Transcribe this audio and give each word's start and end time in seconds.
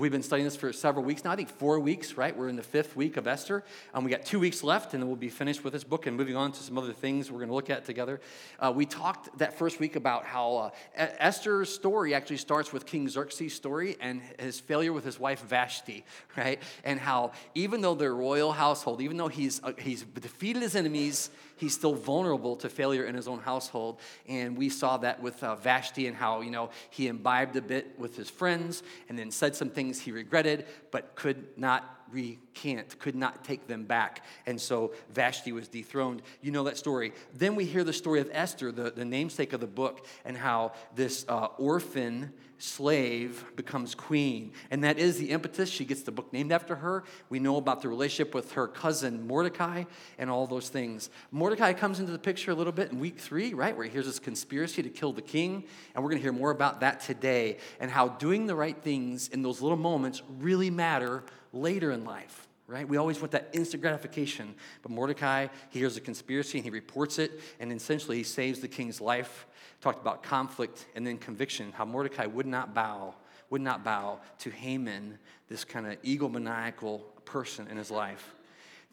we've 0.00 0.10
been 0.10 0.22
studying 0.22 0.46
this 0.46 0.56
for 0.56 0.72
several 0.72 1.04
weeks 1.04 1.24
now. 1.24 1.30
I 1.30 1.36
think 1.36 1.50
four 1.50 1.78
weeks, 1.78 2.14
right? 2.14 2.34
We're 2.34 2.48
in 2.48 2.56
the 2.56 2.62
fifth 2.62 2.96
week 2.96 3.18
of 3.18 3.26
Esther. 3.26 3.62
Um, 3.92 4.02
we 4.02 4.10
got 4.10 4.24
two 4.24 4.40
weeks 4.40 4.64
left, 4.64 4.94
and 4.94 5.02
then 5.02 5.08
we'll 5.08 5.16
be 5.16 5.28
finished 5.28 5.62
with 5.62 5.74
this 5.74 5.84
book 5.84 6.06
and 6.06 6.16
moving 6.16 6.36
on 6.36 6.52
to 6.52 6.62
some 6.62 6.78
other 6.78 6.94
things 6.94 7.30
we're 7.30 7.40
going 7.40 7.50
to 7.50 7.54
look 7.54 7.68
at 7.68 7.84
together. 7.84 8.18
Uh, 8.58 8.72
we 8.74 8.86
talked 8.86 9.36
that 9.38 9.58
first 9.58 9.78
week 9.78 9.96
about 9.96 10.24
how 10.24 10.56
uh, 10.56 10.70
Esther's 10.96 11.68
story 11.68 12.14
actually 12.14 12.38
starts 12.38 12.72
with 12.72 12.86
King 12.86 13.10
Xerxes' 13.10 13.52
story 13.52 13.98
and 14.00 14.22
his 14.38 14.58
failure 14.58 14.94
with 14.94 15.04
his 15.04 15.20
wife 15.20 15.42
Vashti, 15.42 16.02
right? 16.36 16.62
And 16.82 16.98
how 16.98 17.32
even 17.54 17.82
though 17.82 17.94
they're 17.94 18.14
royal 18.14 18.52
household, 18.52 19.02
even 19.02 19.18
though 19.18 19.28
he's 19.28 19.62
uh, 19.62 19.74
he's 19.78 20.02
defeated 20.02 20.62
his 20.62 20.76
enemies, 20.76 21.28
he's 21.56 21.74
still 21.74 21.94
vulnerable 21.94 22.56
to 22.56 22.70
failure 22.70 23.04
in 23.04 23.14
his 23.14 23.28
own 23.28 23.40
household. 23.40 24.00
And 24.26 24.56
we 24.56 24.70
saw 24.70 24.96
that 24.98 25.20
with 25.20 25.44
uh, 25.44 25.56
Vashti 25.56 26.06
and 26.06 26.16
how 26.16 26.40
you 26.40 26.50
know 26.50 26.70
he 26.88 27.06
imbibed 27.06 27.54
a 27.56 27.62
bit 27.62 27.98
with 27.98 28.16
his 28.16 28.30
friends 28.30 28.82
and 29.10 29.18
then 29.18 29.30
said 29.30 29.54
some 29.54 29.68
things 29.68 29.89
he 29.98 30.12
regretted, 30.12 30.66
but 30.90 31.16
could 31.16 31.58
not 31.58 31.99
recant, 32.12 32.98
could 32.98 33.14
not 33.14 33.44
take 33.44 33.66
them 33.66 33.84
back. 33.84 34.24
And 34.46 34.60
so 34.60 34.92
Vashti 35.10 35.52
was 35.52 35.68
dethroned. 35.68 36.22
You 36.42 36.50
know 36.50 36.64
that 36.64 36.76
story. 36.76 37.12
Then 37.34 37.54
we 37.54 37.64
hear 37.64 37.84
the 37.84 37.92
story 37.92 38.20
of 38.20 38.28
Esther, 38.32 38.72
the, 38.72 38.90
the 38.90 39.04
namesake 39.04 39.52
of 39.52 39.60
the 39.60 39.66
book, 39.66 40.06
and 40.24 40.36
how 40.36 40.72
this 40.94 41.24
uh, 41.28 41.48
orphan 41.58 42.32
slave 42.62 43.44
becomes 43.56 43.94
queen. 43.94 44.52
And 44.70 44.84
that 44.84 44.98
is 44.98 45.18
the 45.18 45.30
impetus. 45.30 45.70
She 45.70 45.84
gets 45.84 46.02
the 46.02 46.12
book 46.12 46.32
named 46.32 46.52
after 46.52 46.76
her. 46.76 47.04
We 47.28 47.38
know 47.38 47.56
about 47.56 47.82
the 47.82 47.88
relationship 47.88 48.34
with 48.34 48.52
her 48.52 48.68
cousin 48.68 49.26
Mordecai 49.26 49.84
and 50.18 50.30
all 50.30 50.46
those 50.46 50.68
things. 50.68 51.10
Mordecai 51.30 51.72
comes 51.72 52.00
into 52.00 52.12
the 52.12 52.18
picture 52.18 52.50
a 52.50 52.54
little 52.54 52.72
bit 52.72 52.92
in 52.92 53.00
week 53.00 53.18
three, 53.18 53.54
right, 53.54 53.74
where 53.74 53.86
he 53.86 53.90
hears 53.90 54.06
this 54.06 54.18
conspiracy 54.18 54.82
to 54.82 54.90
kill 54.90 55.12
the 55.12 55.22
king. 55.22 55.64
And 55.94 56.04
we're 56.04 56.10
going 56.10 56.20
to 56.20 56.22
hear 56.22 56.32
more 56.32 56.50
about 56.50 56.80
that 56.80 57.00
today 57.00 57.58
and 57.80 57.90
how 57.90 58.08
doing 58.08 58.46
the 58.46 58.54
right 58.54 58.76
things 58.76 59.28
in 59.28 59.42
those 59.42 59.62
little 59.62 59.78
moments 59.78 60.22
really 60.38 60.70
matter 60.70 61.24
later 61.52 61.90
in 61.90 62.04
life, 62.04 62.46
right? 62.66 62.88
We 62.88 62.96
always 62.96 63.20
want 63.20 63.32
that 63.32 63.50
instant 63.52 63.82
gratification. 63.82 64.54
But 64.82 64.92
Mordecai, 64.92 65.48
hears 65.70 65.96
a 65.96 66.00
conspiracy 66.00 66.58
and 66.58 66.64
he 66.64 66.70
reports 66.70 67.18
it, 67.18 67.40
and 67.58 67.72
essentially 67.72 68.18
he 68.18 68.22
saves 68.22 68.60
the 68.60 68.68
king's 68.68 69.00
life. 69.00 69.46
Talked 69.80 70.00
about 70.00 70.22
conflict 70.22 70.86
and 70.94 71.06
then 71.06 71.18
conviction, 71.18 71.72
how 71.72 71.84
Mordecai 71.84 72.26
would 72.26 72.46
not 72.46 72.74
bow, 72.74 73.14
would 73.48 73.62
not 73.62 73.82
bow 73.82 74.20
to 74.40 74.50
Haman, 74.50 75.18
this 75.48 75.64
kind 75.64 75.86
of 75.86 76.00
egomaniacal 76.02 77.02
person 77.24 77.66
in 77.68 77.76
his 77.76 77.90
life. 77.90 78.34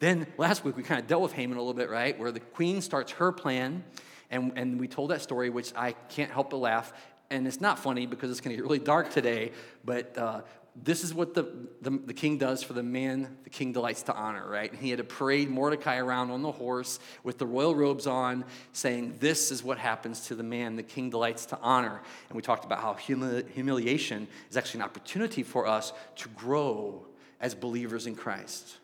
Then 0.00 0.26
last 0.36 0.64
week 0.64 0.76
we 0.76 0.82
kind 0.82 1.00
of 1.00 1.06
dealt 1.06 1.22
with 1.22 1.32
Haman 1.32 1.56
a 1.56 1.60
little 1.60 1.74
bit, 1.74 1.90
right? 1.90 2.18
Where 2.18 2.30
the 2.30 2.40
queen 2.40 2.80
starts 2.80 3.12
her 3.12 3.32
plan, 3.32 3.84
and, 4.30 4.52
and 4.56 4.78
we 4.78 4.88
told 4.88 5.10
that 5.10 5.22
story, 5.22 5.50
which 5.50 5.72
I 5.74 5.92
can't 5.92 6.30
help 6.30 6.50
but 6.50 6.58
laugh. 6.58 6.92
And 7.30 7.46
it's 7.46 7.60
not 7.60 7.78
funny 7.78 8.06
because 8.06 8.30
it's 8.30 8.40
going 8.40 8.56
to 8.56 8.56
get 8.56 8.62
really 8.62 8.78
dark 8.78 9.10
today, 9.10 9.52
but 9.84 10.16
uh, 10.16 10.42
this 10.84 11.04
is 11.04 11.14
what 11.14 11.34
the, 11.34 11.44
the, 11.82 11.90
the, 11.90 12.14
king 12.14 12.38
does 12.38 12.62
for 12.62 12.72
the 12.72 12.82
man 12.82 13.36
the 13.44 13.50
king 13.50 13.72
delights 13.72 14.02
to 14.04 14.14
honor, 14.14 14.48
right? 14.48 14.70
And 14.70 14.80
he 14.80 14.90
had 14.90 14.98
to 14.98 15.04
parade 15.04 15.50
Mordecai 15.50 15.98
around 15.98 16.30
on 16.30 16.42
the 16.42 16.52
horse 16.52 16.98
with 17.24 17.38
the 17.38 17.46
royal 17.46 17.74
robes 17.74 18.06
on, 18.06 18.44
saying, 18.72 19.16
This 19.20 19.50
is 19.50 19.62
what 19.62 19.78
happens 19.78 20.26
to 20.26 20.34
the 20.34 20.42
man 20.42 20.76
the 20.76 20.82
king 20.82 21.10
delights 21.10 21.46
to 21.46 21.58
honor. 21.60 22.00
And 22.28 22.36
we 22.36 22.42
talked 22.42 22.64
about 22.64 22.80
how 22.80 22.94
humili- 22.94 23.48
humiliation 23.50 24.28
is 24.50 24.56
actually 24.56 24.80
an 24.80 24.86
opportunity 24.86 25.42
for 25.42 25.66
us 25.66 25.92
to 26.16 26.28
grow 26.30 27.06
as 27.40 27.54
believers 27.54 28.06
in 28.06 28.14
Christ, 28.14 28.76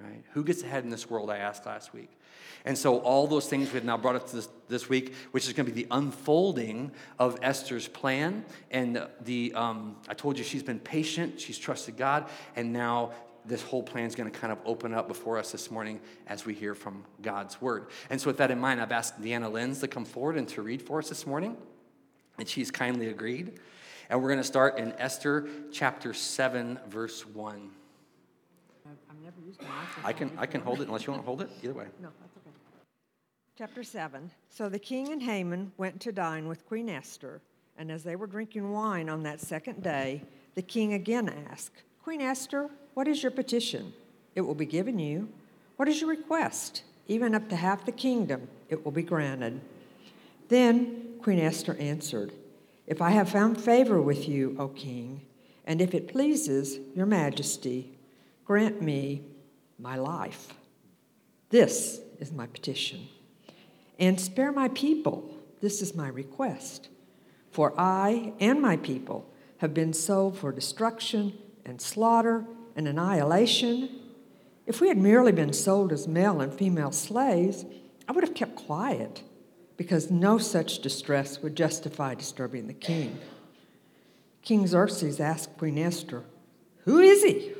right? 0.00 0.24
Who 0.32 0.44
gets 0.44 0.62
ahead 0.62 0.84
in 0.84 0.90
this 0.90 1.08
world, 1.08 1.30
I 1.30 1.38
asked 1.38 1.66
last 1.66 1.92
week. 1.92 2.10
And 2.64 2.76
so, 2.76 2.98
all 2.98 3.26
those 3.26 3.48
things 3.48 3.72
we've 3.72 3.84
now 3.84 3.96
brought 3.96 4.16
up 4.16 4.30
this, 4.30 4.48
this 4.68 4.88
week, 4.88 5.14
which 5.30 5.46
is 5.46 5.52
going 5.52 5.66
to 5.66 5.72
be 5.72 5.82
the 5.82 5.88
unfolding 5.90 6.92
of 7.18 7.38
Esther's 7.42 7.88
plan. 7.88 8.44
And 8.70 9.06
the, 9.22 9.52
um, 9.54 9.96
I 10.08 10.14
told 10.14 10.38
you 10.38 10.44
she's 10.44 10.62
been 10.62 10.80
patient, 10.80 11.40
she's 11.40 11.58
trusted 11.58 11.96
God, 11.96 12.28
and 12.56 12.72
now 12.72 13.12
this 13.44 13.62
whole 13.62 13.82
plan 13.82 14.04
is 14.04 14.14
going 14.14 14.30
to 14.30 14.38
kind 14.38 14.52
of 14.52 14.58
open 14.66 14.92
up 14.92 15.08
before 15.08 15.38
us 15.38 15.50
this 15.52 15.70
morning 15.70 16.00
as 16.26 16.44
we 16.44 16.52
hear 16.52 16.74
from 16.74 17.04
God's 17.22 17.60
word. 17.60 17.86
And 18.10 18.20
so, 18.20 18.26
with 18.26 18.36
that 18.38 18.50
in 18.50 18.58
mind, 18.58 18.80
I've 18.80 18.92
asked 18.92 19.20
Deanna 19.22 19.50
Lenz 19.50 19.80
to 19.80 19.88
come 19.88 20.04
forward 20.04 20.36
and 20.36 20.46
to 20.48 20.62
read 20.62 20.82
for 20.82 20.98
us 20.98 21.08
this 21.08 21.26
morning. 21.26 21.56
And 22.38 22.48
she's 22.48 22.70
kindly 22.70 23.08
agreed. 23.08 23.58
And 24.10 24.22
we're 24.22 24.28
going 24.28 24.40
to 24.40 24.44
start 24.44 24.78
in 24.78 24.92
Esther 24.98 25.48
chapter 25.72 26.14
7, 26.14 26.78
verse 26.88 27.26
1. 27.26 27.70
I 30.04 30.12
can, 30.12 30.30
I 30.38 30.46
can 30.46 30.60
hold 30.60 30.80
it 30.80 30.88
unless 30.88 31.06
you 31.06 31.12
want 31.12 31.22
to 31.22 31.26
hold 31.26 31.42
it. 31.42 31.50
Either 31.62 31.74
way. 31.74 31.86
No. 32.00 32.08
Chapter 33.58 33.82
7. 33.82 34.30
So 34.50 34.68
the 34.68 34.78
king 34.78 35.10
and 35.10 35.20
Haman 35.20 35.72
went 35.78 36.00
to 36.02 36.12
dine 36.12 36.46
with 36.46 36.64
Queen 36.68 36.88
Esther, 36.88 37.40
and 37.76 37.90
as 37.90 38.04
they 38.04 38.14
were 38.14 38.28
drinking 38.28 38.70
wine 38.70 39.08
on 39.08 39.24
that 39.24 39.40
second 39.40 39.82
day, 39.82 40.22
the 40.54 40.62
king 40.62 40.92
again 40.92 41.28
asked, 41.50 41.82
Queen 42.04 42.20
Esther, 42.20 42.70
what 42.94 43.08
is 43.08 43.20
your 43.20 43.32
petition? 43.32 43.92
It 44.36 44.42
will 44.42 44.54
be 44.54 44.64
given 44.64 45.00
you. 45.00 45.28
What 45.74 45.88
is 45.88 46.00
your 46.00 46.08
request? 46.08 46.84
Even 47.08 47.34
up 47.34 47.48
to 47.48 47.56
half 47.56 47.84
the 47.84 47.90
kingdom, 47.90 48.46
it 48.68 48.84
will 48.84 48.92
be 48.92 49.02
granted. 49.02 49.60
Then 50.48 51.14
Queen 51.20 51.40
Esther 51.40 51.74
answered, 51.80 52.30
If 52.86 53.02
I 53.02 53.10
have 53.10 53.28
found 53.28 53.60
favor 53.60 54.00
with 54.00 54.28
you, 54.28 54.54
O 54.60 54.68
king, 54.68 55.22
and 55.64 55.80
if 55.80 55.94
it 55.94 56.06
pleases 56.06 56.78
your 56.94 57.06
majesty, 57.06 57.90
grant 58.44 58.80
me 58.80 59.22
my 59.80 59.96
life. 59.96 60.54
This 61.50 61.98
is 62.20 62.30
my 62.30 62.46
petition 62.46 63.08
and 63.98 64.20
spare 64.20 64.52
my 64.52 64.68
people. 64.68 65.34
This 65.60 65.82
is 65.82 65.94
my 65.94 66.08
request. 66.08 66.88
For 67.50 67.74
I 67.76 68.32
and 68.40 68.60
my 68.60 68.76
people 68.76 69.28
have 69.58 69.74
been 69.74 69.92
sold 69.92 70.38
for 70.38 70.52
destruction 70.52 71.36
and 71.64 71.80
slaughter 71.80 72.44
and 72.76 72.86
annihilation. 72.86 73.88
If 74.66 74.80
we 74.80 74.88
had 74.88 74.98
merely 74.98 75.32
been 75.32 75.52
sold 75.52 75.92
as 75.92 76.06
male 76.06 76.40
and 76.40 76.52
female 76.52 76.92
slaves, 76.92 77.64
I 78.08 78.12
would 78.12 78.24
have 78.24 78.34
kept 78.34 78.54
quiet, 78.54 79.22
because 79.76 80.10
no 80.10 80.38
such 80.38 80.80
distress 80.80 81.42
would 81.42 81.56
justify 81.56 82.14
disturbing 82.14 82.66
the 82.66 82.74
king. 82.74 83.18
King 84.42 84.66
Xerxes 84.66 85.20
asked 85.20 85.58
Queen 85.58 85.78
Esther, 85.78 86.24
Who 86.84 86.98
is 87.00 87.22
he? 87.22 87.52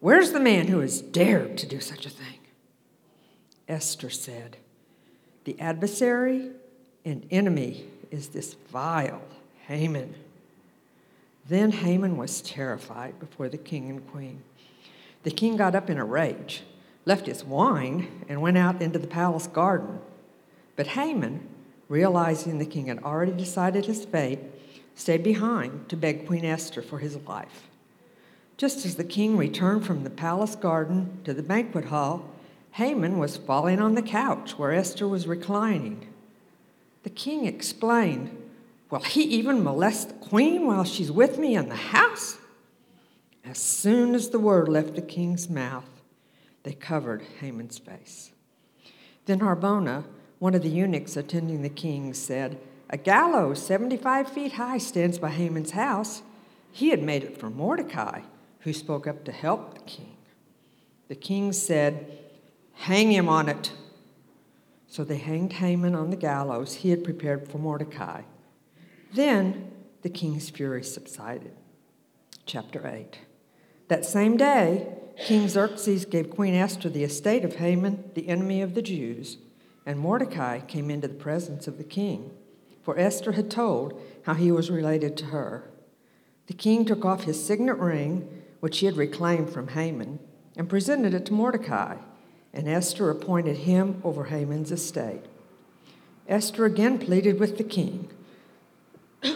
Where's 0.00 0.32
the 0.32 0.40
man 0.40 0.68
who 0.68 0.80
has 0.80 1.00
dared 1.00 1.58
to 1.58 1.66
do 1.66 1.80
such 1.80 2.06
a 2.06 2.10
thing? 2.10 2.38
Esther 3.68 4.10
said, 4.10 4.58
the 5.44 5.58
adversary 5.60 6.50
and 7.04 7.26
enemy 7.30 7.86
is 8.10 8.28
this 8.28 8.54
vile 8.54 9.22
Haman. 9.66 10.14
Then 11.46 11.72
Haman 11.72 12.16
was 12.16 12.40
terrified 12.40 13.18
before 13.20 13.48
the 13.48 13.58
king 13.58 13.90
and 13.90 14.10
queen. 14.10 14.42
The 15.22 15.30
king 15.30 15.56
got 15.56 15.74
up 15.74 15.90
in 15.90 15.98
a 15.98 16.04
rage, 16.04 16.62
left 17.04 17.26
his 17.26 17.44
wine, 17.44 18.24
and 18.28 18.40
went 18.40 18.58
out 18.58 18.80
into 18.80 18.98
the 18.98 19.06
palace 19.06 19.46
garden. 19.46 20.00
But 20.76 20.88
Haman, 20.88 21.46
realizing 21.88 22.58
the 22.58 22.66
king 22.66 22.86
had 22.86 23.02
already 23.02 23.32
decided 23.32 23.86
his 23.86 24.04
fate, 24.04 24.40
stayed 24.94 25.22
behind 25.22 25.88
to 25.88 25.96
beg 25.96 26.26
Queen 26.26 26.44
Esther 26.44 26.82
for 26.82 26.98
his 26.98 27.16
life. 27.26 27.68
Just 28.56 28.86
as 28.86 28.94
the 28.94 29.04
king 29.04 29.36
returned 29.36 29.84
from 29.84 30.04
the 30.04 30.10
palace 30.10 30.56
garden 30.56 31.20
to 31.24 31.34
the 31.34 31.42
banquet 31.42 31.86
hall, 31.86 32.33
Haman 32.74 33.18
was 33.18 33.36
falling 33.36 33.80
on 33.80 33.94
the 33.94 34.02
couch 34.02 34.58
where 34.58 34.72
Esther 34.72 35.06
was 35.06 35.28
reclining. 35.28 36.08
The 37.04 37.10
king 37.10 37.46
explained, 37.46 38.36
Will 38.90 38.98
he 38.98 39.22
even 39.22 39.62
molest 39.62 40.08
the 40.08 40.26
queen 40.26 40.66
while 40.66 40.82
she's 40.82 41.12
with 41.12 41.38
me 41.38 41.54
in 41.54 41.68
the 41.68 41.76
house? 41.76 42.38
As 43.44 43.58
soon 43.58 44.16
as 44.16 44.30
the 44.30 44.40
word 44.40 44.68
left 44.68 44.96
the 44.96 45.02
king's 45.02 45.48
mouth, 45.48 45.88
they 46.64 46.72
covered 46.72 47.22
Haman's 47.38 47.78
face. 47.78 48.32
Then 49.26 49.38
Harbona, 49.38 50.02
one 50.40 50.56
of 50.56 50.62
the 50.62 50.68
eunuchs 50.68 51.16
attending 51.16 51.62
the 51.62 51.68
king, 51.68 52.12
said, 52.12 52.58
A 52.90 52.96
gallows 52.96 53.62
75 53.64 54.28
feet 54.28 54.54
high 54.54 54.78
stands 54.78 55.20
by 55.20 55.30
Haman's 55.30 55.70
house. 55.70 56.22
He 56.72 56.88
had 56.88 57.04
made 57.04 57.22
it 57.22 57.38
for 57.38 57.50
Mordecai, 57.50 58.22
who 58.60 58.72
spoke 58.72 59.06
up 59.06 59.24
to 59.26 59.32
help 59.32 59.74
the 59.74 59.84
king. 59.84 60.16
The 61.06 61.14
king 61.14 61.52
said, 61.52 62.23
Hang 62.74 63.12
him 63.12 63.28
on 63.28 63.48
it. 63.48 63.72
So 64.86 65.04
they 65.04 65.16
hanged 65.16 65.54
Haman 65.54 65.94
on 65.94 66.10
the 66.10 66.16
gallows 66.16 66.74
he 66.74 66.90
had 66.90 67.02
prepared 67.02 67.48
for 67.48 67.58
Mordecai. 67.58 68.22
Then 69.12 69.72
the 70.02 70.10
king's 70.10 70.50
fury 70.50 70.84
subsided. 70.84 71.52
Chapter 72.46 72.86
8. 72.86 73.18
That 73.88 74.04
same 74.04 74.36
day, 74.36 74.86
King 75.26 75.48
Xerxes 75.48 76.04
gave 76.04 76.30
Queen 76.30 76.54
Esther 76.54 76.88
the 76.88 77.04
estate 77.04 77.44
of 77.44 77.56
Haman, 77.56 78.10
the 78.14 78.28
enemy 78.28 78.60
of 78.60 78.74
the 78.74 78.82
Jews, 78.82 79.38
and 79.86 79.98
Mordecai 79.98 80.60
came 80.60 80.90
into 80.90 81.08
the 81.08 81.14
presence 81.14 81.66
of 81.66 81.78
the 81.78 81.84
king, 81.84 82.32
for 82.82 82.98
Esther 82.98 83.32
had 83.32 83.50
told 83.50 84.00
how 84.22 84.34
he 84.34 84.50
was 84.52 84.70
related 84.70 85.16
to 85.16 85.26
her. 85.26 85.70
The 86.46 86.54
king 86.54 86.84
took 86.84 87.04
off 87.04 87.24
his 87.24 87.44
signet 87.44 87.78
ring, 87.78 88.42
which 88.60 88.78
he 88.78 88.86
had 88.86 88.96
reclaimed 88.96 89.50
from 89.50 89.68
Haman, 89.68 90.18
and 90.56 90.68
presented 90.68 91.14
it 91.14 91.26
to 91.26 91.32
Mordecai 91.32 91.96
and 92.54 92.68
Esther 92.68 93.10
appointed 93.10 93.58
him 93.58 94.00
over 94.04 94.24
Haman's 94.24 94.70
estate. 94.70 95.24
Esther 96.28 96.64
again 96.64 96.98
pleaded 96.98 97.40
with 97.40 97.58
the 97.58 97.64
king, 97.64 98.08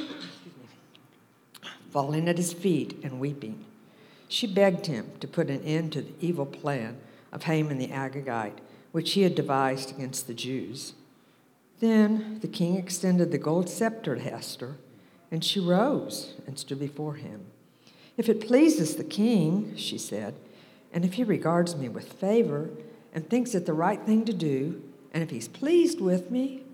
falling 1.91 2.29
at 2.29 2.39
his 2.39 2.53
feet 2.53 2.99
and 3.03 3.19
weeping. 3.21 3.65
She 4.29 4.47
begged 4.47 4.87
him 4.87 5.11
to 5.21 5.27
put 5.27 5.51
an 5.51 5.63
end 5.63 5.93
to 5.93 6.03
the 6.03 6.15
evil 6.21 6.47
plan 6.47 6.99
of 7.33 7.43
Haman 7.43 7.79
the 7.79 7.89
Agagite, 7.89 8.59
which 8.93 9.13
he 9.13 9.23
had 9.23 9.35
devised 9.35 9.91
against 9.91 10.27
the 10.27 10.35
Jews. 10.35 10.95
Then 11.81 12.39
the 12.41 12.49
king 12.49 12.77
extended 12.77 13.33
the 13.33 13.39
gold 13.39 13.69
scepter 13.69 14.15
to 14.17 14.33
Esther, 14.33 14.77
and 15.31 15.45
she 15.45 15.61
rose 15.61 16.35
and 16.47 16.59
stood 16.59 16.79
before 16.79 17.15
him. 17.15 17.47
If 18.17 18.29
it 18.29 18.47
pleases 18.47 18.97
the 18.97 19.05
king, 19.05 19.75
she 19.77 19.99
said, 19.99 20.35
and 20.93 21.05
if 21.05 21.15
he 21.15 21.25
regards 21.25 21.77
me 21.77 21.89
with 21.89 22.13
favor 22.13 22.71
and 23.13 23.29
thinks 23.29 23.55
it 23.55 23.67
the 23.67 23.73
right 23.73 24.01
thing 24.03 24.25
to 24.25 24.33
do, 24.33 24.83
and 25.13 25.23
if 25.23 25.31
he's 25.31 25.49
pleased 25.49 26.01
with 26.01 26.31
me, 26.31 26.65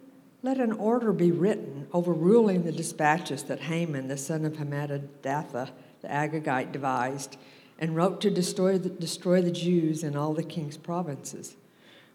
let 0.42 0.58
an 0.58 0.72
order 0.72 1.12
be 1.12 1.31
written 1.31 1.86
overruling 1.92 2.64
the 2.64 2.72
dispatches 2.72 3.44
that 3.44 3.60
Haman, 3.60 4.08
the 4.08 4.16
son 4.16 4.44
of 4.44 4.54
Hammedatha, 4.54 5.70
the 6.02 6.08
Agagite, 6.08 6.72
devised, 6.72 7.36
and 7.78 7.96
wrote 7.96 8.20
to 8.20 8.31
destroy 8.31 8.76
the, 8.76 8.90
destroy 8.90 9.40
the 9.40 9.50
Jews 9.50 10.04
in 10.04 10.16
all 10.16 10.34
the 10.34 10.42
king's 10.42 10.76
provinces. 10.76 11.56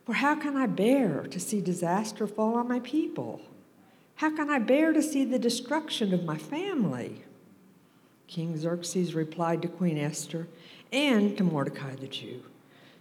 For 0.06 0.14
how 0.14 0.36
can 0.36 0.56
I 0.56 0.68
bear 0.68 1.24
to 1.24 1.40
see 1.40 1.62
disaster 1.62 2.28
fall 2.28 2.56
on 2.56 2.68
my 2.68 2.80
people? 2.82 3.42
How 4.16 4.36
can 4.36 4.50
I 4.50 4.60
bear 4.60 4.94
to 4.94 5.02
see 5.02 5.26
the 5.26 5.40
destruction 5.40 6.14
of 6.14 6.24
my 6.24 6.38
family? 6.38 7.24
King 8.28 8.58
Xerxes 8.58 9.16
replied 9.16 9.62
to 9.62 9.68
Queen 9.68 9.98
Esther 9.98 10.48
and 10.92 11.38
to 11.38 11.44
Mordecai 11.44 11.96
the 11.96 12.08
Jew 12.08 12.44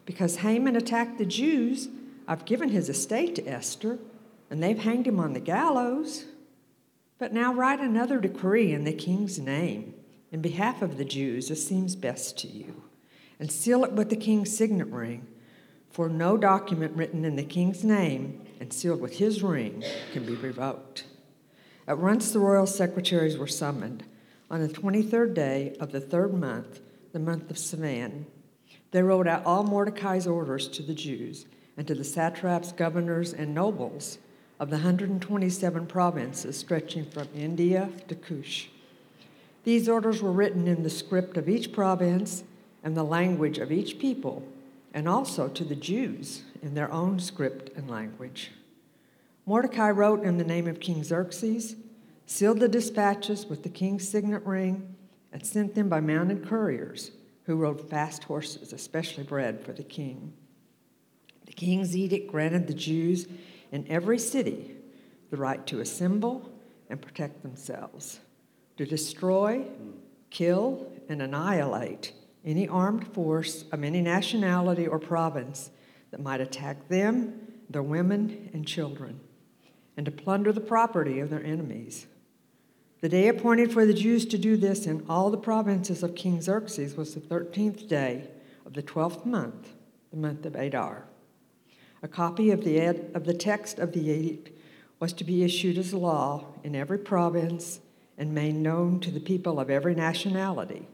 Because 0.09 0.37
Haman 0.37 0.75
attacked 0.75 1.19
the 1.19 1.27
Jews, 1.27 1.91
I've 2.27 2.47
given 2.47 2.71
his 2.71 2.89
estate 2.89 3.35
to 3.35 3.47
Esther 3.47 3.99
and 4.49 4.63
they've 4.63 4.79
hanged 4.79 5.07
him 5.07 5.21
on 5.21 5.35
the 5.35 5.39
gallows. 5.39 6.25
But 7.19 7.35
now 7.35 7.53
write 7.53 7.81
another 7.81 8.19
decree 8.19 8.73
in 8.73 8.85
the 8.85 8.95
king's 8.95 9.39
name 9.39 9.93
in 10.33 10.41
behalf 10.41 10.81
of 10.81 10.97
the 10.97 11.05
Jews 11.05 11.51
as 11.51 11.67
seems 11.67 11.95
best 11.95 12.39
to 12.39 12.49
you, 12.49 12.85
and 13.39 13.53
seal 13.53 13.85
it 13.85 13.93
with 13.93 14.09
the 14.09 14.17
king's 14.17 14.57
signet 14.57 14.89
ring, 14.89 15.27
for 15.91 16.09
no 16.09 16.39
document 16.39 16.97
written 16.97 17.27
in 17.27 17.37
the 17.37 17.45
king's 17.45 17.85
name 17.85 18.41
and 18.61 18.73
sealed 18.73 19.03
with 19.03 19.19
his 19.19 19.43
ring 19.43 19.85
can 20.15 20.25
be 20.25 20.37
revoked. 20.37 21.05
At 21.87 21.99
once 21.99 22.33
the 22.33 22.39
royal 22.39 22.67
secretaries 22.67 23.37
were 23.37 23.47
summoned 23.47 24.05
on 24.51 24.63
the 24.63 24.73
23rd 24.73 25.35
day 25.35 25.77
of 25.79 25.93
the 25.93 26.01
third 26.01 26.33
month, 26.33 26.81
the 27.13 27.19
month 27.19 27.51
of 27.51 27.59
Sivan. 27.59 28.25
They 28.90 29.02
wrote 29.02 29.29
out 29.29 29.44
all 29.44 29.64
Mordecai's 29.64 30.26
orders 30.26 30.69
to 30.69 30.82
the 30.82 30.94
Jews 30.94 31.46
and 31.76 31.87
to 31.87 31.94
the 31.94 32.05
satraps, 32.05 32.73
governors, 32.73 33.32
and 33.32 33.55
nobles 33.55 34.19
of 34.58 34.70
the 34.70 34.76
127 34.76 35.87
provinces 35.87 36.56
stretching 36.56 37.05
from 37.05 37.29
India 37.35 37.90
to 38.08 38.14
Cush. 38.14 38.69
These 39.64 39.88
orders 39.88 40.23
were 40.23 40.32
written 40.32 40.67
in 40.67 40.82
the 40.82 40.90
script 40.90 41.37
of 41.37 41.49
each 41.49 41.73
province 41.73 42.44
and 42.82 42.96
the 42.96 43.05
language 43.05 43.58
of 43.58 43.70
each 43.70 43.99
people, 43.99 44.43
and 44.94 45.08
also 45.08 45.49
to 45.49 45.64
the 45.64 45.76
Jews 45.76 46.43
in 46.62 46.75
their 46.75 46.90
own 46.90 47.20
script 47.20 47.76
and 47.76 47.90
language. 47.90 48.52
Mordecai 49.46 49.90
wrote 49.90 50.25
in 50.25 50.38
the 50.38 50.44
name 50.44 50.67
of 50.67 50.81
King 50.81 51.05
Xerxes, 51.05 51.76
sealed 52.26 52.61
the 52.61 52.69
dispatches 52.69 53.46
with 53.46 53.62
the 53.62 53.69
king's 53.69 54.08
signet 54.08 54.44
ring, 54.44 54.94
and 55.32 55.44
sent 55.46 55.75
them 55.75 55.88
by 55.88 56.00
mounted 56.00 56.46
couriers 56.46 57.11
who 57.49 57.56
rode 57.56 57.89
fast 57.89 58.25
horses, 58.25 58.75
especially 58.75 59.25
bred 59.25 59.59
for 59.65 59.73
the 59.73 59.83
king. 59.83 60.35
The 61.47 61.55
king's 61.55 61.97
edict 61.97 62.31
granted 62.31 62.67
the 62.67 62.75
Jews 62.75 63.27
in 63.73 63.87
every 63.89 64.19
city 64.19 64.77
the 65.31 65.39
right 65.39 65.67
to 65.67 65.81
assemble 65.81 66.53
and 66.91 67.00
protect 67.00 67.43
themselves, 67.43 68.21
to 68.77 68.85
destroy, 68.85 69.65
kill, 70.29 70.93
and 71.09 71.23
annihilate 71.23 72.12
any 72.45 72.69
armed 72.69 73.15
force 73.15 73.65
of 73.73 73.83
any 73.83 74.03
nationality 74.03 74.87
or 74.87 74.99
province 74.99 75.71
that 76.11 76.21
might 76.21 76.43
attack 76.43 76.89
them, 76.89 77.41
their 77.71 77.83
women, 77.83 78.50
and 78.53 78.67
children, 78.67 79.21
and 79.97 80.05
to 80.05 80.12
plunder 80.12 80.53
the 80.53 80.61
property 80.61 81.19
of 81.19 81.31
their 81.31 81.43
enemies. 81.43 82.09
The 83.00 83.09
day 83.09 83.29
appointed 83.29 83.73
for 83.73 83.87
the 83.87 83.95
Jews 83.95 84.27
to 84.27 84.39
do 84.39 84.56
this 84.56 84.87
in 84.87 85.05
all 85.09 85.31
the 85.31 85.39
provinces 85.39 86.03
of 86.03 86.17
King 86.17 86.43
Xerxes 86.43 86.97
was 86.97 87.15
the 87.15 87.21
13th 87.21 87.89
day 87.89 88.29
of 88.67 88.75
the 88.75 88.83
12th 88.83 89.25
month, 89.25 89.75
the 90.11 90.17
month 90.17 90.45
of 90.45 90.56
Adar. 90.56 91.05
A 92.03 92.09
copy 92.09 92.50
of 92.50 92.65
the, 92.65 92.81
ed- 92.81 93.12
of 93.15 93.25
the 93.25 93.35
text 93.35 93.79
of 93.79 93.93
the 93.93 94.11
edict 94.11 94.50
was 94.99 95.12
to 95.12 95.25
be 95.25 95.45
issued 95.45 95.79
as 95.79 95.95
law 95.95 96.47
in 96.65 96.75
every 96.75 96.99
province 96.99 97.79
and 98.17 98.35
made 98.35 98.56
known 98.56 98.99
to 99.00 99.12
the 99.12 99.21
people 99.21 99.61
of 99.61 99.71
every 99.71 99.95
nationality, 99.95 100.89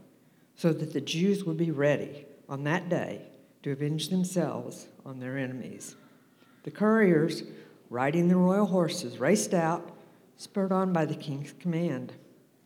so 0.57 0.75
that 0.75 0.93
the 0.93 1.01
Jews 1.01 1.45
would 1.45 1.57
be 1.57 1.71
ready 1.71 2.27
on 2.51 2.65
that 2.65 2.91
day 2.91 3.23
to 3.63 3.73
avenge 3.73 4.11
themselves 4.11 4.89
on 5.07 5.21
their 5.21 5.39
enemies. 5.39 5.97
The 6.65 6.71
couriers, 6.71 7.45
riding 7.89 8.29
the 8.29 8.37
royal 8.37 8.67
horses, 8.67 9.19
raced 9.19 9.55
out, 9.55 9.91
spurred 10.37 10.73
on 10.73 10.93
by 10.93 11.05
the 11.05 11.15
king's 11.15 11.53
command, 11.53 12.13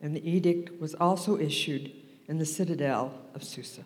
and 0.00 0.14
the 0.14 0.28
edict 0.28 0.80
was 0.80 0.94
also 0.94 1.38
issued 1.38 1.92
in 2.26 2.38
the 2.38 2.46
citadel 2.46 3.12
of 3.34 3.42
Susa. 3.42 3.84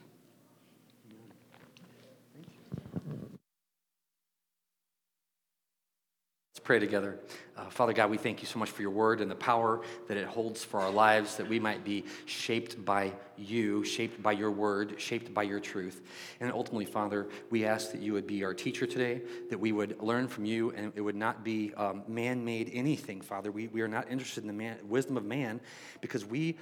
Pray 6.65 6.79
together. 6.79 7.19
Uh, 7.57 7.65
Father 7.71 7.93
God, 7.93 8.11
we 8.11 8.17
thank 8.17 8.41
you 8.41 8.47
so 8.47 8.59
much 8.59 8.71
for 8.71 8.83
your 8.83 8.93
word 8.93 9.21
and 9.21 9.31
the 9.31 9.35
power 9.37 9.83
that 10.09 10.17
it 10.17 10.27
holds 10.27 10.65
for 10.65 10.81
our 10.81 10.91
lives, 10.91 11.37
that 11.37 11.49
we 11.49 11.59
might 11.59 11.85
be 11.85 12.05
shaped 12.25 12.83
by 12.85 13.13
you, 13.37 13.85
shaped 13.85 14.23
by 14.23 14.33
your 14.33 14.51
word, 14.51 14.95
shaped 14.99 15.35
by 15.35 15.43
your 15.43 15.61
truth. 15.61 16.01
And 16.41 16.53
ultimately, 16.53 16.85
Father, 16.85 17.29
we 17.51 17.65
ask 17.65 17.93
that 17.93 18.01
you 18.01 18.13
would 18.13 18.27
be 18.27 18.45
our 18.45 18.55
teacher 18.55 18.87
today, 18.87 19.23
that 19.51 19.59
we 19.59 19.73
would 19.73 20.01
learn 20.01 20.29
from 20.29 20.45
you, 20.45 20.71
and 20.71 20.93
it 20.95 21.01
would 21.01 21.17
not 21.17 21.45
be 21.45 21.75
um, 21.75 22.05
man 22.07 22.45
made 22.45 22.71
anything, 22.73 23.21
Father. 23.21 23.51
We, 23.51 23.69
we 23.69 23.81
are 23.81 23.89
not 23.89 24.11
interested 24.11 24.45
in 24.45 24.47
the 24.47 24.55
man, 24.55 24.79
wisdom 24.89 25.17
of 25.17 25.25
man 25.25 25.61
because 26.01 26.25
we 26.25 26.57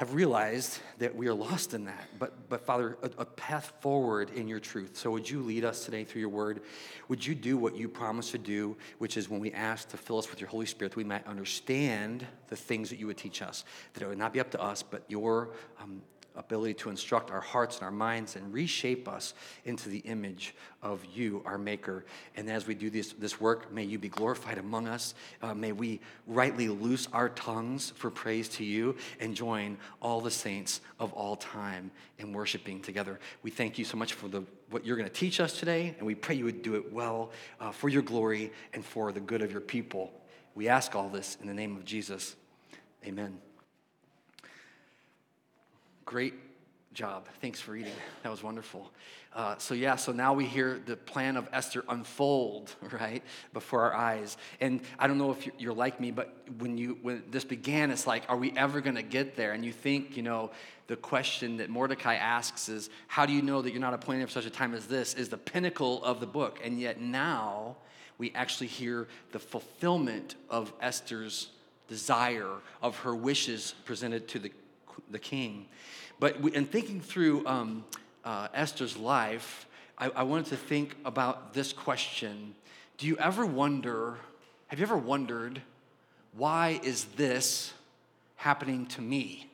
have 0.00 0.14
realized 0.14 0.78
that 0.96 1.14
we 1.14 1.26
are 1.26 1.34
lost 1.34 1.74
in 1.74 1.84
that. 1.84 2.08
But, 2.18 2.48
but 2.48 2.62
Father, 2.62 2.96
a, 3.02 3.10
a, 3.18 3.24
path 3.26 3.74
forward 3.80 4.30
in 4.30 4.48
your 4.48 4.58
truth. 4.58 4.96
So 4.96 5.10
would 5.10 5.28
you 5.28 5.42
lead 5.42 5.62
us 5.62 5.84
today 5.84 6.04
through 6.04 6.20
your 6.20 6.30
word? 6.30 6.62
Would 7.08 7.26
you 7.26 7.34
do 7.34 7.58
what 7.58 7.76
you 7.76 7.86
promised 7.86 8.30
to 8.30 8.38
do, 8.38 8.78
which 8.96 9.18
is 9.18 9.28
when 9.28 9.40
we 9.40 9.52
ask 9.52 9.90
to 9.90 9.98
fill 9.98 10.16
us 10.16 10.30
with 10.30 10.40
your 10.40 10.48
Holy 10.48 10.64
Spirit, 10.64 10.92
that 10.92 10.96
we 10.96 11.04
might 11.04 11.26
understand 11.26 12.26
the 12.48 12.56
things 12.56 12.88
that 12.88 12.98
you 12.98 13.08
would 13.08 13.18
teach 13.18 13.42
us, 13.42 13.66
that 13.92 14.02
it 14.02 14.08
would 14.08 14.16
not 14.16 14.32
be 14.32 14.40
up 14.40 14.50
to 14.52 14.62
us, 14.62 14.82
but 14.82 15.02
your 15.06 15.50
um, 15.78 16.00
ability 16.36 16.74
to 16.74 16.90
instruct 16.90 17.30
our 17.30 17.40
hearts 17.40 17.76
and 17.76 17.84
our 17.84 17.90
minds 17.90 18.36
and 18.36 18.52
reshape 18.52 19.08
us 19.08 19.34
into 19.64 19.88
the 19.88 19.98
image 19.98 20.54
of 20.82 21.04
you, 21.14 21.42
our 21.44 21.58
Maker. 21.58 22.04
And 22.36 22.50
as 22.50 22.66
we 22.66 22.74
do 22.74 22.90
this, 22.90 23.12
this 23.12 23.40
work, 23.40 23.72
may 23.72 23.84
you 23.84 23.98
be 23.98 24.08
glorified 24.08 24.58
among 24.58 24.88
us. 24.88 25.14
Uh, 25.42 25.54
may 25.54 25.72
we 25.72 26.00
rightly 26.26 26.68
loose 26.68 27.08
our 27.12 27.28
tongues 27.28 27.92
for 27.96 28.10
praise 28.10 28.48
to 28.50 28.64
you 28.64 28.96
and 29.18 29.34
join 29.34 29.76
all 30.00 30.20
the 30.20 30.30
saints 30.30 30.80
of 30.98 31.12
all 31.12 31.36
time 31.36 31.90
in 32.18 32.32
worshiping 32.32 32.80
together. 32.80 33.18
We 33.42 33.50
thank 33.50 33.78
you 33.78 33.84
so 33.84 33.96
much 33.96 34.14
for 34.14 34.28
the, 34.28 34.44
what 34.70 34.86
you're 34.86 34.96
going 34.96 35.08
to 35.08 35.14
teach 35.14 35.40
us 35.40 35.58
today, 35.58 35.94
and 35.98 36.06
we 36.06 36.14
pray 36.14 36.34
you 36.36 36.44
would 36.44 36.62
do 36.62 36.76
it 36.76 36.92
well 36.92 37.30
uh, 37.60 37.70
for 37.70 37.88
your 37.88 38.02
glory 38.02 38.52
and 38.72 38.84
for 38.84 39.12
the 39.12 39.20
good 39.20 39.42
of 39.42 39.52
your 39.52 39.60
people. 39.60 40.12
We 40.54 40.68
ask 40.68 40.94
all 40.94 41.08
this 41.08 41.36
in 41.40 41.46
the 41.46 41.54
name 41.54 41.76
of 41.76 41.84
Jesus. 41.84 42.36
Amen. 43.04 43.49
Great 46.10 46.34
job. 46.92 47.28
Thanks 47.40 47.60
for 47.60 47.70
reading. 47.70 47.92
That 48.24 48.30
was 48.30 48.42
wonderful. 48.42 48.90
Uh, 49.32 49.56
so, 49.58 49.74
yeah, 49.74 49.94
so 49.94 50.10
now 50.10 50.34
we 50.34 50.44
hear 50.44 50.80
the 50.84 50.96
plan 50.96 51.36
of 51.36 51.48
Esther 51.52 51.84
unfold, 51.88 52.74
right, 53.00 53.22
before 53.52 53.82
our 53.82 53.94
eyes. 53.94 54.36
And 54.60 54.80
I 54.98 55.06
don't 55.06 55.18
know 55.18 55.30
if 55.30 55.48
you're 55.56 55.72
like 55.72 56.00
me, 56.00 56.10
but 56.10 56.36
when, 56.58 56.76
you, 56.76 56.98
when 57.00 57.22
this 57.30 57.44
began, 57.44 57.92
it's 57.92 58.08
like, 58.08 58.24
are 58.28 58.36
we 58.36 58.50
ever 58.56 58.80
going 58.80 58.96
to 58.96 59.04
get 59.04 59.36
there? 59.36 59.52
And 59.52 59.64
you 59.64 59.70
think, 59.70 60.16
you 60.16 60.24
know, 60.24 60.50
the 60.88 60.96
question 60.96 61.58
that 61.58 61.70
Mordecai 61.70 62.16
asks 62.16 62.68
is, 62.68 62.90
how 63.06 63.24
do 63.24 63.32
you 63.32 63.40
know 63.40 63.62
that 63.62 63.70
you're 63.70 63.80
not 63.80 63.94
appointed 63.94 64.26
for 64.26 64.32
such 64.32 64.46
a 64.46 64.50
time 64.50 64.74
as 64.74 64.86
this, 64.86 65.14
is 65.14 65.28
the 65.28 65.38
pinnacle 65.38 66.02
of 66.02 66.18
the 66.18 66.26
book. 66.26 66.58
And 66.64 66.80
yet 66.80 67.00
now 67.00 67.76
we 68.18 68.32
actually 68.34 68.66
hear 68.66 69.06
the 69.30 69.38
fulfillment 69.38 70.34
of 70.48 70.72
Esther's 70.82 71.50
desire, 71.86 72.50
of 72.82 72.96
her 72.98 73.14
wishes 73.14 73.76
presented 73.84 74.26
to 74.26 74.40
the, 74.40 74.50
the 75.10 75.18
king. 75.18 75.66
But 76.18 76.36
in 76.36 76.66
thinking 76.66 77.00
through 77.00 77.46
um, 77.46 77.84
uh, 78.24 78.48
Esther's 78.52 78.96
life, 78.96 79.66
I, 79.96 80.10
I 80.10 80.22
wanted 80.22 80.46
to 80.46 80.56
think 80.56 80.96
about 81.04 81.54
this 81.54 81.72
question 81.72 82.54
Do 82.98 83.06
you 83.06 83.16
ever 83.16 83.46
wonder, 83.46 84.18
have 84.68 84.78
you 84.78 84.84
ever 84.84 84.96
wondered, 84.96 85.62
why 86.32 86.80
is 86.82 87.04
this 87.16 87.72
happening 88.36 88.86
to 88.86 89.00
me? 89.00 89.50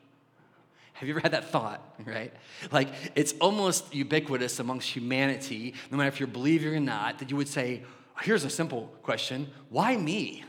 Have 0.94 1.08
you 1.08 1.14
ever 1.14 1.20
had 1.20 1.32
that 1.32 1.50
thought, 1.50 1.82
right? 2.04 2.32
Like 2.72 2.88
it's 3.14 3.34
almost 3.40 3.94
ubiquitous 3.94 4.60
amongst 4.60 4.88
humanity, 4.88 5.74
no 5.90 5.98
matter 5.98 6.08
if 6.08 6.20
you're 6.20 6.26
believing 6.26 6.74
or 6.74 6.80
not, 6.80 7.18
that 7.18 7.30
you 7.30 7.36
would 7.36 7.48
say, 7.48 7.82
here's 8.22 8.44
a 8.44 8.50
simple 8.50 8.92
question 9.02 9.48
why 9.68 9.96
me? 9.96 10.44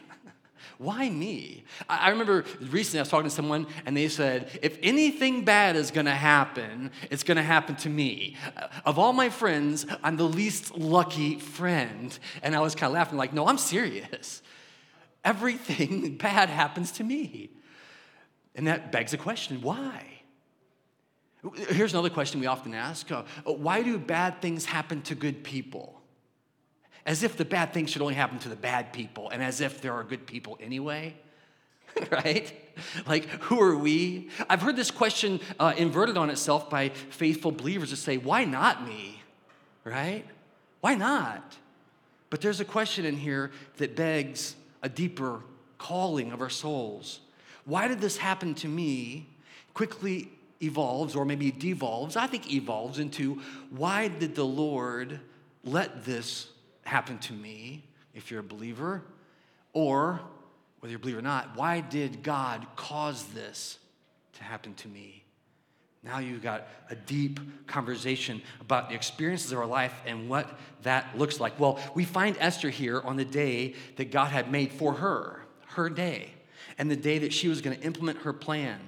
Why 0.77 1.09
me? 1.09 1.63
I 1.89 2.09
remember 2.09 2.45
recently 2.59 2.99
I 2.99 3.01
was 3.03 3.09
talking 3.09 3.29
to 3.29 3.35
someone 3.35 3.67
and 3.85 3.95
they 3.95 4.07
said, 4.07 4.59
if 4.61 4.77
anything 4.81 5.45
bad 5.45 5.75
is 5.75 5.91
gonna 5.91 6.15
happen, 6.15 6.91
it's 7.09 7.23
gonna 7.23 7.43
happen 7.43 7.75
to 7.77 7.89
me. 7.89 8.37
Of 8.85 8.99
all 8.99 9.13
my 9.13 9.29
friends, 9.29 9.85
I'm 10.03 10.17
the 10.17 10.27
least 10.27 10.77
lucky 10.77 11.39
friend. 11.39 12.17
And 12.43 12.55
I 12.55 12.59
was 12.59 12.75
kind 12.75 12.91
of 12.91 12.95
laughing, 12.95 13.17
like, 13.17 13.33
no, 13.33 13.47
I'm 13.47 13.57
serious. 13.57 14.41
Everything 15.23 16.17
bad 16.21 16.49
happens 16.49 16.91
to 16.93 17.03
me. 17.03 17.49
And 18.55 18.67
that 18.67 18.91
begs 18.91 19.11
the 19.11 19.17
question 19.17 19.61
why? 19.61 20.03
Here's 21.69 21.93
another 21.93 22.09
question 22.09 22.39
we 22.39 22.47
often 22.47 22.73
ask 22.73 23.11
uh, 23.11 23.23
Why 23.45 23.83
do 23.83 23.97
bad 23.97 24.41
things 24.41 24.65
happen 24.65 25.01
to 25.03 25.15
good 25.15 25.43
people? 25.43 25.96
As 27.07 27.23
if 27.23 27.37
the 27.37 27.45
bad 27.45 27.73
things 27.73 27.89
should 27.89 28.01
only 28.01 28.13
happen 28.13 28.37
to 28.37 28.49
the 28.49 28.55
bad 28.55 28.91
people 28.91 29.29
and 29.29 29.41
as 29.41 29.61
if 29.61 29.81
there 29.81 29.93
are 29.93 30.03
good 30.03 30.27
people 30.27 30.59
anyway. 30.61 31.15
right? 32.11 32.53
Like, 33.07 33.25
who 33.43 33.61
are 33.61 33.77
we? 33.77 34.29
I've 34.49 34.61
heard 34.61 34.75
this 34.75 34.91
question 34.91 35.39
uh, 35.57 35.73
inverted 35.77 36.17
on 36.17 36.29
itself 36.29 36.69
by 36.69 36.89
faithful 36.89 37.51
believers 37.51 37.89
to 37.89 37.95
say, 37.95 38.17
why 38.17 38.43
not 38.43 38.85
me? 38.85 39.21
Right? 39.85 40.25
Why 40.81 40.95
not? 40.95 41.57
But 42.29 42.41
there's 42.41 42.59
a 42.59 42.65
question 42.65 43.05
in 43.05 43.15
here 43.15 43.51
that 43.77 43.95
begs 43.95 44.55
a 44.83 44.89
deeper 44.89 45.41
calling 45.77 46.33
of 46.33 46.41
our 46.41 46.49
souls. 46.49 47.21
Why 47.63 47.87
did 47.87 48.01
this 48.01 48.17
happen 48.17 48.53
to 48.55 48.67
me? 48.67 49.29
Quickly 49.73 50.29
evolves, 50.61 51.15
or 51.15 51.23
maybe 51.23 51.51
devolves, 51.51 52.17
I 52.17 52.27
think 52.27 52.51
evolves 52.51 52.99
into 52.99 53.41
why 53.69 54.09
did 54.09 54.35
the 54.35 54.43
Lord 54.43 55.21
let 55.63 56.03
this 56.03 56.49
happened 56.87 57.21
to 57.23 57.33
me, 57.33 57.83
if 58.13 58.31
you're 58.31 58.39
a 58.39 58.43
believer, 58.43 59.03
or 59.73 60.21
whether 60.79 60.91
you're 60.91 60.97
a 60.97 61.01
believer 61.01 61.19
or 61.19 61.23
not, 61.23 61.55
why 61.55 61.81
did 61.81 62.23
God 62.23 62.65
cause 62.75 63.25
this 63.25 63.77
to 64.33 64.43
happen 64.43 64.73
to 64.75 64.87
me? 64.87 65.23
Now 66.03 66.19
you've 66.19 66.41
got 66.41 66.67
a 66.89 66.95
deep 66.95 67.39
conversation 67.67 68.41
about 68.61 68.89
the 68.89 68.95
experiences 68.95 69.51
of 69.51 69.59
our 69.59 69.65
life 69.65 69.93
and 70.05 70.29
what 70.29 70.57
that 70.83 71.17
looks 71.17 71.39
like. 71.39 71.59
Well, 71.59 71.79
we 71.95 72.05
find 72.05 72.37
Esther 72.39 72.69
here 72.69 73.01
on 73.01 73.17
the 73.17 73.25
day 73.25 73.73
that 73.97 74.11
God 74.11 74.31
had 74.31 74.51
made 74.51 74.71
for 74.71 74.93
her, 74.93 75.41
her 75.69 75.89
day, 75.89 76.29
and 76.77 76.89
the 76.89 76.95
day 76.95 77.19
that 77.19 77.33
she 77.33 77.49
was 77.49 77.61
going 77.61 77.77
to 77.77 77.83
implement 77.83 78.19
her 78.19 78.31
plan. 78.31 78.79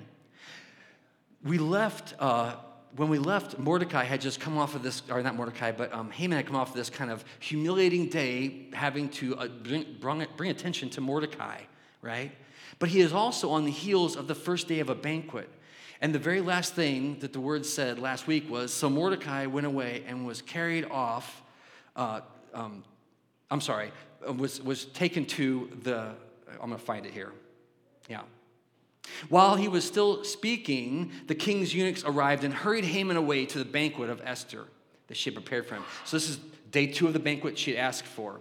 We 1.44 1.58
left 1.58 2.13
uh, 2.20 2.56
when 2.96 3.10
we 3.10 3.19
left, 3.19 3.60
Mordecai 3.60 4.03
had 4.03 4.22
just 4.22 4.39
come 4.39 4.58
off 4.58 4.75
of 4.75 4.84
this, 4.84 5.03
or 5.10 5.22
not 5.22 5.36
Mordecai, 5.36 5.72
but 5.72 5.93
um, 5.93 6.10
Haman 6.12 6.38
had 6.38 6.48
come 6.48 6.55
off 6.55 6.69
of 6.69 6.75
this 6.75 6.89
kind 6.89 7.12
of 7.12 7.24
humiliating 7.39 8.10
day, 8.10 8.67
having 8.74 9.10
to 9.10 9.36
uh, 9.38 9.48
bring, 9.48 10.25
bring, 10.36 10.51
attention 10.51 10.89
to 10.91 11.01
Mordecai, 11.01 11.62
right? 12.01 12.31
But 12.79 12.89
he 12.89 13.01
is 13.01 13.13
also 13.13 13.51
on 13.51 13.65
the 13.65 13.72
heels 13.72 14.15
of 14.15 14.27
the 14.27 14.36
first 14.36 14.67
day 14.67 14.79
of 14.79 14.89
a 14.89 14.96
banquet. 14.96 15.50
And 16.01 16.15
the 16.15 16.19
very 16.19 16.41
last 16.41 16.75
thing 16.75 17.19
that 17.19 17.34
the 17.34 17.41
word 17.41 17.65
said 17.65 18.00
last 18.00 18.25
week 18.25 18.50
was 18.50 18.74
so 18.74 18.89
Mordecai 18.89 19.46
went 19.46 19.67
away 19.67 20.03
and 20.08 20.25
was 20.25 20.41
carried 20.41 20.86
off, 20.86 21.43
uh, 21.96 22.22
um, 22.53 22.84
I'm 23.51 23.62
sorry, 23.62 23.91
uh, 24.27 24.34
was, 24.34 24.62
was 24.62 24.86
taken 24.86 25.25
to 25.25 25.69
the, 25.84 26.13
I'm 26.53 26.69
going 26.69 26.79
to 26.79 26.86
find 26.86 27.05
it 27.05 27.13
here. 27.13 27.34
Yeah. 28.08 28.22
While 29.30 29.56
he 29.56 29.68
was 29.68 29.86
still 29.86 30.24
speaking, 30.24 31.12
the 31.28 31.36
king's 31.36 31.74
eunuchs 31.74 32.04
arrived 32.04 32.44
and 32.44 32.54
hurried 32.54 32.86
Haman 32.86 33.18
away 33.18 33.46
to 33.48 33.60
the 33.60 33.66
banquet 33.66 34.10
of 34.10 34.22
Esther 34.24 34.66
that 35.08 35.18
she 35.18 35.30
had 35.30 35.36
prepared 35.36 35.66
for 35.66 35.75
him. 35.75 35.84
So, 36.06 36.18
this 36.18 36.30
is 36.30 36.39
day 36.72 36.88
two 36.88 37.08
of 37.08 37.13
the 37.13 37.20
banquet 37.20 37.58
she 37.58 37.72
had 37.72 37.80
asked 37.80 38.06
for. 38.06 38.39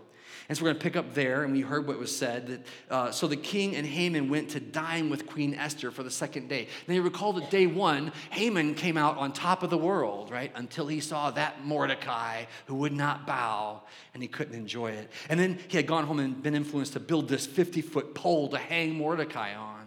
And 0.48 0.56
so 0.56 0.64
we're 0.64 0.70
going 0.70 0.78
to 0.78 0.82
pick 0.82 0.96
up 0.96 1.12
there, 1.12 1.44
and 1.44 1.52
we 1.52 1.60
heard 1.60 1.86
what 1.86 1.98
was 1.98 2.14
said. 2.14 2.46
That, 2.46 2.66
uh, 2.90 3.10
so 3.10 3.26
the 3.26 3.36
king 3.36 3.76
and 3.76 3.86
Haman 3.86 4.30
went 4.30 4.48
to 4.50 4.60
dine 4.60 5.10
with 5.10 5.26
Queen 5.26 5.54
Esther 5.54 5.90
for 5.90 6.02
the 6.02 6.10
second 6.10 6.48
day. 6.48 6.68
And 6.86 6.96
you 6.96 7.02
recall 7.02 7.34
that 7.34 7.50
day 7.50 7.66
one, 7.66 8.12
Haman 8.30 8.74
came 8.74 8.96
out 8.96 9.18
on 9.18 9.34
top 9.34 9.62
of 9.62 9.68
the 9.68 9.76
world, 9.76 10.30
right? 10.30 10.50
Until 10.54 10.86
he 10.86 11.00
saw 11.00 11.30
that 11.32 11.66
Mordecai 11.66 12.44
who 12.64 12.76
would 12.76 12.94
not 12.94 13.26
bow, 13.26 13.82
and 14.14 14.22
he 14.22 14.28
couldn't 14.28 14.54
enjoy 14.54 14.92
it. 14.92 15.10
And 15.28 15.38
then 15.38 15.58
he 15.68 15.76
had 15.76 15.86
gone 15.86 16.04
home 16.04 16.18
and 16.18 16.42
been 16.42 16.54
influenced 16.54 16.94
to 16.94 17.00
build 17.00 17.28
this 17.28 17.46
50 17.46 17.82
foot 17.82 18.14
pole 18.14 18.48
to 18.48 18.58
hang 18.58 18.94
Mordecai 18.94 19.54
on. 19.54 19.77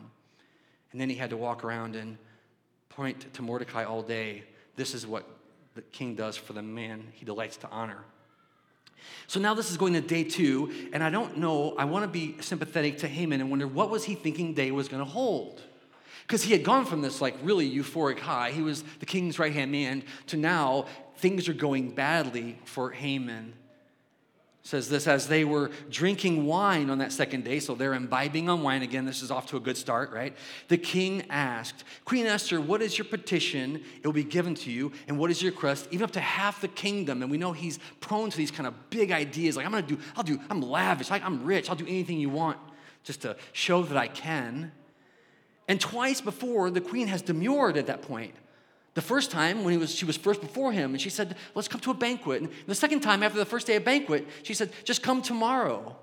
And 0.91 0.99
then 0.99 1.09
he 1.09 1.15
had 1.15 1.29
to 1.29 1.37
walk 1.37 1.63
around 1.63 1.95
and 1.95 2.17
point 2.89 3.33
to 3.33 3.41
Mordecai 3.41 3.83
all 3.83 4.01
day. 4.01 4.43
This 4.75 4.93
is 4.93 5.07
what 5.07 5.27
the 5.75 5.81
king 5.81 6.15
does 6.15 6.35
for 6.35 6.53
the 6.53 6.61
man 6.61 7.07
he 7.13 7.25
delights 7.25 7.57
to 7.57 7.69
honor. 7.69 8.03
So 9.27 9.39
now 9.39 9.53
this 9.53 9.71
is 9.71 9.77
going 9.77 9.93
to 9.93 10.01
day 10.01 10.23
two, 10.23 10.89
and 10.93 11.03
I 11.03 11.09
don't 11.09 11.37
know, 11.37 11.75
I 11.77 11.85
want 11.85 12.03
to 12.03 12.07
be 12.07 12.35
sympathetic 12.41 12.99
to 12.99 13.07
Haman 13.07 13.41
and 13.41 13.49
wonder 13.49 13.67
what 13.67 13.89
was 13.89 14.03
he 14.03 14.15
thinking 14.15 14.53
day 14.53 14.71
was 14.71 14.87
going 14.87 15.03
to 15.03 15.09
hold? 15.09 15.61
Because 16.27 16.43
he 16.43 16.51
had 16.51 16.63
gone 16.63 16.85
from 16.85 17.01
this 17.01 17.19
like 17.19 17.35
really 17.41 17.69
euphoric 17.69 18.19
high, 18.19 18.51
he 18.51 18.61
was 18.61 18.83
the 18.99 19.05
king's 19.05 19.39
right 19.39 19.51
hand 19.51 19.71
man, 19.71 20.03
to 20.27 20.37
now 20.37 20.85
things 21.17 21.49
are 21.49 21.53
going 21.53 21.91
badly 21.91 22.59
for 22.65 22.91
Haman 22.91 23.53
says 24.63 24.89
this 24.89 25.07
as 25.07 25.27
they 25.27 25.43
were 25.43 25.71
drinking 25.89 26.45
wine 26.45 26.89
on 26.89 26.99
that 26.99 27.11
second 27.11 27.43
day 27.43 27.59
so 27.59 27.73
they're 27.73 27.93
imbibing 27.93 28.47
on 28.47 28.61
wine 28.61 28.83
again 28.83 29.05
this 29.05 29.23
is 29.23 29.31
off 29.31 29.47
to 29.47 29.57
a 29.57 29.59
good 29.59 29.75
start 29.75 30.11
right? 30.11 30.35
The 30.67 30.77
king 30.77 31.23
asked 31.29 31.83
queen 32.05 32.27
esther 32.27 32.61
what 32.61 32.81
is 32.81 32.97
your 32.97 33.05
petition? 33.05 33.83
It 34.01 34.05
will 34.07 34.13
be 34.13 34.23
given 34.23 34.53
to 34.55 34.71
you 34.71 34.91
and 35.07 35.17
what 35.17 35.31
is 35.31 35.41
your 35.41 35.51
request? 35.51 35.87
Even 35.91 36.03
up 36.03 36.11
to 36.11 36.19
half 36.19 36.61
the 36.61 36.67
kingdom. 36.67 37.21
And 37.21 37.31
we 37.31 37.37
know 37.37 37.53
he's 37.53 37.79
prone 37.99 38.29
to 38.29 38.37
these 38.37 38.51
kind 38.51 38.67
of 38.67 38.89
big 38.89 39.11
ideas 39.11 39.57
like 39.57 39.65
i'm 39.65 39.71
gonna 39.71 39.87
do 39.87 39.97
i'll 40.15 40.23
do 40.23 40.39
i'm 40.49 40.61
lavish 40.61 41.09
like 41.09 41.23
i'm 41.23 41.43
rich 41.43 41.69
i'll 41.69 41.75
do 41.75 41.87
anything 41.87 42.19
you 42.19 42.29
want 42.29 42.57
just 43.03 43.21
to 43.23 43.35
show 43.53 43.81
that 43.83 43.97
i 43.97 44.07
can. 44.07 44.71
And 45.67 45.79
twice 45.79 46.21
before 46.21 46.69
the 46.69 46.81
queen 46.81 47.07
has 47.07 47.21
demurred 47.21 47.77
at 47.77 47.87
that 47.87 48.01
point 48.01 48.35
the 48.93 49.01
first 49.01 49.31
time, 49.31 49.63
when 49.63 49.71
he 49.71 49.77
was, 49.77 49.95
she 49.95 50.05
was 50.05 50.17
first 50.17 50.41
before 50.41 50.73
him, 50.73 50.91
and 50.91 51.01
she 51.01 51.09
said, 51.09 51.37
Let's 51.55 51.69
come 51.69 51.79
to 51.81 51.91
a 51.91 51.95
banquet. 51.95 52.41
And 52.41 52.51
the 52.67 52.75
second 52.75 52.99
time, 52.99 53.23
after 53.23 53.39
the 53.39 53.45
first 53.45 53.65
day 53.67 53.77
of 53.77 53.85
banquet, 53.85 54.27
she 54.43 54.53
said, 54.53 54.71
Just 54.83 55.01
come 55.01 55.21
tomorrow. 55.21 55.95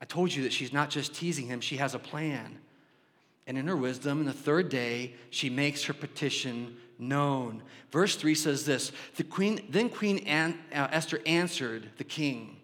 I 0.00 0.04
told 0.04 0.34
you 0.34 0.42
that 0.42 0.52
she's 0.52 0.72
not 0.72 0.90
just 0.90 1.14
teasing 1.14 1.46
him, 1.46 1.60
she 1.60 1.76
has 1.78 1.94
a 1.94 1.98
plan. 1.98 2.58
And 3.46 3.56
in 3.56 3.66
her 3.66 3.76
wisdom, 3.76 4.20
in 4.20 4.26
the 4.26 4.32
third 4.32 4.68
day, 4.68 5.14
she 5.30 5.48
makes 5.48 5.84
her 5.84 5.94
petition 5.94 6.76
known. 6.98 7.62
Verse 7.90 8.16
3 8.16 8.34
says 8.34 8.66
this 8.66 8.92
the 9.16 9.24
queen, 9.24 9.66
Then 9.70 9.88
Queen 9.88 10.28
uh, 10.28 10.52
Esther 10.72 11.20
answered 11.24 11.88
the 11.96 12.04
king, 12.04 12.58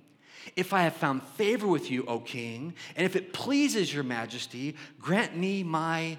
If 0.55 0.75
I 0.75 0.83
have 0.83 0.95
found 0.95 1.23
favor 1.23 1.67
with 1.67 1.91
you, 1.91 2.05
O 2.07 2.21
king, 2.21 2.75
and 2.95 3.07
if 3.07 3.17
it 3.17 3.33
pleases 3.33 3.93
your 3.93 4.05
majesty, 4.05 4.77
grant 5.01 5.35
me 5.35 5.63
my 5.63 6.19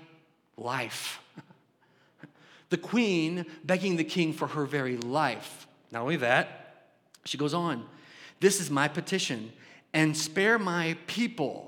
life 0.58 1.20
the 2.70 2.78
queen 2.78 3.46
begging 3.64 3.98
the 3.98 4.04
king 4.04 4.34
for 4.34 4.48
her 4.48 4.66
very 4.66 4.98
life. 4.98 5.68
Not 5.92 6.02
only 6.02 6.18
that, 6.18 6.86
she 7.26 7.38
goes 7.38 7.54
on, 7.54 7.86
This 8.40 8.60
is 8.60 8.70
my 8.70 8.88
petition, 8.88 9.52
and 9.94 10.16
spare 10.16 10.60
my 10.60 10.98
people. 11.08 11.66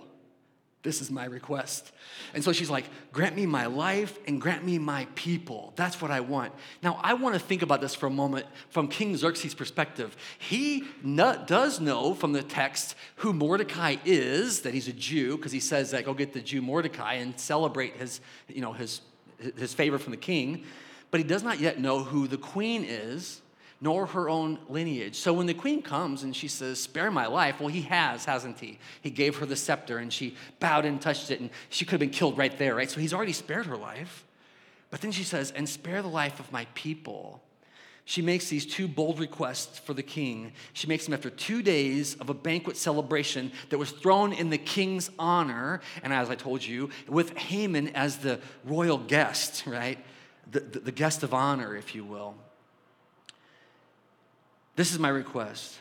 This 0.84 1.00
is 1.00 1.12
my 1.12 1.26
request. 1.26 1.92
And 2.34 2.44
so 2.44 2.52
she's 2.52 2.70
like, 2.70 2.86
Grant 3.12 3.36
me 3.36 3.46
my 3.46 3.68
life 3.68 4.18
and 4.28 4.42
grant 4.42 4.64
me 4.64 4.80
my 4.80 5.08
people. 5.16 5.74
That's 5.76 6.02
what 6.02 6.12
I 6.12 6.22
want. 6.22 6.54
Now, 6.82 7.00
I 7.04 7.14
want 7.14 7.36
to 7.36 7.40
think 7.40 7.62
about 7.62 7.82
this 7.82 7.94
for 7.94 8.08
a 8.08 8.12
moment 8.12 8.46
from 8.70 8.88
King 8.88 9.16
Xerxes' 9.16 9.54
perspective. 9.54 10.16
He 10.40 10.86
does 11.04 11.80
know 11.80 12.14
from 12.14 12.34
the 12.34 12.42
text 12.44 12.96
who 13.18 13.34
Mordecai 13.34 13.98
is, 14.06 14.62
that 14.62 14.74
he's 14.74 14.88
a 14.88 14.94
Jew, 14.94 15.38
because 15.38 15.52
he 15.52 15.60
says 15.60 15.92
that 15.92 16.06
go 16.06 16.14
get 16.14 16.34
the 16.34 16.42
Jew 16.42 16.62
Mordecai 16.62 17.16
and 17.16 17.40
celebrate 17.40 17.98
his, 17.98 18.22
you 18.48 18.62
know, 18.62 18.74
his, 18.74 19.02
his 19.58 19.74
favor 19.74 20.00
from 20.00 20.12
the 20.12 20.18
king 20.18 20.64
but 21.12 21.20
he 21.20 21.26
does 21.26 21.44
not 21.44 21.60
yet 21.60 21.80
know 21.80 22.00
who 22.04 22.28
the 22.28 22.38
queen 22.38 22.86
is, 22.88 23.42
nor 23.82 24.06
her 24.06 24.30
own 24.30 24.60
lineage. 24.70 25.16
So 25.16 25.34
when 25.34 25.48
the 25.48 25.54
queen 25.54 25.82
comes 25.82 26.24
and 26.24 26.36
she 26.36 26.48
says, 26.48 26.80
Spare 26.80 27.12
my 27.12 27.28
life, 27.28 27.60
well, 27.60 27.70
he 27.70 27.82
has, 27.84 28.26
hasn't 28.26 28.60
he? 28.60 28.80
He 29.02 29.10
gave 29.10 29.38
her 29.38 29.46
the 29.46 29.56
scepter 29.56 29.98
and 29.98 30.14
she 30.14 30.36
bowed 30.60 30.86
and 30.86 31.02
touched 31.02 31.32
it, 31.32 31.42
and 31.42 31.50
she 31.70 31.84
could 31.84 31.94
have 31.94 32.00
been 32.00 32.12
killed 32.12 32.38
right 32.38 32.58
there, 32.58 32.76
right? 32.76 32.90
So 32.90 33.00
he's 33.00 33.14
already 33.14 33.34
spared 33.34 33.66
her 33.66 33.78
life. 33.78 34.26
But 34.92 35.02
then 35.02 35.12
she 35.12 35.24
says, 35.24 35.52
And 35.52 35.68
spare 35.68 36.02
the 36.02 36.08
life 36.08 36.40
of 36.40 36.52
my 36.52 36.66
people. 36.76 37.42
She 38.06 38.22
makes 38.22 38.50
these 38.50 38.66
two 38.66 38.88
bold 38.88 39.20
requests 39.20 39.80
for 39.80 39.94
the 39.94 40.04
king. 40.04 40.54
She 40.74 40.88
makes 40.88 41.06
them 41.06 41.14
after 41.14 41.30
two 41.30 41.62
days 41.62 42.16
of 42.16 42.30
a 42.30 42.34
banquet 42.34 42.76
celebration 42.76 43.52
that 43.70 43.78
was 43.78 43.92
thrown 43.92 44.34
in 44.34 44.50
the 44.50 44.58
king's 44.58 45.10
honor. 45.18 45.82
And 46.04 46.12
as 46.12 46.30
I 46.30 46.36
told 46.36 46.64
you, 46.64 46.90
with 47.08 47.38
Haman 47.38 47.90
as 47.90 48.18
the 48.18 48.40
royal 48.66 48.98
guest, 48.98 49.64
right? 49.66 49.98
The, 50.52 50.60
the, 50.60 50.92
guest 50.92 51.24
of 51.24 51.34
honor, 51.34 51.76
if 51.76 51.96
you 51.96 52.04
will. 52.04 52.36
This 54.76 54.92
is 54.92 55.00
my 55.00 55.10
request. 55.10 55.78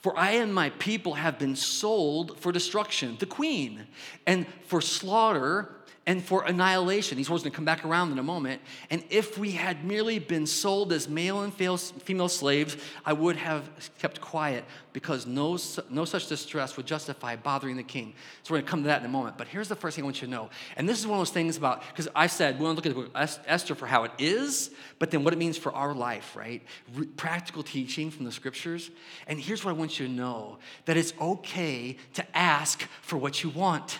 For 0.00 0.16
I 0.18 0.32
and 0.32 0.52
my 0.52 0.70
people 0.70 1.14
have 1.14 1.38
been 1.38 1.54
sold 1.54 2.38
for 2.40 2.50
destruction, 2.50 3.16
the 3.20 3.26
queen, 3.26 3.86
and 4.26 4.46
for 4.66 4.80
slaughter 4.80 5.76
and 6.06 6.22
for 6.22 6.44
annihilation. 6.44 7.16
These 7.16 7.30
words 7.30 7.42
are 7.42 7.44
going 7.44 7.52
to 7.52 7.56
come 7.56 7.64
back 7.64 7.84
around 7.84 8.10
in 8.10 8.18
a 8.18 8.24
moment. 8.24 8.60
And 8.90 9.04
if 9.08 9.38
we 9.38 9.52
had 9.52 9.84
merely 9.84 10.18
been 10.18 10.46
sold 10.46 10.92
as 10.92 11.08
male 11.08 11.42
and 11.42 11.54
female 11.54 12.28
slaves, 12.28 12.76
I 13.06 13.12
would 13.12 13.36
have 13.36 13.70
kept 14.00 14.20
quiet 14.20 14.64
because 14.92 15.26
no, 15.26 15.56
no 15.90 16.04
such 16.04 16.26
distress 16.26 16.76
would 16.76 16.86
justify 16.86 17.36
bothering 17.36 17.76
the 17.76 17.84
king. 17.84 18.14
So 18.42 18.52
we're 18.52 18.58
going 18.58 18.66
to 18.66 18.70
come 18.70 18.82
to 18.82 18.88
that 18.88 19.00
in 19.00 19.06
a 19.06 19.10
moment. 19.10 19.38
But 19.38 19.46
here's 19.46 19.68
the 19.68 19.76
first 19.76 19.94
thing 19.94 20.04
I 20.04 20.06
want 20.06 20.20
you 20.20 20.26
to 20.26 20.32
know. 20.32 20.50
And 20.76 20.88
this 20.88 20.98
is 20.98 21.06
one 21.06 21.20
of 21.20 21.20
those 21.20 21.32
things 21.32 21.56
about, 21.56 21.82
because 21.88 22.08
I 22.16 22.26
said 22.26 22.58
we 22.58 22.64
want 22.64 22.82
to 22.82 22.90
look 22.90 23.10
at 23.14 23.40
Esther 23.46 23.76
for 23.76 23.86
how 23.86 24.02
it 24.02 24.10
is, 24.18 24.70
but 24.98 25.12
then 25.12 25.22
what 25.22 25.32
it 25.32 25.38
means 25.38 25.56
for 25.56 25.72
our 25.72 25.94
life, 25.94 26.34
right? 26.34 26.62
Practical 27.16 27.62
teaching 27.62 28.10
from 28.10 28.24
the 28.24 28.32
scriptures. 28.32 28.90
And 29.28 29.38
here's 29.38 29.64
what 29.64 29.70
I 29.70 29.74
want 29.74 30.00
you 30.00 30.08
to 30.08 30.12
know 30.12 30.58
that 30.86 30.96
it's 30.96 31.12
okay 31.20 31.96
to 32.14 32.36
ask 32.36 32.82
for 33.02 33.16
what 33.16 33.44
you 33.44 33.50
want. 33.50 33.98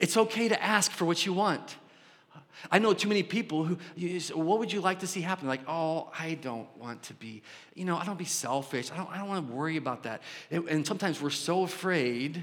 It's 0.00 0.16
okay 0.16 0.48
to 0.48 0.62
ask 0.62 0.92
for 0.92 1.04
what 1.04 1.26
you 1.26 1.32
want. 1.32 1.76
I 2.70 2.78
know 2.78 2.92
too 2.92 3.08
many 3.08 3.22
people 3.22 3.64
who, 3.64 3.78
say, 4.18 4.34
what 4.34 4.58
would 4.58 4.72
you 4.72 4.80
like 4.80 5.00
to 5.00 5.06
see 5.06 5.20
happen? 5.20 5.46
Like, 5.46 5.60
oh, 5.68 6.10
I 6.18 6.34
don't 6.34 6.68
want 6.76 7.02
to 7.04 7.14
be, 7.14 7.42
you 7.74 7.84
know, 7.84 7.96
I 7.96 8.04
don't 8.04 8.18
be 8.18 8.24
selfish. 8.24 8.90
I 8.90 8.96
don't, 8.96 9.10
I 9.10 9.18
don't 9.18 9.28
want 9.28 9.48
to 9.48 9.54
worry 9.54 9.76
about 9.76 10.02
that. 10.02 10.22
And 10.50 10.86
sometimes 10.86 11.22
we're 11.22 11.30
so 11.30 11.62
afraid 11.62 12.42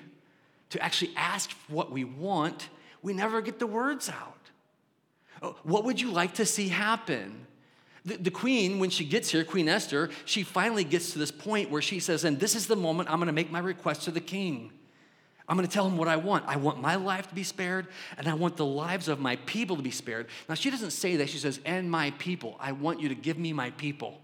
to 0.69 0.81
actually 0.81 1.11
ask 1.15 1.51
what 1.67 1.91
we 1.91 2.03
want, 2.03 2.69
we 3.01 3.13
never 3.13 3.41
get 3.41 3.59
the 3.59 3.67
words 3.67 4.09
out. 4.09 4.33
Oh, 5.41 5.55
what 5.63 5.83
would 5.83 6.01
you 6.01 6.11
like 6.11 6.35
to 6.35 6.45
see 6.45 6.69
happen? 6.69 7.45
The, 8.05 8.31
queen, 8.31 8.77
when 8.77 8.91
she 8.91 9.03
gets 9.03 9.31
here, 9.31 9.43
Queen 9.43 9.67
Esther, 9.67 10.11
she 10.25 10.43
finally 10.43 10.83
gets 10.83 11.13
to 11.13 11.19
this 11.19 11.31
point 11.31 11.71
where 11.71 11.81
she 11.81 11.99
says, 11.99 12.23
and 12.23 12.39
this 12.39 12.55
is 12.55 12.67
the 12.67 12.75
moment 12.75 13.09
I'm 13.09 13.17
going 13.17 13.27
to 13.27 13.33
make 13.33 13.49
my 13.49 13.59
request 13.59 14.03
to 14.03 14.11
the 14.11 14.21
king. 14.21 14.71
I'm 15.47 15.57
going 15.57 15.67
to 15.67 15.73
tell 15.73 15.85
him 15.85 15.97
what 15.97 16.07
I 16.07 16.15
want. 16.15 16.45
I 16.47 16.55
want 16.55 16.81
my 16.81 16.95
life 16.95 17.27
to 17.29 17.35
be 17.35 17.43
spared, 17.43 17.87
and 18.17 18.27
I 18.27 18.33
want 18.33 18.57
the 18.57 18.65
lives 18.65 19.07
of 19.07 19.19
my 19.19 19.35
people 19.45 19.75
to 19.75 19.83
be 19.83 19.91
spared. 19.91 20.27
Now, 20.49 20.55
she 20.55 20.71
doesn't 20.71 20.91
say 20.91 21.17
that. 21.17 21.29
She 21.29 21.37
says, 21.37 21.59
and 21.65 21.89
my 21.89 22.11
people. 22.11 22.57
I 22.59 22.71
want 22.71 22.99
you 22.99 23.09
to 23.09 23.15
give 23.15 23.37
me 23.37 23.53
my 23.53 23.69
people, 23.71 24.19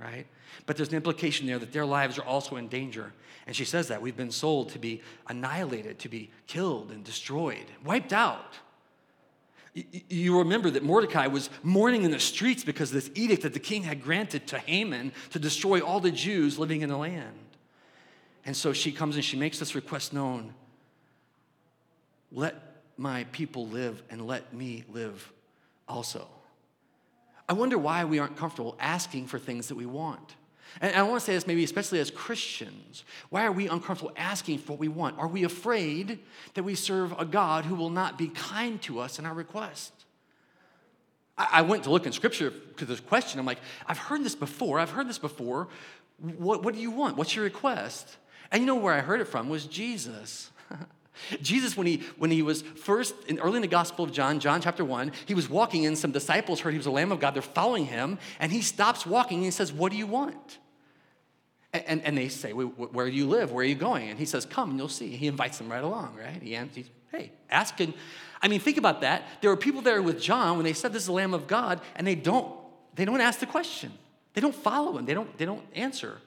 right? 0.00 0.26
But 0.64 0.76
there's 0.76 0.88
an 0.88 0.94
implication 0.94 1.46
there 1.46 1.58
that 1.58 1.72
their 1.72 1.84
lives 1.84 2.18
are 2.18 2.24
also 2.24 2.56
in 2.56 2.68
danger. 2.68 3.12
And 3.46 3.54
she 3.54 3.66
says 3.66 3.88
that. 3.88 4.00
We've 4.00 4.16
been 4.16 4.30
sold 4.30 4.70
to 4.70 4.78
be 4.78 5.02
annihilated, 5.28 5.98
to 6.00 6.08
be 6.08 6.30
killed 6.46 6.90
and 6.90 7.04
destroyed, 7.04 7.66
wiped 7.84 8.14
out. 8.14 8.54
You 10.08 10.38
remember 10.38 10.70
that 10.70 10.82
Mordecai 10.82 11.26
was 11.26 11.50
mourning 11.62 12.04
in 12.04 12.10
the 12.10 12.18
streets 12.18 12.64
because 12.64 12.90
of 12.90 12.94
this 12.94 13.10
edict 13.14 13.42
that 13.42 13.52
the 13.52 13.60
king 13.60 13.82
had 13.82 14.02
granted 14.02 14.46
to 14.46 14.58
Haman 14.58 15.12
to 15.30 15.38
destroy 15.38 15.80
all 15.80 16.00
the 16.00 16.10
Jews 16.10 16.58
living 16.58 16.80
in 16.80 16.88
the 16.88 16.96
land. 16.96 17.36
And 18.46 18.56
so 18.56 18.72
she 18.72 18.92
comes 18.92 19.16
and 19.16 19.24
she 19.24 19.36
makes 19.36 19.58
this 19.58 19.74
request 19.74 20.12
known 20.12 20.54
let 22.32 22.54
my 22.96 23.24
people 23.32 23.66
live 23.68 24.02
and 24.10 24.26
let 24.26 24.52
me 24.54 24.84
live 24.92 25.32
also. 25.88 26.26
I 27.48 27.52
wonder 27.52 27.78
why 27.78 28.04
we 28.04 28.18
aren't 28.18 28.36
comfortable 28.36 28.76
asking 28.80 29.26
for 29.26 29.38
things 29.38 29.68
that 29.68 29.74
we 29.74 29.86
want. 29.86 30.34
And 30.80 30.94
I 30.94 31.02
want 31.02 31.20
to 31.20 31.24
say 31.24 31.34
this 31.34 31.46
maybe 31.46 31.64
especially 31.64 32.00
as 32.00 32.10
Christians. 32.10 33.04
Why 33.30 33.46
are 33.46 33.52
we 33.52 33.68
uncomfortable 33.68 34.12
asking 34.16 34.58
for 34.58 34.72
what 34.72 34.80
we 34.80 34.88
want? 34.88 35.18
Are 35.18 35.28
we 35.28 35.44
afraid 35.44 36.18
that 36.54 36.64
we 36.64 36.74
serve 36.74 37.14
a 37.18 37.24
God 37.24 37.64
who 37.64 37.74
will 37.74 37.90
not 37.90 38.18
be 38.18 38.28
kind 38.28 38.80
to 38.82 39.00
us 39.00 39.18
in 39.18 39.26
our 39.26 39.34
request? 39.34 39.92
I 41.38 41.62
went 41.62 41.84
to 41.84 41.90
look 41.90 42.06
in 42.06 42.12
scripture 42.12 42.52
to 42.78 42.84
this 42.86 42.98
question. 42.98 43.38
I'm 43.38 43.46
like, 43.46 43.60
I've 43.86 43.98
heard 43.98 44.24
this 44.24 44.34
before. 44.34 44.78
I've 44.78 44.90
heard 44.90 45.06
this 45.06 45.18
before. 45.18 45.68
What, 46.18 46.62
what 46.62 46.74
do 46.74 46.80
you 46.80 46.90
want? 46.90 47.18
What's 47.18 47.36
your 47.36 47.44
request? 47.44 48.16
And 48.50 48.60
you 48.60 48.66
know 48.66 48.76
where 48.76 48.94
I 48.94 49.00
heard 49.00 49.20
it 49.20 49.26
from 49.26 49.48
was 49.48 49.66
Jesus. 49.66 50.50
Jesus, 51.42 51.76
when 51.76 51.86
he, 51.86 52.02
when 52.18 52.30
he 52.30 52.42
was 52.42 52.62
first, 52.62 53.14
in, 53.26 53.38
early 53.38 53.56
in 53.56 53.62
the 53.62 53.68
Gospel 53.68 54.04
of 54.04 54.12
John, 54.12 54.38
John 54.38 54.60
chapter 54.60 54.84
1, 54.84 55.12
he 55.26 55.34
was 55.34 55.48
walking 55.48 55.86
and 55.86 55.96
some 55.96 56.12
disciples 56.12 56.60
heard 56.60 56.72
he 56.72 56.78
was 56.78 56.86
a 56.86 56.90
Lamb 56.90 57.12
of 57.12 57.20
God. 57.20 57.34
They're 57.34 57.42
following 57.42 57.86
him, 57.86 58.18
and 58.38 58.52
he 58.52 58.62
stops 58.62 59.06
walking 59.06 59.38
and 59.38 59.44
he 59.44 59.50
says, 59.50 59.72
What 59.72 59.92
do 59.92 59.98
you 59.98 60.06
want? 60.06 60.58
And, 61.72 61.84
and, 61.86 62.02
and 62.02 62.18
they 62.18 62.28
say, 62.28 62.52
Where 62.52 63.10
do 63.10 63.16
you 63.16 63.28
live? 63.28 63.52
Where 63.52 63.64
are 63.64 63.68
you 63.68 63.74
going? 63.74 64.08
And 64.08 64.18
he 64.18 64.26
says, 64.26 64.44
Come 64.44 64.70
and 64.70 64.78
you'll 64.78 64.88
see. 64.88 65.16
He 65.16 65.26
invites 65.26 65.58
them 65.58 65.70
right 65.70 65.82
along, 65.82 66.16
right? 66.16 66.42
He 66.42 66.54
answers, 66.54 66.86
Hey, 67.10 67.32
ask. 67.50 67.80
And, 67.80 67.94
I 68.42 68.48
mean, 68.48 68.60
think 68.60 68.76
about 68.76 69.00
that. 69.00 69.24
There 69.40 69.50
were 69.50 69.56
people 69.56 69.80
there 69.80 70.02
with 70.02 70.20
John 70.20 70.56
when 70.56 70.64
they 70.64 70.72
said 70.72 70.92
this 70.92 71.02
is 71.02 71.06
the 71.06 71.12
Lamb 71.12 71.34
of 71.34 71.46
God, 71.46 71.80
and 71.94 72.06
they 72.06 72.14
don't, 72.14 72.52
they 72.94 73.04
don't 73.04 73.20
ask 73.20 73.40
the 73.40 73.46
question. 73.46 73.92
They 74.34 74.40
don't 74.40 74.54
follow 74.54 74.98
him. 74.98 75.06
They 75.06 75.14
don't, 75.14 75.36
they 75.38 75.46
don't 75.46 75.64
answer. 75.74 76.18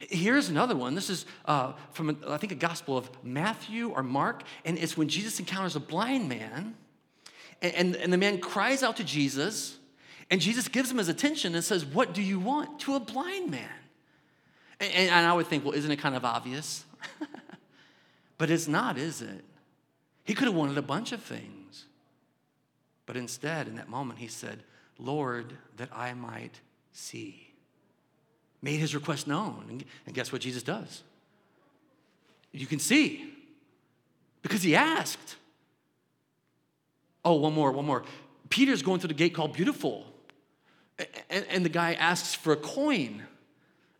Here's 0.00 0.48
another 0.48 0.76
one. 0.76 0.94
This 0.94 1.10
is 1.10 1.26
uh, 1.44 1.72
from, 1.92 2.16
I 2.28 2.36
think, 2.36 2.52
a 2.52 2.56
gospel 2.56 2.96
of 2.96 3.10
Matthew 3.24 3.90
or 3.90 4.02
Mark, 4.02 4.44
and 4.64 4.78
it's 4.78 4.96
when 4.96 5.08
Jesus 5.08 5.40
encounters 5.40 5.74
a 5.74 5.80
blind 5.80 6.28
man, 6.28 6.76
and, 7.60 7.74
and, 7.74 7.96
and, 7.96 8.12
the 8.12 8.16
man 8.16 8.38
cries 8.38 8.84
out 8.84 8.96
to 8.98 9.04
Jesus, 9.04 9.78
and 10.30 10.40
Jesus 10.40 10.68
gives 10.68 10.90
him 10.90 10.98
his 10.98 11.08
attention 11.08 11.56
and 11.56 11.64
says, 11.64 11.84
What 11.84 12.14
do 12.14 12.22
you 12.22 12.38
want? 12.38 12.78
to 12.80 12.94
a 12.94 13.00
blind 13.00 13.50
man. 13.50 13.68
And, 14.78 15.10
and 15.10 15.26
I 15.26 15.32
would 15.32 15.48
think, 15.48 15.64
well, 15.64 15.74
isn't 15.74 15.90
it 15.90 15.96
kind 15.96 16.14
of 16.14 16.24
obvious? 16.24 16.84
but 18.38 18.50
it's 18.50 18.68
not, 18.68 18.96
is 18.96 19.22
it? 19.22 19.44
He 20.24 20.34
could 20.34 20.46
have 20.46 20.54
wanted 20.54 20.78
a 20.78 20.82
bunch 20.82 21.12
of 21.12 21.22
things. 21.22 21.86
But 23.06 23.16
instead, 23.16 23.66
in 23.66 23.76
that 23.76 23.88
moment, 23.88 24.18
he 24.18 24.28
said, 24.28 24.62
Lord, 24.98 25.54
that 25.76 25.88
I 25.92 26.14
might 26.14 26.60
see 26.92 27.47
made 28.62 28.80
his 28.80 28.94
request 28.94 29.26
known. 29.26 29.82
And 30.06 30.14
guess 30.14 30.32
what 30.32 30.40
Jesus 30.40 30.62
does? 30.62 31.02
You 32.52 32.66
can 32.66 32.78
see 32.78 33.32
because 34.42 34.62
he 34.62 34.74
asked. 34.74 35.36
Oh, 37.24 37.34
one 37.34 37.52
more, 37.52 37.72
one 37.72 37.84
more. 37.84 38.04
Peter's 38.48 38.82
going 38.82 39.00
through 39.00 39.08
the 39.08 39.14
gate 39.14 39.34
called 39.34 39.52
Beautiful, 39.52 40.06
and, 41.28 41.44
and 41.50 41.64
the 41.64 41.68
guy 41.68 41.92
asks 41.94 42.34
for 42.34 42.52
a 42.52 42.56
coin, 42.56 43.22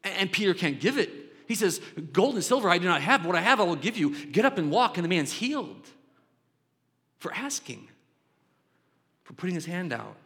and 0.02 0.32
Peter 0.32 0.54
can't 0.54 0.80
give 0.80 0.96
it. 0.96 1.10
He 1.46 1.54
says, 1.54 1.80
Gold 2.12 2.34
and 2.34 2.44
silver 2.44 2.68
I 2.68 2.78
do 2.78 2.86
not 2.86 3.02
have, 3.02 3.24
what 3.26 3.36
I 3.36 3.40
have 3.40 3.60
I 3.60 3.64
will 3.64 3.76
give 3.76 3.96
you. 3.96 4.14
Get 4.26 4.44
up 4.44 4.58
and 4.58 4.70
walk. 4.70 4.96
And 4.96 5.04
the 5.04 5.08
man's 5.08 5.32
healed 5.32 5.88
for 7.18 7.32
asking, 7.34 7.88
for 9.24 9.32
putting 9.32 9.54
his 9.54 9.66
hand 9.66 9.92
out. 9.92 10.16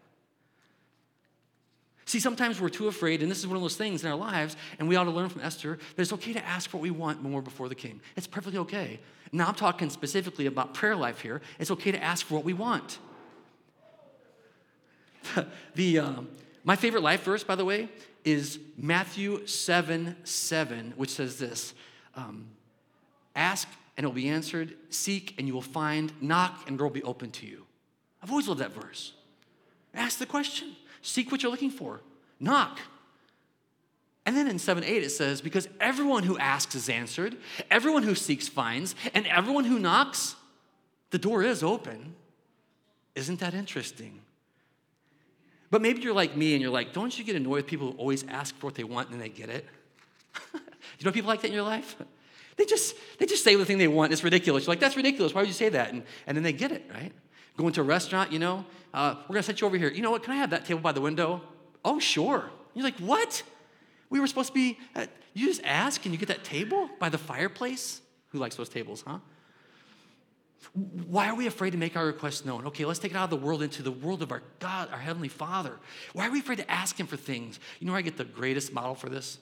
See, 2.12 2.20
sometimes 2.20 2.61
we're 2.61 2.68
too 2.68 2.88
afraid, 2.88 3.22
and 3.22 3.31
this 3.31 3.38
is 3.38 3.46
one 3.46 3.57
of 3.57 3.62
those 3.62 3.77
things 3.77 4.05
in 4.05 4.11
our 4.11 4.18
lives, 4.18 4.55
and 4.79 4.87
we 4.87 4.96
ought 4.96 5.05
to 5.05 5.11
learn 5.11 5.31
from 5.31 5.40
Esther 5.40 5.79
that 5.96 6.03
it's 6.03 6.12
okay 6.12 6.35
to 6.35 6.44
ask 6.44 6.70
what 6.75 6.83
we 6.83 6.90
want 6.90 7.22
when 7.22 7.33
we're 7.33 7.40
before 7.40 7.70
the 7.70 7.75
king. 7.75 8.03
It's 8.16 8.27
perfectly 8.27 8.59
okay. 8.59 9.01
Now, 9.33 9.46
I'm 9.48 9.55
talking 9.55 9.88
specifically 9.88 10.44
about 10.44 10.75
prayer 10.75 10.94
life 10.94 11.22
here. 11.22 11.40
It's 11.59 11.70
okay 11.70 11.90
to 11.90 12.03
ask 12.05 12.27
for 12.27 12.35
what 12.35 12.44
we 12.44 12.53
want. 12.53 12.98
the, 15.75 16.01
uh, 16.01 16.12
my 16.64 16.77
favorite 16.77 17.03
life 17.03 17.22
verse, 17.22 17.44
by 17.44 17.55
the 17.55 17.64
way, 17.64 17.88
is 18.27 18.59
Matthew 18.77 19.46
7 19.46 20.14
7, 20.22 20.92
which 20.96 21.12
says 21.12 21.38
this 21.38 21.72
um, 22.14 22.44
Ask 23.35 23.66
and 23.96 24.05
it 24.05 24.07
will 24.07 24.12
be 24.12 24.29
answered, 24.29 24.75
seek 24.90 25.35
and 25.38 25.48
you 25.48 25.55
will 25.55 25.62
find, 25.62 26.12
knock 26.20 26.64
and 26.66 26.79
it 26.79 26.83
will 26.83 26.90
be 26.90 27.05
open 27.05 27.31
to 27.31 27.46
you. 27.46 27.64
I've 28.22 28.31
always 28.31 28.48
loved 28.48 28.61
that 28.61 28.75
verse. 28.75 29.14
Ask 29.94 30.18
the 30.18 30.27
question. 30.27 30.77
Seek 31.03 31.31
what 31.31 31.43
you're 31.43 31.53
looking 31.53 31.71
for, 31.71 32.01
knock. 32.41 32.79
And 34.25 34.37
then 34.37 34.47
in 34.49 34.59
7 34.59 34.85
8, 34.85 35.03
it 35.03 35.11
says, 35.11 35.41
Because 35.41 35.69
everyone 35.81 36.23
who 36.23 36.38
asks 36.38 36.75
is 36.75 36.88
answered, 36.88 37.37
everyone 37.71 38.05
who 38.05 38.15
seeks 38.15 38.49
finds, 38.49 38.95
and 39.15 39.27
everyone 39.27 39.65
who 39.65 39.79
knocks, 39.79 40.37
the 41.11 41.19
door 41.19 41.43
is 41.43 41.62
open. 41.62 42.15
Isn't 43.15 43.41
that 43.41 43.53
interesting? 43.53 44.21
But 45.71 45.83
maybe 45.83 46.03
you're 46.03 46.15
like 46.15 46.37
me 46.37 46.53
and 46.53 46.62
you're 46.62 46.71
like, 46.71 46.93
don't 46.93 47.19
you 47.19 47.25
get 47.25 47.35
annoyed 47.35 47.57
with 47.57 47.67
people 47.67 47.93
who 47.93 47.99
always 47.99 48.25
ask 48.29 48.55
for 48.57 48.67
what 48.67 48.75
they 48.75 48.85
want 48.85 49.11
and 49.11 49.21
they 49.21 49.29
get 49.29 49.49
it? 49.49 49.67
you 50.55 51.05
know 51.05 51.12
people 51.12 51.29
like 51.29 51.41
that 51.43 51.49
in 51.49 51.55
your 51.55 51.62
life? 51.62 51.97
They 52.57 52.67
just, 52.67 52.95
they 53.19 53.27
just 53.27 53.43
say 53.43 53.57
the 53.57 53.65
thing 53.65 53.79
they 53.79 53.88
want. 53.88 54.12
It's 54.12 54.23
ridiculous. 54.23 54.65
You're 54.65 54.73
like, 54.73 54.81
that's 54.81 54.97
ridiculous. 54.97 55.35
Why 55.35 55.41
would 55.41 55.49
you 55.49 55.55
say 55.55 55.71
that? 55.71 55.93
And, 55.93 56.03
and 56.27 56.37
then 56.37 56.45
they 56.45 56.53
get 56.53 56.73
it, 56.73 56.85
right? 56.93 57.12
Going 57.57 57.73
to 57.75 57.81
a 57.81 57.85
restaurant, 57.85 58.33
you 58.33 58.38
know, 58.38 58.65
uh, 58.95 59.17
we're 59.29 59.35
gonna 59.35 59.43
set 59.43 59.61
you 59.61 59.67
over 59.67 59.77
here. 59.77 59.91
You 59.91 60.03
know 60.03 60.11
what? 60.11 60.23
Can 60.23 60.33
I 60.33 60.37
have 60.37 60.51
that 60.51 60.65
table 60.65 60.81
by 60.81 60.93
the 60.93 61.01
window? 61.01 61.43
Oh, 61.85 61.99
sure. 61.99 62.51
You're 62.75 62.85
like, 62.85 62.99
what? 62.99 63.43
We 64.11 64.21
were 64.21 64.27
supposed 64.27 64.49
to 64.49 64.55
be, 64.55 64.79
at, 64.95 65.11
you 65.35 65.47
just 65.47 65.62
ask 65.65 66.05
and 66.05 66.15
you 66.15 66.19
get 66.19 66.29
that 66.29 66.45
table 66.45 66.91
by 66.99 67.09
the 67.09 67.19
fireplace? 67.19 68.01
Who 68.29 68.38
likes 68.38 68.57
those 68.57 68.69
tables, 68.69 69.05
huh? 69.07 69.19
Why 71.07 71.29
are 71.29 71.35
we 71.35 71.47
afraid 71.47 71.71
to 71.71 71.79
make 71.79 71.97
our 71.97 72.07
requests 72.07 72.45
known? 72.45 72.67
Okay, 72.69 72.85
let's 72.85 72.99
take 72.99 73.11
it 73.11 73.17
out 73.17 73.25
of 73.25 73.31
the 73.31 73.45
world 73.45 73.62
into 73.62 73.83
the 73.83 73.91
world 73.91 74.23
of 74.23 74.31
our 74.31 74.43
God, 74.59 74.88
our 74.91 74.99
Heavenly 74.99 75.29
Father. 75.29 75.79
Why 76.12 76.29
are 76.29 76.31
we 76.31 76.38
afraid 76.38 76.59
to 76.59 76.71
ask 76.71 76.99
Him 76.99 77.07
for 77.07 77.17
things? 77.17 77.59
You 77.79 77.87
know 77.87 77.93
where 77.93 77.99
I 77.99 78.03
get 78.03 78.17
the 78.17 78.25
greatest 78.25 78.73
model 78.73 78.95
for 78.95 79.09
this? 79.09 79.38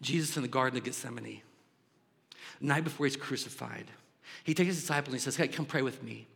Jesus 0.00 0.36
in 0.36 0.42
the 0.42 0.48
Garden 0.48 0.78
of 0.78 0.84
Gethsemane, 0.84 1.42
night 2.60 2.84
before 2.84 3.06
He's 3.06 3.16
crucified. 3.16 3.86
He 4.44 4.54
takes 4.54 4.68
his 4.68 4.80
disciples 4.80 5.08
and 5.08 5.20
he 5.20 5.24
says, 5.24 5.36
Hey, 5.36 5.48
come 5.48 5.64
pray 5.64 5.82
with 5.82 6.02
me. 6.02 6.26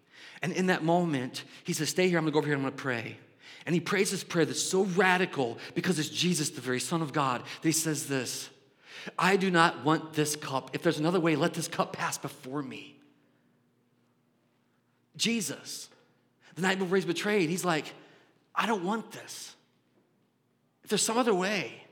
And 0.43 0.53
in 0.53 0.67
that 0.67 0.83
moment, 0.83 1.45
he 1.65 1.73
says, 1.73 1.89
Stay 1.89 2.09
here, 2.09 2.19
I'm 2.19 2.25
gonna 2.25 2.33
go 2.33 2.39
over 2.39 2.49
here, 2.49 2.57
I'm 2.57 2.63
gonna 2.63 2.73
pray. 2.73 3.17
And 3.65 3.75
he 3.75 3.81
prays 3.81 4.11
this 4.11 4.25
prayer 4.25 4.45
that's 4.45 4.61
so 4.61 4.85
radical 4.85 5.59
because 5.75 5.99
it's 5.99 6.09
Jesus, 6.09 6.51
the 6.51 6.61
very 6.61 6.81
Son 6.81 7.01
of 7.01 7.13
God, 7.13 7.43
that 7.43 7.69
he 7.69 7.73
says 7.73 8.07
this 8.07 8.51
I 9.19 9.37
do 9.37 9.51
not 9.51 9.85
want 9.85 10.13
this 10.13 10.37
cup. 10.37 10.71
If 10.75 10.83
there's 10.83 10.99
another 10.99 11.21
way, 11.21 11.37
let 11.37 11.55
this 11.55 11.69
cup 11.69 11.93
pass 11.93 12.19
before 12.19 12.63
me. 12.63 12.99
Jesus. 15.17 15.89
The 16.55 16.63
night 16.63 16.79
before 16.79 16.97
he's 16.97 17.05
betrayed, 17.05 17.49
he's 17.49 17.65
like, 17.65 17.93
I 18.55 18.67
don't 18.67 18.85
want 18.85 19.13
this. 19.13 19.55
If 20.85 20.91
there's 20.91 21.03
some 21.03 21.17
other 21.17 21.35
way, 21.35 21.83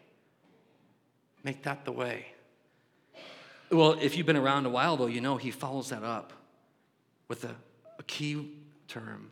make 1.43 1.63
that 1.63 1.85
the 1.85 1.93
way. 1.93 2.27
Well, 3.71 3.97
if 4.01 4.17
you've 4.17 4.27
been 4.27 4.37
around 4.37 4.67
a 4.67 4.71
while, 4.71 4.97
though, 4.97 5.07
you 5.07 5.21
know 5.21 5.37
he 5.37 5.51
follows 5.51 5.91
that 5.91 6.03
up 6.03 6.33
with 7.29 7.45
a, 7.45 7.55
a 8.01 8.03
key 8.03 8.51
term, 8.89 9.31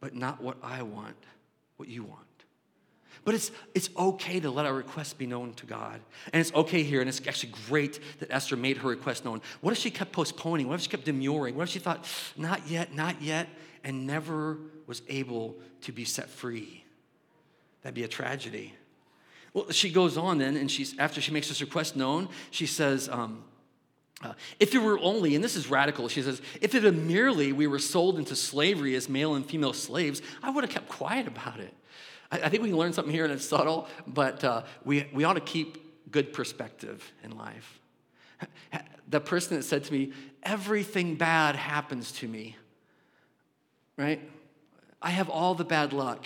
but 0.00 0.16
not 0.16 0.42
what 0.42 0.56
I 0.62 0.82
want, 0.82 1.16
what 1.76 1.88
you 1.88 2.02
want. 2.02 2.24
But 3.24 3.34
it's, 3.34 3.50
it's 3.74 3.90
okay 3.96 4.40
to 4.40 4.50
let 4.50 4.64
our 4.64 4.72
requests 4.72 5.12
be 5.12 5.26
known 5.26 5.52
to 5.54 5.66
God. 5.66 6.00
And 6.32 6.40
it's 6.40 6.52
okay 6.54 6.82
here, 6.82 7.00
and 7.00 7.08
it's 7.08 7.20
actually 7.28 7.52
great 7.68 8.00
that 8.18 8.30
Esther 8.30 8.56
made 8.56 8.78
her 8.78 8.88
request 8.88 9.26
known. 9.26 9.42
What 9.60 9.72
if 9.72 9.78
she 9.78 9.90
kept 9.90 10.12
postponing? 10.12 10.66
What 10.68 10.76
if 10.76 10.80
she 10.80 10.88
kept 10.88 11.04
demurring? 11.04 11.54
What 11.54 11.64
if 11.64 11.68
she 11.68 11.78
thought, 11.78 12.06
not 12.36 12.66
yet, 12.68 12.94
not 12.94 13.20
yet, 13.20 13.48
and 13.84 14.06
never 14.06 14.56
was 14.86 15.02
able 15.08 15.56
to 15.82 15.92
be 15.92 16.06
set 16.06 16.30
free? 16.30 16.82
That'd 17.82 17.94
be 17.94 18.04
a 18.04 18.08
tragedy. 18.08 18.72
Well, 19.52 19.70
she 19.70 19.90
goes 19.90 20.16
on 20.16 20.38
then, 20.38 20.56
and 20.56 20.70
she's 20.70 20.98
after 20.98 21.20
she 21.20 21.32
makes 21.32 21.48
this 21.48 21.60
request 21.60 21.96
known, 21.96 22.28
she 22.50 22.66
says, 22.66 23.08
um, 23.10 23.44
uh, 24.22 24.34
if 24.58 24.74
it 24.74 24.78
were 24.78 24.98
only, 24.98 25.34
and 25.34 25.42
this 25.42 25.56
is 25.56 25.70
radical, 25.70 26.08
she 26.08 26.20
says, 26.22 26.42
if 26.60 26.74
it 26.74 26.82
had 26.82 26.96
merely 26.96 27.52
we 27.52 27.66
were 27.66 27.78
sold 27.78 28.18
into 28.18 28.36
slavery 28.36 28.94
as 28.94 29.08
male 29.08 29.34
and 29.34 29.46
female 29.46 29.72
slaves, 29.72 30.20
I 30.42 30.50
would 30.50 30.62
have 30.62 30.70
kept 30.70 30.88
quiet 30.88 31.26
about 31.26 31.58
it. 31.58 31.74
I, 32.30 32.42
I 32.42 32.48
think 32.50 32.62
we 32.62 32.68
can 32.68 32.78
learn 32.78 32.92
something 32.92 33.14
here, 33.14 33.24
and 33.24 33.32
it's 33.32 33.46
subtle, 33.46 33.88
but 34.06 34.44
uh, 34.44 34.62
we, 34.84 35.06
we 35.14 35.24
ought 35.24 35.34
to 35.34 35.40
keep 35.40 36.10
good 36.10 36.32
perspective 36.32 37.12
in 37.22 37.36
life. 37.36 37.80
The 39.08 39.20
person 39.20 39.56
that 39.56 39.64
said 39.64 39.82
to 39.82 39.92
me, 39.92 40.12
everything 40.44 41.16
bad 41.16 41.56
happens 41.56 42.12
to 42.12 42.28
me, 42.28 42.56
right? 43.96 44.20
I 45.02 45.10
have 45.10 45.28
all 45.28 45.56
the 45.56 45.64
bad 45.64 45.92
luck, 45.92 46.24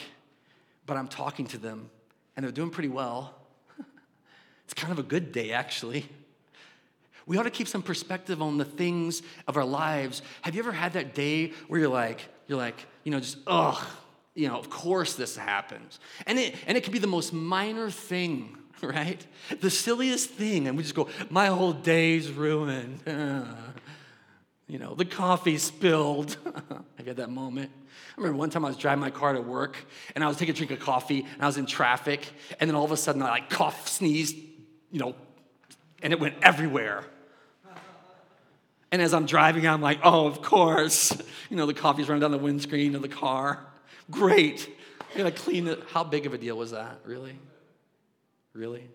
but 0.84 0.98
I'm 0.98 1.08
talking 1.08 1.46
to 1.46 1.56
them, 1.56 1.88
and 2.36 2.44
they're 2.44 2.52
doing 2.52 2.68
pretty 2.68 2.90
well. 2.90 3.34
it's 4.66 4.74
kind 4.74 4.92
of 4.92 4.98
a 4.98 5.02
good 5.02 5.32
day, 5.32 5.52
actually. 5.52 6.06
We 7.26 7.38
ought 7.38 7.44
to 7.44 7.50
keep 7.50 7.68
some 7.68 7.82
perspective 7.82 8.42
on 8.42 8.58
the 8.58 8.64
things 8.64 9.22
of 9.48 9.56
our 9.56 9.64
lives. 9.64 10.22
Have 10.42 10.54
you 10.54 10.60
ever 10.60 10.72
had 10.72 10.92
that 10.94 11.14
day 11.14 11.52
where 11.68 11.80
you're 11.80 11.88
like, 11.88 12.28
you're 12.46 12.58
like, 12.58 12.86
you 13.02 13.10
know, 13.10 13.20
just, 13.20 13.38
ugh, 13.46 13.82
you 14.34 14.48
know, 14.48 14.58
of 14.58 14.68
course 14.68 15.14
this 15.14 15.36
happens. 15.36 16.00
And 16.26 16.38
it, 16.38 16.54
and 16.66 16.76
it 16.76 16.84
can 16.84 16.92
be 16.92 16.98
the 16.98 17.06
most 17.06 17.32
minor 17.32 17.90
thing, 17.90 18.58
right? 18.82 19.24
The 19.60 19.70
silliest 19.70 20.30
thing. 20.30 20.68
And 20.68 20.76
we 20.76 20.82
just 20.82 20.94
go, 20.94 21.08
my 21.30 21.46
whole 21.46 21.72
day's 21.72 22.30
ruined. 22.30 23.00
you 24.66 24.78
know, 24.78 24.94
the 24.94 25.04
coffee 25.04 25.56
spilled. 25.56 26.36
I 26.98 27.02
get 27.02 27.16
that 27.16 27.30
moment. 27.30 27.70
I 28.16 28.20
remember 28.20 28.38
one 28.38 28.50
time 28.50 28.64
I 28.64 28.68
was 28.68 28.76
driving 28.76 29.00
my 29.00 29.10
car 29.10 29.32
to 29.32 29.40
work 29.40 29.76
and 30.14 30.22
I 30.22 30.28
was 30.28 30.36
taking 30.36 30.54
a 30.54 30.56
drink 30.56 30.70
of 30.72 30.80
coffee 30.80 31.20
and 31.20 31.42
I 31.42 31.46
was 31.46 31.56
in 31.56 31.66
traffic 31.66 32.28
and 32.60 32.68
then 32.68 32.76
all 32.76 32.84
of 32.84 32.92
a 32.92 32.96
sudden 32.96 33.22
I 33.22 33.30
like 33.30 33.50
cough, 33.50 33.88
sneezed, 33.88 34.36
you 34.90 35.00
know, 35.00 35.14
and 36.02 36.12
it 36.12 36.20
went 36.20 36.36
everywhere. 36.42 37.04
And 38.94 39.02
as 39.02 39.12
I'm 39.12 39.26
driving, 39.26 39.66
I'm 39.66 39.80
like, 39.80 39.98
oh, 40.04 40.28
of 40.28 40.40
course. 40.40 41.12
You 41.50 41.58
know, 41.58 41.66
the 41.66 41.74
coffee's 41.74 42.08
running 42.08 42.22
down 42.22 42.30
the 42.30 42.38
windscreen 42.38 42.94
of 42.94 43.02
the 43.02 43.08
car. 43.08 43.60
Great. 44.10 44.68
I 45.14 45.18
gotta 45.18 45.30
clean 45.30 45.68
it. 45.68 45.80
How 45.90 46.02
big 46.02 46.24
of 46.24 46.32
a 46.32 46.38
deal 46.38 46.56
was 46.56 46.70
that? 46.70 47.00
Really? 47.04 47.38
Really? 48.54 48.88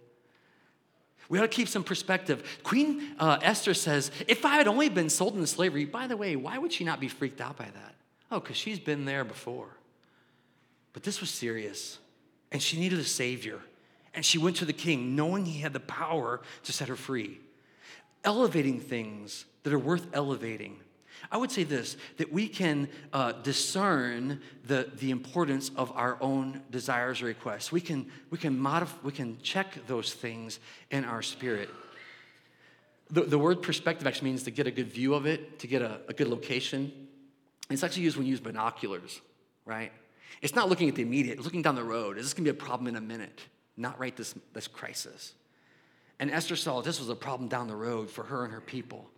We 1.29 1.37
ought 1.37 1.43
to 1.43 1.47
keep 1.47 1.67
some 1.67 1.83
perspective. 1.83 2.59
Queen 2.63 3.13
uh, 3.19 3.37
Esther 3.41 3.75
says, 3.75 4.09
if 4.27 4.45
I 4.45 4.55
had 4.55 4.67
only 4.67 4.89
been 4.89 5.09
sold 5.09 5.35
into 5.35 5.45
slavery, 5.45 5.85
by 5.85 6.07
the 6.07 6.17
way, 6.17 6.35
why 6.35 6.57
would 6.57 6.73
she 6.73 6.83
not 6.83 6.99
be 6.99 7.07
freaked 7.07 7.39
out 7.39 7.55
by 7.55 7.65
that? 7.65 7.95
Oh, 8.31 8.39
because 8.39 8.57
she's 8.57 8.79
been 8.79 9.05
there 9.05 9.23
before. 9.23 9.69
But 10.91 11.03
this 11.03 11.21
was 11.21 11.29
serious, 11.29 11.99
and 12.51 12.61
she 12.61 12.79
needed 12.79 12.99
a 12.99 13.05
savior. 13.05 13.59
And 14.15 14.25
she 14.25 14.39
went 14.39 14.55
to 14.57 14.65
the 14.65 14.73
king 14.73 15.15
knowing 15.15 15.45
he 15.45 15.59
had 15.59 15.71
the 15.71 15.79
power 15.79 16.41
to 16.63 16.73
set 16.73 16.87
her 16.87 16.97
free. 16.97 17.39
Elevating 18.25 18.79
things 18.79 19.45
that 19.63 19.73
are 19.73 19.79
worth 19.79 20.07
elevating. 20.13 20.79
I 21.31 21.37
would 21.37 21.51
say 21.51 21.63
this 21.63 21.97
that 22.17 22.31
we 22.31 22.47
can 22.47 22.89
uh, 23.13 23.33
discern 23.33 24.41
the, 24.65 24.89
the 24.95 25.11
importance 25.11 25.71
of 25.75 25.91
our 25.95 26.17
own 26.21 26.61
desires 26.71 27.21
or 27.21 27.25
requests. 27.25 27.71
We 27.71 27.81
can, 27.81 28.09
we, 28.29 28.37
can 28.37 28.57
modify, 28.57 28.97
we 29.03 29.11
can 29.11 29.39
check 29.41 29.85
those 29.87 30.13
things 30.13 30.59
in 30.91 31.05
our 31.05 31.21
spirit. 31.21 31.69
The, 33.11 33.21
the 33.21 33.39
word 33.39 33.61
perspective 33.61 34.05
actually 34.05 34.29
means 34.29 34.43
to 34.43 34.51
get 34.51 34.67
a 34.67 34.71
good 34.71 34.91
view 34.91 35.15
of 35.15 35.25
it, 35.25 35.59
to 35.59 35.67
get 35.67 35.81
a, 35.81 36.01
a 36.07 36.13
good 36.13 36.27
location. 36.27 36.91
It's 37.69 37.83
actually 37.83 38.03
used 38.03 38.17
when 38.17 38.25
you 38.25 38.31
use 38.31 38.39
binoculars, 38.39 39.19
right? 39.65 39.91
It's 40.41 40.55
not 40.55 40.69
looking 40.69 40.89
at 40.89 40.95
the 40.95 41.01
immediate, 41.01 41.37
it's 41.37 41.45
looking 41.45 41.61
down 41.61 41.75
the 41.75 41.83
road. 41.83 42.17
Is 42.17 42.25
this 42.25 42.33
gonna 42.33 42.45
be 42.45 42.51
a 42.51 42.53
problem 42.53 42.87
in 42.87 42.95
a 42.95 43.01
minute? 43.01 43.41
Not 43.77 43.99
right 43.99 44.15
this, 44.15 44.35
this 44.53 44.67
crisis. 44.67 45.33
And 46.19 46.29
Esther 46.29 46.55
saw 46.55 46.81
this 46.81 46.99
was 46.99 47.09
a 47.09 47.15
problem 47.15 47.49
down 47.49 47.67
the 47.67 47.75
road 47.75 48.09
for 48.09 48.23
her 48.23 48.43
and 48.43 48.53
her 48.53 48.61
people 48.61 49.09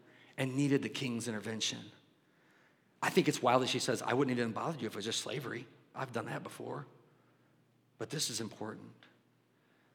and 0.41 0.56
needed 0.56 0.82
the 0.82 0.89
king's 0.89 1.27
intervention. 1.27 1.77
I 2.99 3.12
think 3.12 3.27
it's 3.27 3.43
wild 3.43 3.62
that 3.62 3.69
she 3.69 3.77
says, 3.77 4.01
I 4.01 4.15
wouldn't 4.15 4.36
even 4.36 4.54
bother 4.54 4.75
you 4.80 4.88
if 4.88 4.93
it 4.93 4.95
was 4.95 5.06
just 5.06 5.19
slavery. 5.19 5.67
I've 5.95 6.12
done 6.13 6.25
that 6.25 6.41
before. 6.41 6.88
But 7.99 8.10
this 8.10 8.32
is 8.32 8.41
important. 8.41 8.89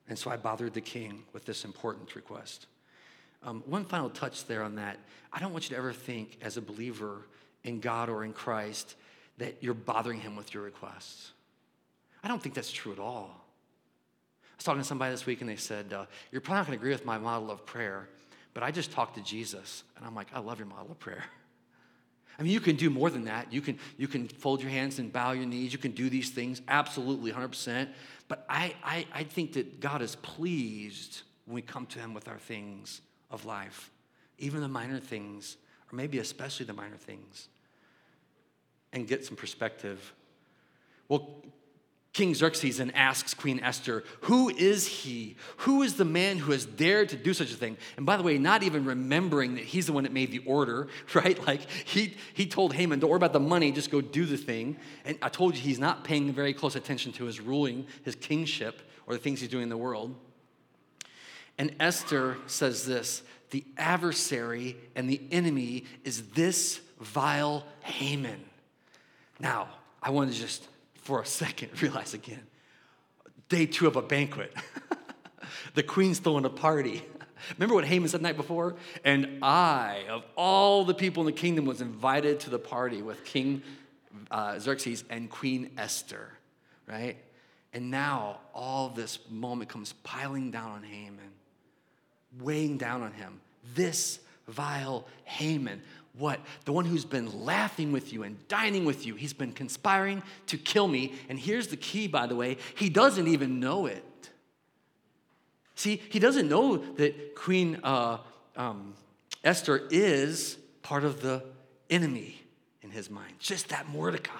And 0.08 0.16
so 0.16 0.30
I 0.30 0.36
bothered 0.36 0.72
the 0.72 0.80
king 0.80 1.24
with 1.32 1.46
this 1.46 1.64
important 1.64 2.14
request. 2.14 2.66
Um, 3.42 3.64
one 3.66 3.84
final 3.86 4.08
touch 4.08 4.46
there 4.46 4.62
on 4.62 4.76
that. 4.76 4.98
I 5.32 5.40
don't 5.40 5.50
want 5.50 5.68
you 5.68 5.74
to 5.74 5.78
ever 5.78 5.92
think, 5.92 6.38
as 6.40 6.56
a 6.56 6.62
believer 6.62 7.26
in 7.64 7.80
God 7.80 8.08
or 8.08 8.24
in 8.24 8.32
Christ, 8.32 8.94
that 9.38 9.56
you're 9.60 9.74
bothering 9.74 10.20
him 10.20 10.36
with 10.36 10.54
your 10.54 10.62
requests. 10.62 11.32
I 12.22 12.28
don't 12.28 12.40
think 12.40 12.54
that's 12.54 12.70
true 12.70 12.92
at 12.92 13.00
all. 13.00 13.30
I 13.34 14.54
was 14.56 14.64
talking 14.64 14.80
to 14.80 14.86
somebody 14.86 15.10
this 15.10 15.26
week 15.26 15.40
and 15.40 15.50
they 15.50 15.56
said, 15.56 15.92
uh, 15.92 16.06
You're 16.30 16.40
probably 16.40 16.60
not 16.60 16.66
going 16.68 16.78
to 16.78 16.82
agree 16.82 16.92
with 16.92 17.04
my 17.04 17.18
model 17.18 17.50
of 17.50 17.66
prayer, 17.66 18.08
but 18.56 18.62
I 18.62 18.70
just 18.70 18.90
talked 18.90 19.16
to 19.16 19.20
Jesus. 19.20 19.84
And 19.98 20.06
I'm 20.06 20.14
like, 20.14 20.28
I 20.32 20.38
love 20.38 20.58
your 20.58 20.66
model 20.66 20.90
of 20.90 20.98
prayer. 20.98 21.22
I 22.38 22.42
mean, 22.42 22.52
you 22.52 22.60
can 22.60 22.76
do 22.76 22.88
more 22.88 23.10
than 23.10 23.26
that. 23.26 23.52
You 23.52 23.60
can, 23.60 23.78
you 23.98 24.08
can 24.08 24.28
fold 24.28 24.62
your 24.62 24.70
hands 24.70 24.98
and 24.98 25.12
bow 25.12 25.32
your 25.32 25.44
knees. 25.44 25.74
You 25.74 25.78
can 25.78 25.90
do 25.90 26.08
these 26.08 26.30
things, 26.30 26.62
absolutely, 26.66 27.32
100%. 27.32 27.86
But 28.28 28.46
I, 28.48 28.74
I, 28.82 29.06
I 29.12 29.24
think 29.24 29.52
that 29.52 29.78
God 29.78 30.00
is 30.00 30.16
pleased 30.16 31.20
when 31.44 31.54
we 31.54 31.60
come 31.60 31.84
to 31.84 31.98
Him 31.98 32.14
with 32.14 32.28
our 32.28 32.38
things 32.38 33.02
of 33.30 33.44
life, 33.44 33.90
even 34.38 34.62
the 34.62 34.68
minor 34.68 35.00
things, 35.00 35.58
or 35.92 35.96
maybe 35.96 36.18
especially 36.18 36.64
the 36.64 36.72
minor 36.72 36.96
things, 36.96 37.48
and 38.94 39.06
get 39.06 39.22
some 39.26 39.36
perspective. 39.36 40.14
Well, 41.10 41.42
King 42.16 42.34
Xerxes 42.34 42.80
and 42.80 42.96
asks 42.96 43.34
Queen 43.34 43.60
Esther, 43.60 44.02
Who 44.22 44.48
is 44.48 44.86
he? 44.86 45.36
Who 45.58 45.82
is 45.82 45.96
the 45.96 46.04
man 46.06 46.38
who 46.38 46.52
has 46.52 46.64
dared 46.64 47.10
to 47.10 47.16
do 47.16 47.34
such 47.34 47.52
a 47.52 47.56
thing? 47.56 47.76
And 47.98 48.06
by 48.06 48.16
the 48.16 48.22
way, 48.22 48.38
not 48.38 48.62
even 48.62 48.86
remembering 48.86 49.56
that 49.56 49.64
he's 49.64 49.84
the 49.84 49.92
one 49.92 50.04
that 50.04 50.14
made 50.14 50.30
the 50.30 50.38
order, 50.46 50.88
right? 51.14 51.46
Like 51.46 51.70
he, 51.84 52.16
he 52.32 52.46
told 52.46 52.72
Haman, 52.72 53.00
Don't 53.00 53.10
worry 53.10 53.18
about 53.18 53.34
the 53.34 53.40
money, 53.40 53.70
just 53.70 53.90
go 53.90 54.00
do 54.00 54.24
the 54.24 54.38
thing. 54.38 54.78
And 55.04 55.18
I 55.20 55.28
told 55.28 55.56
you 55.56 55.60
he's 55.60 55.78
not 55.78 56.04
paying 56.04 56.32
very 56.32 56.54
close 56.54 56.74
attention 56.74 57.12
to 57.12 57.24
his 57.24 57.38
ruling, 57.38 57.86
his 58.02 58.14
kingship, 58.14 58.80
or 59.06 59.12
the 59.12 59.20
things 59.20 59.42
he's 59.42 59.50
doing 59.50 59.64
in 59.64 59.68
the 59.68 59.76
world. 59.76 60.14
And 61.58 61.76
Esther 61.78 62.38
says 62.46 62.86
this 62.86 63.24
the 63.50 63.62
adversary 63.76 64.78
and 64.94 65.10
the 65.10 65.20
enemy 65.30 65.84
is 66.02 66.28
this 66.28 66.80
vile 66.98 67.66
Haman. 67.82 68.42
Now, 69.38 69.68
I 70.02 70.08
want 70.08 70.32
to 70.32 70.40
just 70.40 70.66
for 71.06 71.22
a 71.22 71.26
second 71.26 71.70
realize 71.82 72.14
again 72.14 72.42
day 73.48 73.66
two 73.66 73.86
of 73.86 73.96
a 73.96 74.02
banquet. 74.02 74.52
the 75.74 75.82
queen's 75.82 76.18
throwing 76.18 76.44
a 76.44 76.50
party. 76.50 77.04
Remember 77.58 77.76
what 77.76 77.84
Haman 77.84 78.08
said 78.08 78.20
the 78.20 78.24
night 78.24 78.36
before? 78.36 78.74
And 79.04 79.38
I, 79.42 80.04
of 80.08 80.24
all 80.36 80.84
the 80.84 80.94
people 80.94 81.22
in 81.22 81.26
the 81.26 81.40
kingdom, 81.40 81.64
was 81.64 81.80
invited 81.80 82.40
to 82.40 82.50
the 82.50 82.58
party 82.58 83.02
with 83.02 83.24
King 83.24 83.62
uh, 84.30 84.58
Xerxes 84.58 85.04
and 85.10 85.30
Queen 85.30 85.70
Esther, 85.78 86.32
right? 86.88 87.16
And 87.72 87.90
now 87.90 88.40
all 88.52 88.88
this 88.88 89.18
moment 89.30 89.70
comes 89.70 89.92
piling 90.02 90.50
down 90.50 90.72
on 90.72 90.82
Haman, 90.82 91.30
weighing 92.40 92.78
down 92.78 93.02
on 93.02 93.12
him. 93.12 93.40
This 93.74 94.18
vile 94.48 95.06
Haman 95.24 95.82
what? 96.18 96.40
The 96.64 96.72
one 96.72 96.84
who's 96.84 97.04
been 97.04 97.44
laughing 97.44 97.92
with 97.92 98.12
you 98.12 98.22
and 98.22 98.46
dining 98.48 98.84
with 98.84 99.06
you. 99.06 99.14
He's 99.14 99.32
been 99.32 99.52
conspiring 99.52 100.22
to 100.46 100.56
kill 100.56 100.88
me. 100.88 101.14
And 101.28 101.38
here's 101.38 101.68
the 101.68 101.76
key, 101.76 102.06
by 102.06 102.26
the 102.26 102.36
way 102.36 102.56
he 102.74 102.88
doesn't 102.88 103.26
even 103.28 103.60
know 103.60 103.86
it. 103.86 104.04
See, 105.74 106.00
he 106.08 106.18
doesn't 106.18 106.48
know 106.48 106.78
that 106.78 107.34
Queen 107.34 107.78
uh, 107.82 108.18
um, 108.56 108.94
Esther 109.44 109.86
is 109.90 110.56
part 110.82 111.04
of 111.04 111.20
the 111.20 111.44
enemy 111.90 112.40
in 112.82 112.90
his 112.90 113.10
mind, 113.10 113.34
just 113.38 113.68
that 113.68 113.88
Mordecai. 113.88 114.32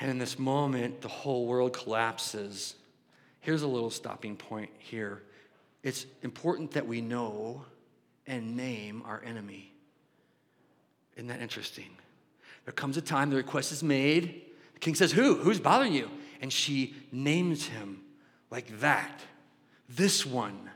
And 0.00 0.10
in 0.10 0.18
this 0.18 0.38
moment, 0.38 1.00
the 1.00 1.08
whole 1.08 1.46
world 1.46 1.72
collapses. 1.72 2.74
Here's 3.40 3.62
a 3.62 3.66
little 3.66 3.90
stopping 3.90 4.36
point 4.36 4.70
here. 4.78 5.22
It's 5.82 6.04
important 6.22 6.72
that 6.72 6.86
we 6.86 7.00
know 7.00 7.64
and 8.26 8.56
name 8.56 9.02
our 9.06 9.22
enemy. 9.24 9.72
Isn't 11.16 11.28
that 11.28 11.40
interesting? 11.40 11.90
There 12.64 12.72
comes 12.72 12.96
a 12.96 13.02
time 13.02 13.30
the 13.30 13.36
request 13.36 13.72
is 13.72 13.82
made. 13.82 14.42
The 14.74 14.80
king 14.80 14.94
says, 14.94 15.12
Who? 15.12 15.36
Who's 15.36 15.60
bothering 15.60 15.92
you? 15.92 16.10
And 16.40 16.52
she 16.52 16.94
names 17.12 17.66
him 17.66 18.00
like 18.50 18.80
that. 18.80 19.20
This 19.88 20.24
one, 20.24 20.70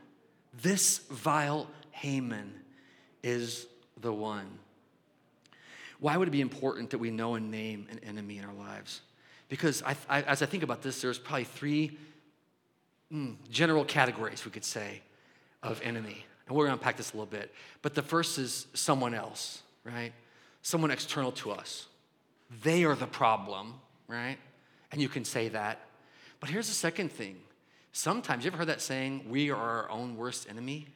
this 0.63 0.99
vile 1.11 1.69
Haman 1.93 2.53
is 3.23 3.67
the 4.01 4.13
one. 4.13 4.59
Why 6.01 6.17
would 6.17 6.29
it 6.29 6.33
be 6.33 6.41
important 6.41 6.91
that 6.91 6.99
we 6.99 7.11
know 7.11 7.35
and 7.35 7.51
name 7.51 7.87
an 7.91 8.01
enemy 8.01 8.39
in 8.39 8.45
our 8.45 8.53
lives? 8.53 9.01
Because 9.49 9.83
I, 9.83 9.97
I, 10.09 10.23
as 10.23 10.43
I 10.43 10.47
think 10.47 10.63
about 10.63 10.83
this, 10.83 11.01
there's 11.01 11.19
probably 11.19 11.45
three 11.45 11.97
mm, 13.13 13.37
general 13.51 13.85
categories, 13.85 14.45
we 14.45 14.51
could 14.51 14.65
say, 14.65 15.03
of 15.63 15.81
enemy. 15.83 16.27
And 16.47 16.57
we're 16.57 16.67
going 16.67 16.77
to 16.77 16.81
unpack 16.81 16.97
this 16.97 17.13
a 17.13 17.17
little 17.17 17.27
bit. 17.27 17.53
But 17.83 17.95
the 17.95 18.03
first 18.03 18.39
is 18.39 18.67
someone 18.75 19.15
else, 19.15 19.63
right? 19.85 20.13
Someone 20.63 20.91
external 20.91 21.33
to 21.33 21.53
us. 21.53 21.87
They 22.63 22.85
are 22.85 22.95
the 22.95 23.07
problem, 23.07 23.75
right? 24.09 24.37
And 24.93 25.01
you 25.01 25.09
can 25.09 25.25
say 25.25 25.49
that. 25.49 25.81
But 26.41 26.51
here's 26.51 26.69
the 26.69 26.75
second 26.75 27.11
thing. 27.11 27.37
Sometimes, 27.93 28.45
you 28.45 28.49
ever 28.49 28.59
heard 28.59 28.69
that 28.69 28.83
saying, 28.83 29.27
we 29.31 29.51
are 29.51 29.57
our 29.57 29.91
own 29.91 30.17
worst 30.17 30.49
enemy? 30.51 30.89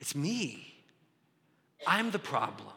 It's 0.00 0.14
me. 0.14 0.74
I'm 1.86 2.10
the 2.10 2.18
problem. 2.18 2.72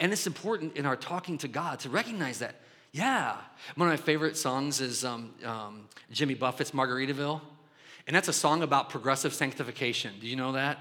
And 0.00 0.12
it's 0.12 0.26
important 0.26 0.76
in 0.76 0.86
our 0.86 0.96
talking 0.96 1.38
to 1.38 1.48
God 1.48 1.80
to 1.80 1.90
recognize 1.90 2.40
that. 2.40 2.56
Yeah. 2.92 3.36
One 3.76 3.88
of 3.88 3.92
my 3.92 4.04
favorite 4.04 4.36
songs 4.36 4.80
is 4.80 5.04
um, 5.04 5.32
um, 5.44 5.88
Jimmy 6.10 6.34
Buffett's 6.34 6.72
Margaritaville. 6.72 7.40
And 8.06 8.16
that's 8.16 8.28
a 8.28 8.32
song 8.32 8.62
about 8.62 8.90
progressive 8.90 9.32
sanctification. 9.32 10.14
Do 10.20 10.26
you 10.26 10.36
know 10.36 10.52
that? 10.52 10.78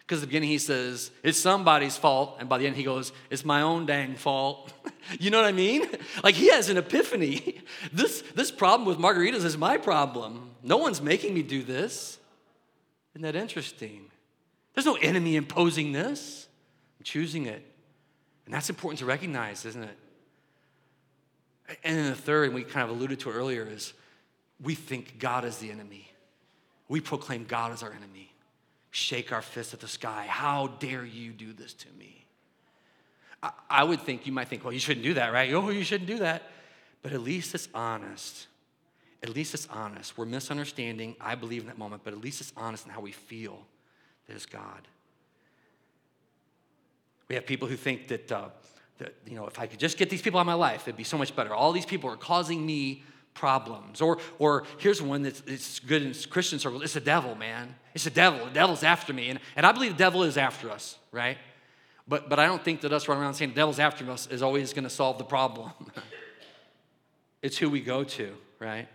Because 0.00 0.18
at 0.18 0.22
the 0.22 0.26
beginning 0.26 0.48
he 0.48 0.58
says, 0.58 1.10
it's 1.22 1.38
somebody's 1.38 1.96
fault. 1.96 2.36
And 2.38 2.48
by 2.48 2.58
the 2.58 2.66
end 2.66 2.76
he 2.76 2.82
goes, 2.82 3.12
it's 3.30 3.44
my 3.44 3.62
own 3.62 3.86
dang 3.86 4.16
fault. 4.16 4.72
you 5.20 5.30
know 5.30 5.38
what 5.38 5.46
I 5.46 5.52
mean? 5.52 5.86
Like 6.22 6.34
he 6.34 6.50
has 6.50 6.68
an 6.68 6.76
epiphany. 6.76 7.60
this, 7.92 8.22
this 8.34 8.50
problem 8.50 8.86
with 8.86 8.98
margaritas 8.98 9.44
is 9.44 9.56
my 9.56 9.76
problem. 9.76 10.50
No 10.62 10.76
one's 10.76 11.00
making 11.00 11.34
me 11.34 11.42
do 11.42 11.62
this. 11.62 12.18
Isn't 13.14 13.22
that 13.22 13.36
interesting? 13.36 14.06
There's 14.74 14.86
no 14.86 14.96
enemy 14.96 15.36
imposing 15.36 15.92
this. 15.92 16.46
I'm 16.98 17.04
choosing 17.04 17.46
it. 17.46 17.66
And 18.46 18.54
that's 18.54 18.70
important 18.70 18.98
to 19.00 19.06
recognize, 19.06 19.64
isn't 19.64 19.82
it? 19.82 19.98
And 21.84 21.96
then 21.96 22.10
the 22.10 22.16
third, 22.16 22.46
and 22.46 22.54
we 22.54 22.64
kind 22.64 22.88
of 22.90 22.96
alluded 22.96 23.20
to 23.20 23.30
earlier, 23.30 23.66
is 23.66 23.92
we 24.60 24.74
think 24.74 25.18
God 25.18 25.44
is 25.44 25.58
the 25.58 25.70
enemy. 25.70 26.11
We 26.92 27.00
proclaim 27.00 27.46
God 27.48 27.72
as 27.72 27.82
our 27.82 27.90
enemy. 27.90 28.30
Shake 28.90 29.32
our 29.32 29.40
fist 29.40 29.72
at 29.72 29.80
the 29.80 29.88
sky. 29.88 30.26
How 30.28 30.66
dare 30.78 31.06
you 31.06 31.30
do 31.30 31.54
this 31.54 31.72
to 31.72 31.86
me? 31.98 32.26
I, 33.42 33.50
I 33.70 33.84
would 33.84 34.02
think, 34.02 34.26
you 34.26 34.32
might 34.32 34.48
think, 34.48 34.62
well, 34.62 34.74
you 34.74 34.78
shouldn't 34.78 35.02
do 35.02 35.14
that, 35.14 35.32
right? 35.32 35.50
Oh, 35.54 35.70
you 35.70 35.84
shouldn't 35.84 36.06
do 36.06 36.18
that. 36.18 36.42
But 37.00 37.12
at 37.12 37.22
least 37.22 37.54
it's 37.54 37.66
honest. 37.72 38.46
At 39.22 39.30
least 39.30 39.54
it's 39.54 39.66
honest. 39.70 40.18
We're 40.18 40.26
misunderstanding, 40.26 41.16
I 41.18 41.34
believe, 41.34 41.62
in 41.62 41.68
that 41.68 41.78
moment, 41.78 42.02
but 42.04 42.12
at 42.12 42.20
least 42.20 42.42
it's 42.42 42.52
honest 42.58 42.84
in 42.84 42.92
how 42.92 43.00
we 43.00 43.12
feel 43.12 43.62
that 44.26 44.36
is 44.36 44.44
God. 44.44 44.86
We 47.28 47.36
have 47.36 47.46
people 47.46 47.68
who 47.68 47.76
think 47.76 48.08
that, 48.08 48.30
uh, 48.30 48.48
that, 48.98 49.14
you 49.26 49.34
know, 49.34 49.46
if 49.46 49.58
I 49.58 49.66
could 49.66 49.80
just 49.80 49.96
get 49.96 50.10
these 50.10 50.20
people 50.20 50.38
out 50.38 50.42
of 50.42 50.46
my 50.46 50.52
life, 50.52 50.82
it'd 50.82 50.98
be 50.98 51.04
so 51.04 51.16
much 51.16 51.34
better. 51.34 51.54
All 51.54 51.72
these 51.72 51.86
people 51.86 52.10
are 52.10 52.18
causing 52.18 52.66
me 52.66 53.02
problems. 53.34 54.00
Or, 54.00 54.18
or 54.38 54.64
here's 54.78 55.00
one 55.00 55.22
that's 55.22 55.42
it's 55.46 55.78
good 55.80 56.02
in 56.02 56.14
Christian 56.30 56.58
circles 56.58 56.82
it's 56.82 56.94
the 56.94 57.00
devil, 57.00 57.34
man. 57.34 57.74
It's 57.94 58.04
the 58.04 58.10
devil. 58.10 58.46
The 58.46 58.52
devil's 58.52 58.82
after 58.82 59.12
me. 59.12 59.28
And, 59.28 59.38
and 59.56 59.66
I 59.66 59.72
believe 59.72 59.92
the 59.92 59.98
devil 59.98 60.22
is 60.22 60.36
after 60.36 60.70
us, 60.70 60.98
right? 61.10 61.38
But, 62.08 62.28
but 62.28 62.38
I 62.38 62.46
don't 62.46 62.64
think 62.64 62.80
that 62.82 62.92
us 62.92 63.06
running 63.06 63.22
around 63.22 63.34
saying 63.34 63.50
the 63.50 63.56
devil's 63.56 63.78
after 63.78 64.10
us 64.10 64.26
is 64.26 64.42
always 64.42 64.72
going 64.72 64.84
to 64.84 64.90
solve 64.90 65.18
the 65.18 65.24
problem. 65.24 65.72
it's 67.42 67.58
who 67.58 67.70
we 67.70 67.80
go 67.80 68.04
to, 68.04 68.34
right? 68.58 68.88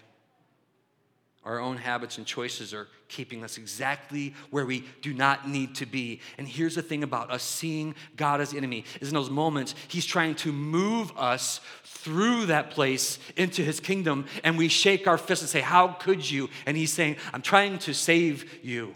Our 1.48 1.62
own 1.62 1.78
habits 1.78 2.18
and 2.18 2.28
choices 2.28 2.74
are 2.74 2.90
keeping 3.08 3.42
us 3.42 3.58
exactly 3.58 4.36
where 4.50 4.66
we 4.66 4.84
do 5.02 5.14
not 5.14 5.48
need 5.48 5.76
to 5.76 5.86
be. 5.86 6.20
And 6.38 6.46
here's 6.46 6.76
the 6.76 6.82
thing 6.82 7.04
about 7.04 7.32
us 7.32 7.42
seeing 7.42 7.96
God 8.18 8.42
as 8.42 8.54
enemy 8.54 8.84
is 9.00 9.08
in 9.08 9.14
those 9.14 9.30
moments, 9.30 9.74
He's 9.88 10.06
trying 10.06 10.36
to 10.36 10.52
move 10.52 11.10
us 11.16 11.62
through 11.86 12.48
that 12.48 12.72
place 12.72 13.18
into 13.38 13.64
His 13.64 13.80
kingdom. 13.80 14.26
And 14.44 14.58
we 14.58 14.68
shake 14.68 15.08
our 15.08 15.18
fists 15.18 15.42
and 15.42 15.50
say, 15.50 15.62
How 15.62 15.88
could 15.88 16.30
you? 16.30 16.50
And 16.66 16.76
He's 16.76 16.92
saying, 16.92 17.16
I'm 17.32 17.42
trying 17.42 17.80
to 17.80 17.94
save 17.94 18.62
you. 18.62 18.94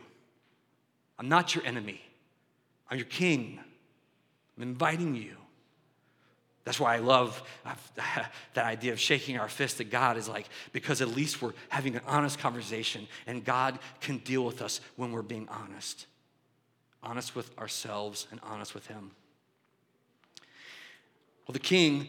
I'm 1.18 1.30
not 1.30 1.56
your 1.56 1.66
enemy, 1.66 2.02
I'm 2.90 2.98
your 2.98 3.08
king. 3.08 3.62
I'm 4.58 4.64
inviting 4.64 5.16
you. 5.16 5.38
That's 6.64 6.80
why 6.80 6.96
I 6.96 7.00
love 7.00 7.42
that 8.54 8.66
idea 8.66 8.94
of 8.94 9.00
shaking 9.00 9.38
our 9.38 9.50
fist 9.50 9.82
at 9.82 9.90
God 9.90 10.18
is 10.18 10.30
like, 10.30 10.48
because 10.72 11.02
at 11.02 11.10
least 11.10 11.42
we're 11.42 11.54
having 11.70 11.96
an 11.96 12.02
honest 12.06 12.40
conversation 12.40 13.08
and 13.26 13.44
God 13.44 13.80
can 14.00 14.20
deal 14.20 14.46
with 14.46 14.62
us 14.62 14.80
when 14.96 15.12
we're 15.12 15.24
being 15.24 15.48
honest. 15.50 16.06
Honest 17.04 17.36
with 17.36 17.58
ourselves 17.58 18.28
and 18.30 18.40
honest 18.44 18.76
with 18.76 18.86
Him. 18.88 19.12
Well, 21.48 21.54
the 21.54 21.60
king 21.60 22.08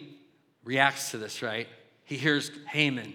reacts 0.64 1.10
to 1.12 1.18
this, 1.18 1.40
right? 1.40 1.66
He 2.04 2.16
hears 2.16 2.50
Haman 2.68 3.14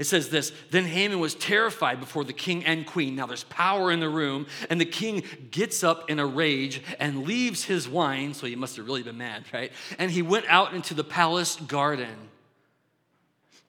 it 0.00 0.06
says 0.06 0.30
this 0.30 0.50
Then 0.70 0.86
Haman 0.86 1.20
was 1.20 1.34
terrified 1.34 2.00
before 2.00 2.24
the 2.24 2.32
king 2.32 2.64
and 2.64 2.86
queen. 2.86 3.14
Now 3.14 3.26
there's 3.26 3.44
power 3.44 3.92
in 3.92 4.00
the 4.00 4.08
room, 4.08 4.46
and 4.70 4.80
the 4.80 4.86
king 4.86 5.22
gets 5.50 5.84
up 5.84 6.08
in 6.08 6.18
a 6.18 6.24
rage 6.24 6.82
and 6.98 7.26
leaves 7.26 7.64
his 7.64 7.86
wine. 7.86 8.32
So 8.32 8.46
he 8.46 8.56
must 8.56 8.76
have 8.76 8.86
really 8.86 9.02
been 9.02 9.18
mad, 9.18 9.44
right? 9.52 9.70
And 9.98 10.10
he 10.10 10.22
went 10.22 10.46
out 10.48 10.72
into 10.72 10.94
the 10.94 11.04
palace 11.04 11.56
garden. 11.56 12.16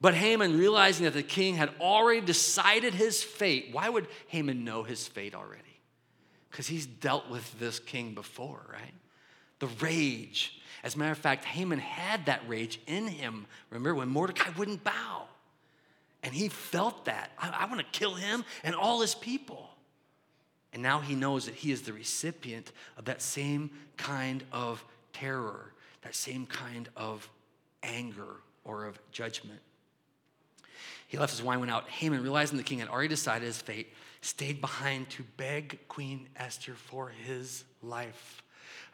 But 0.00 0.14
Haman, 0.14 0.58
realizing 0.58 1.04
that 1.04 1.12
the 1.12 1.22
king 1.22 1.56
had 1.56 1.68
already 1.78 2.22
decided 2.22 2.94
his 2.94 3.22
fate, 3.22 3.68
why 3.70 3.90
would 3.90 4.08
Haman 4.28 4.64
know 4.64 4.84
his 4.84 5.06
fate 5.06 5.34
already? 5.34 5.62
Because 6.50 6.66
he's 6.66 6.86
dealt 6.86 7.28
with 7.28 7.60
this 7.60 7.78
king 7.78 8.14
before, 8.14 8.64
right? 8.72 8.94
The 9.58 9.68
rage. 9.84 10.58
As 10.82 10.94
a 10.94 10.98
matter 10.98 11.12
of 11.12 11.18
fact, 11.18 11.44
Haman 11.44 11.78
had 11.78 12.24
that 12.24 12.40
rage 12.48 12.80
in 12.86 13.06
him. 13.06 13.46
Remember 13.68 13.94
when 13.94 14.08
Mordecai 14.08 14.50
wouldn't 14.56 14.82
bow? 14.82 15.28
And 16.22 16.34
he 16.34 16.48
felt 16.48 17.06
that. 17.06 17.32
I, 17.38 17.50
I 17.50 17.64
want 17.66 17.80
to 17.80 17.98
kill 17.98 18.14
him 18.14 18.44
and 18.62 18.74
all 18.74 19.00
his 19.00 19.14
people. 19.14 19.70
And 20.72 20.82
now 20.82 21.00
he 21.00 21.14
knows 21.14 21.46
that 21.46 21.54
he 21.54 21.72
is 21.72 21.82
the 21.82 21.92
recipient 21.92 22.72
of 22.96 23.04
that 23.06 23.20
same 23.20 23.70
kind 23.96 24.42
of 24.52 24.84
terror, 25.12 25.72
that 26.02 26.14
same 26.14 26.46
kind 26.46 26.88
of 26.96 27.28
anger 27.82 28.36
or 28.64 28.86
of 28.86 28.98
judgment. 29.10 29.60
He 31.08 31.18
left 31.18 31.32
his 31.32 31.42
wine, 31.42 31.60
went 31.60 31.70
out. 31.70 31.90
Haman, 31.90 32.22
realizing 32.22 32.56
the 32.56 32.64
king 32.64 32.78
had 32.78 32.88
already 32.88 33.08
decided 33.08 33.44
his 33.44 33.60
fate, 33.60 33.92
stayed 34.22 34.62
behind 34.62 35.10
to 35.10 35.22
beg 35.36 35.78
Queen 35.88 36.26
Esther 36.36 36.72
for 36.72 37.10
his 37.10 37.64
life. 37.82 38.42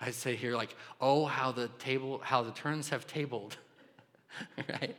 I'd 0.01 0.14
say 0.14 0.35
here, 0.35 0.57
like, 0.57 0.75
oh, 1.01 1.27
how 1.27 1.53
the 1.53 1.69
table, 1.79 2.21
how 2.25 2.43
the 2.43 2.51
turns 2.51 2.88
have 2.88 3.07
tabled, 3.07 3.57
right? 4.69 4.97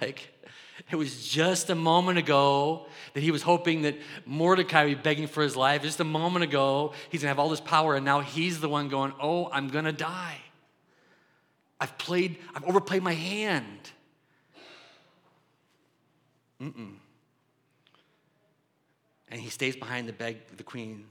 Like, 0.00 0.32
it 0.90 0.96
was 0.96 1.26
just 1.26 1.70
a 1.70 1.74
moment 1.74 2.18
ago 2.18 2.86
that 3.14 3.22
he 3.22 3.30
was 3.30 3.42
hoping 3.42 3.82
that 3.82 3.96
Mordecai 4.24 4.84
would 4.84 4.98
be 4.98 5.02
begging 5.02 5.26
for 5.26 5.42
his 5.42 5.56
life. 5.56 5.82
Just 5.82 6.00
a 6.00 6.04
moment 6.04 6.44
ago, 6.44 6.92
he's 7.10 7.22
gonna 7.22 7.28
have 7.28 7.38
all 7.38 7.48
this 7.48 7.60
power, 7.60 7.96
and 7.96 8.04
now 8.04 8.20
he's 8.20 8.60
the 8.60 8.68
one 8.68 8.88
going, 8.88 9.12
Oh, 9.20 9.48
I'm 9.50 9.68
gonna 9.68 9.92
die. 9.92 10.38
I've 11.80 11.96
played, 11.98 12.38
I've 12.54 12.64
overplayed 12.64 13.02
my 13.02 13.12
hand. 13.12 13.90
Mm-mm. 16.60 16.94
And 19.28 19.40
he 19.40 19.50
stays 19.50 19.76
behind 19.76 20.06
to 20.06 20.12
beg 20.12 20.56
the 20.56 20.62
queen 20.62 21.04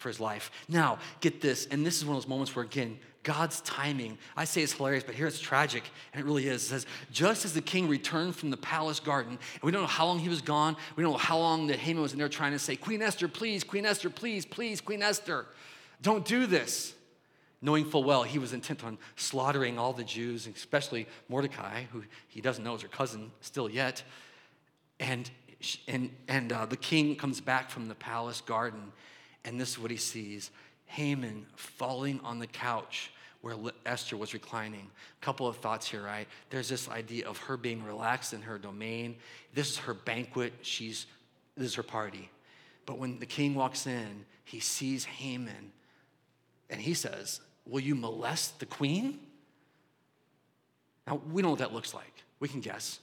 for 0.00 0.08
his 0.08 0.18
life. 0.18 0.50
Now, 0.68 0.98
get 1.20 1.40
this, 1.40 1.66
and 1.66 1.86
this 1.86 1.98
is 1.98 2.04
one 2.04 2.16
of 2.16 2.22
those 2.22 2.28
moments 2.28 2.56
where, 2.56 2.64
again, 2.64 2.98
God's 3.22 3.60
timing, 3.60 4.16
I 4.34 4.46
say 4.46 4.62
it's 4.62 4.72
hilarious, 4.72 5.04
but 5.04 5.14
here 5.14 5.26
it's 5.26 5.38
tragic, 5.38 5.84
and 6.12 6.22
it 6.22 6.24
really 6.24 6.48
is. 6.48 6.64
It 6.64 6.68
says, 6.68 6.86
just 7.12 7.44
as 7.44 7.52
the 7.52 7.60
king 7.60 7.86
returned 7.86 8.34
from 8.34 8.48
the 8.48 8.56
palace 8.56 8.98
garden, 8.98 9.32
and 9.32 9.62
we 9.62 9.70
don't 9.70 9.82
know 9.82 9.86
how 9.86 10.06
long 10.06 10.18
he 10.18 10.30
was 10.30 10.40
gone, 10.40 10.74
we 10.96 11.02
don't 11.02 11.12
know 11.12 11.18
how 11.18 11.38
long 11.38 11.66
that 11.66 11.78
Haman 11.78 12.02
was 12.02 12.14
in 12.14 12.18
there 12.18 12.30
trying 12.30 12.52
to 12.52 12.58
say, 12.58 12.76
Queen 12.76 13.02
Esther, 13.02 13.28
please, 13.28 13.62
Queen 13.62 13.84
Esther, 13.84 14.08
please, 14.08 14.46
please, 14.46 14.80
Queen 14.80 15.02
Esther, 15.02 15.44
don't 16.00 16.24
do 16.24 16.46
this. 16.46 16.94
Knowing 17.62 17.84
full 17.84 18.04
well 18.04 18.22
he 18.22 18.38
was 18.38 18.54
intent 18.54 18.82
on 18.82 18.96
slaughtering 19.16 19.78
all 19.78 19.92
the 19.92 20.02
Jews, 20.02 20.46
especially 20.46 21.06
Mordecai, 21.28 21.82
who 21.92 22.02
he 22.28 22.40
doesn't 22.40 22.64
know 22.64 22.74
is 22.74 22.80
her 22.80 22.88
cousin 22.88 23.30
still 23.42 23.68
yet. 23.68 24.02
And, 24.98 25.30
and, 25.86 26.10
and 26.26 26.54
uh, 26.54 26.64
the 26.64 26.78
king 26.78 27.16
comes 27.16 27.42
back 27.42 27.68
from 27.68 27.88
the 27.88 27.94
palace 27.94 28.40
garden, 28.40 28.92
and 29.44 29.60
this 29.60 29.70
is 29.70 29.78
what 29.78 29.90
he 29.90 29.96
sees 29.96 30.50
Haman 30.86 31.46
falling 31.54 32.20
on 32.24 32.38
the 32.38 32.46
couch 32.46 33.12
where 33.42 33.54
Esther 33.86 34.16
was 34.16 34.34
reclining. 34.34 34.90
A 35.20 35.24
couple 35.24 35.46
of 35.46 35.56
thoughts 35.56 35.88
here, 35.88 36.02
right? 36.02 36.26
There's 36.50 36.68
this 36.68 36.88
idea 36.88 37.26
of 37.28 37.38
her 37.38 37.56
being 37.56 37.84
relaxed 37.84 38.34
in 38.34 38.42
her 38.42 38.58
domain. 38.58 39.16
This 39.54 39.70
is 39.70 39.78
her 39.78 39.94
banquet. 39.94 40.52
She's 40.62 41.06
this 41.56 41.68
is 41.68 41.74
her 41.74 41.82
party. 41.82 42.30
But 42.86 42.98
when 42.98 43.18
the 43.18 43.26
king 43.26 43.54
walks 43.54 43.86
in, 43.86 44.24
he 44.44 44.60
sees 44.60 45.04
Haman 45.04 45.72
and 46.68 46.80
he 46.80 46.94
says, 46.94 47.40
Will 47.66 47.80
you 47.80 47.94
molest 47.94 48.58
the 48.58 48.66
queen? 48.66 49.20
Now, 51.06 51.20
we 51.30 51.42
know 51.42 51.50
what 51.50 51.58
that 51.58 51.72
looks 51.72 51.94
like. 51.94 52.24
We 52.40 52.48
can 52.48 52.60
guess. 52.60 53.00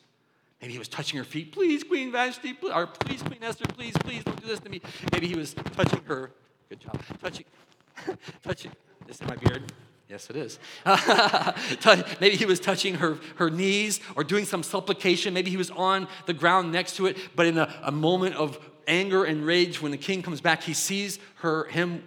Maybe 0.61 0.73
he 0.73 0.79
was 0.79 0.87
touching 0.87 1.17
her 1.17 1.23
feet. 1.23 1.51
Please, 1.51 1.83
Queen 1.83 2.11
Vashti, 2.11 2.53
please, 2.53 2.71
or 2.73 2.87
please, 2.87 3.21
Queen 3.21 3.43
Esther, 3.43 3.65
please, 3.65 3.93
please 3.99 4.23
don't 4.23 4.41
do 4.41 4.47
this 4.47 4.59
to 4.61 4.69
me. 4.69 4.81
Maybe 5.13 5.27
he 5.27 5.35
was 5.35 5.53
touching 5.53 6.01
her. 6.05 6.31
Good 6.69 6.79
job. 6.79 6.99
Touching, 7.21 7.45
touching. 8.43 8.71
This 9.05 9.21
is 9.21 9.27
my 9.27 9.35
beard. 9.35 9.71
Yes, 10.09 10.29
it 10.29 10.37
is. 10.37 10.57
Maybe 12.21 12.37
he 12.37 12.45
was 12.45 12.59
touching 12.59 12.95
her, 12.95 13.17
her 13.35 13.49
knees 13.49 13.99
or 14.15 14.23
doing 14.23 14.45
some 14.45 14.63
supplication. 14.63 15.33
Maybe 15.33 15.51
he 15.51 15.57
was 15.57 15.69
on 15.71 16.07
the 16.25 16.33
ground 16.33 16.71
next 16.71 16.95
to 16.95 17.07
it. 17.07 17.17
But 17.35 17.45
in 17.45 17.57
a, 17.57 17.73
a 17.83 17.91
moment 17.91 18.35
of 18.35 18.57
anger 18.87 19.25
and 19.25 19.45
rage, 19.45 19.81
when 19.81 19.91
the 19.91 19.97
king 19.97 20.21
comes 20.21 20.39
back, 20.39 20.63
he 20.63 20.73
sees 20.73 21.19
her, 21.35 21.65
him, 21.65 22.03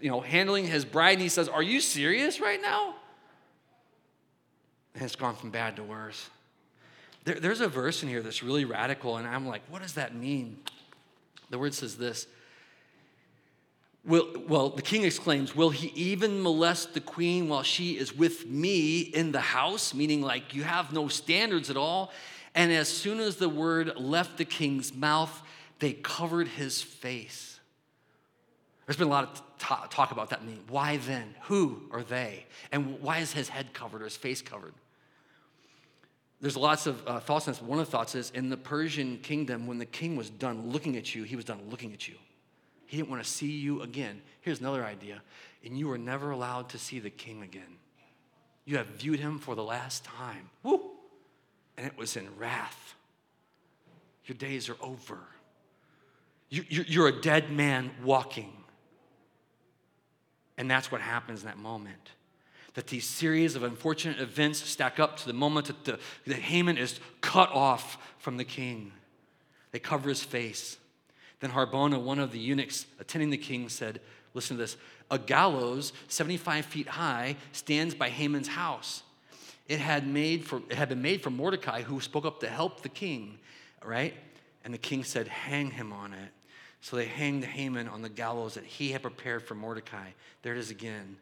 you 0.00 0.10
know, 0.10 0.20
handling 0.20 0.66
his 0.66 0.84
bride, 0.84 1.12
and 1.12 1.22
he 1.22 1.28
says, 1.28 1.48
Are 1.48 1.62
you 1.62 1.80
serious 1.80 2.40
right 2.40 2.60
now? 2.60 2.96
And 4.94 5.04
it's 5.04 5.16
gone 5.16 5.36
from 5.36 5.50
bad 5.50 5.76
to 5.76 5.84
worse. 5.84 6.28
There, 7.24 7.40
there's 7.40 7.60
a 7.60 7.68
verse 7.68 8.02
in 8.02 8.08
here 8.08 8.22
that's 8.22 8.42
really 8.42 8.64
radical, 8.64 9.16
and 9.16 9.26
I'm 9.26 9.46
like, 9.46 9.62
what 9.68 9.82
does 9.82 9.94
that 9.94 10.14
mean? 10.14 10.58
The 11.50 11.58
word 11.58 11.74
says 11.74 11.96
this. 11.96 12.26
Will, 14.04 14.28
well, 14.46 14.68
the 14.68 14.82
king 14.82 15.04
exclaims, 15.04 15.56
Will 15.56 15.70
he 15.70 15.88
even 15.94 16.42
molest 16.42 16.92
the 16.92 17.00
queen 17.00 17.48
while 17.48 17.62
she 17.62 17.92
is 17.92 18.14
with 18.14 18.46
me 18.46 19.00
in 19.00 19.32
the 19.32 19.40
house? 19.40 19.94
Meaning, 19.94 20.20
like, 20.20 20.54
you 20.54 20.62
have 20.62 20.92
no 20.92 21.08
standards 21.08 21.70
at 21.70 21.76
all. 21.76 22.12
And 22.54 22.70
as 22.70 22.88
soon 22.88 23.18
as 23.18 23.36
the 23.36 23.48
word 23.48 23.96
left 23.96 24.36
the 24.36 24.44
king's 24.44 24.94
mouth, 24.94 25.42
they 25.78 25.94
covered 25.94 26.48
his 26.48 26.82
face. 26.82 27.58
There's 28.86 28.98
been 28.98 29.08
a 29.08 29.10
lot 29.10 29.42
of 29.58 29.88
talk 29.88 30.12
about 30.12 30.30
that 30.30 30.44
meaning. 30.44 30.64
Why 30.68 30.98
then? 30.98 31.34
Who 31.44 31.80
are 31.90 32.02
they? 32.02 32.44
And 32.70 33.00
why 33.00 33.18
is 33.18 33.32
his 33.32 33.48
head 33.48 33.72
covered 33.72 34.02
or 34.02 34.04
his 34.04 34.16
face 34.16 34.42
covered? 34.42 34.74
There's 36.44 36.58
lots 36.58 36.86
of 36.86 37.02
uh, 37.06 37.20
thoughts 37.20 37.48
on 37.48 37.54
this. 37.54 37.62
One 37.62 37.78
of 37.78 37.86
the 37.86 37.90
thoughts 37.90 38.14
is 38.14 38.30
in 38.32 38.50
the 38.50 38.58
Persian 38.58 39.16
kingdom, 39.16 39.66
when 39.66 39.78
the 39.78 39.86
king 39.86 40.14
was 40.14 40.28
done 40.28 40.68
looking 40.68 40.94
at 40.98 41.14
you, 41.14 41.22
he 41.22 41.36
was 41.36 41.46
done 41.46 41.58
looking 41.70 41.94
at 41.94 42.06
you. 42.06 42.16
He 42.84 42.98
didn't 42.98 43.08
want 43.08 43.24
to 43.24 43.30
see 43.30 43.50
you 43.50 43.80
again. 43.80 44.20
Here's 44.42 44.60
another 44.60 44.84
idea. 44.84 45.22
And 45.64 45.78
you 45.78 45.88
were 45.88 45.96
never 45.96 46.32
allowed 46.32 46.68
to 46.68 46.78
see 46.78 46.98
the 46.98 47.08
king 47.08 47.42
again. 47.42 47.78
You 48.66 48.76
have 48.76 48.88
viewed 48.88 49.20
him 49.20 49.38
for 49.38 49.54
the 49.54 49.64
last 49.64 50.04
time. 50.04 50.50
Woo! 50.62 50.82
And 51.78 51.86
it 51.86 51.96
was 51.96 52.14
in 52.14 52.28
wrath. 52.36 52.94
Your 54.26 54.36
days 54.36 54.68
are 54.68 54.76
over. 54.82 55.20
You're 56.50 57.08
a 57.08 57.22
dead 57.22 57.50
man 57.52 57.90
walking. 58.02 58.52
And 60.58 60.70
that's 60.70 60.92
what 60.92 61.00
happens 61.00 61.40
in 61.40 61.46
that 61.46 61.56
moment 61.56 62.10
that 62.74 62.88
these 62.88 63.06
series 63.06 63.54
of 63.54 63.62
unfortunate 63.62 64.20
events 64.20 64.60
stack 64.60 64.98
up 64.98 65.16
to 65.16 65.26
the 65.26 65.32
moment 65.32 65.66
that, 65.66 65.84
the, 65.84 65.98
that 66.26 66.36
Haman 66.36 66.76
is 66.76 66.98
cut 67.20 67.50
off 67.50 67.98
from 68.18 68.36
the 68.36 68.44
king. 68.44 68.92
They 69.70 69.78
cover 69.78 70.08
his 70.08 70.22
face. 70.22 70.76
Then 71.40 71.50
Harbona, 71.50 72.00
one 72.00 72.18
of 72.18 72.32
the 72.32 72.38
eunuchs 72.38 72.86
attending 73.00 73.30
the 73.30 73.36
king, 73.36 73.68
said, 73.68 74.00
Listen 74.34 74.56
to 74.56 74.62
this 74.62 74.76
a 75.10 75.18
gallows 75.18 75.92
75 76.08 76.64
feet 76.64 76.88
high 76.88 77.36
stands 77.52 77.94
by 77.94 78.08
Haman's 78.08 78.48
house. 78.48 79.02
It 79.68 79.78
had, 79.78 80.06
made 80.06 80.44
for, 80.44 80.60
it 80.68 80.76
had 80.76 80.88
been 80.88 81.02
made 81.02 81.22
for 81.22 81.30
Mordecai, 81.30 81.82
who 81.82 82.00
spoke 82.00 82.24
up 82.24 82.40
to 82.40 82.48
help 82.48 82.82
the 82.82 82.88
king, 82.88 83.38
right? 83.84 84.14
And 84.64 84.74
the 84.74 84.78
king 84.78 85.04
said, 85.04 85.28
Hang 85.28 85.70
him 85.70 85.92
on 85.92 86.12
it. 86.12 86.30
So 86.80 86.96
they 86.96 87.06
hanged 87.06 87.44
Haman 87.44 87.88
on 87.88 88.02
the 88.02 88.08
gallows 88.08 88.54
that 88.54 88.64
he 88.64 88.90
had 88.90 89.02
prepared 89.02 89.42
for 89.42 89.54
Mordecai. 89.54 90.10
There 90.42 90.54
it 90.54 90.58
is 90.58 90.70
again 90.70 91.16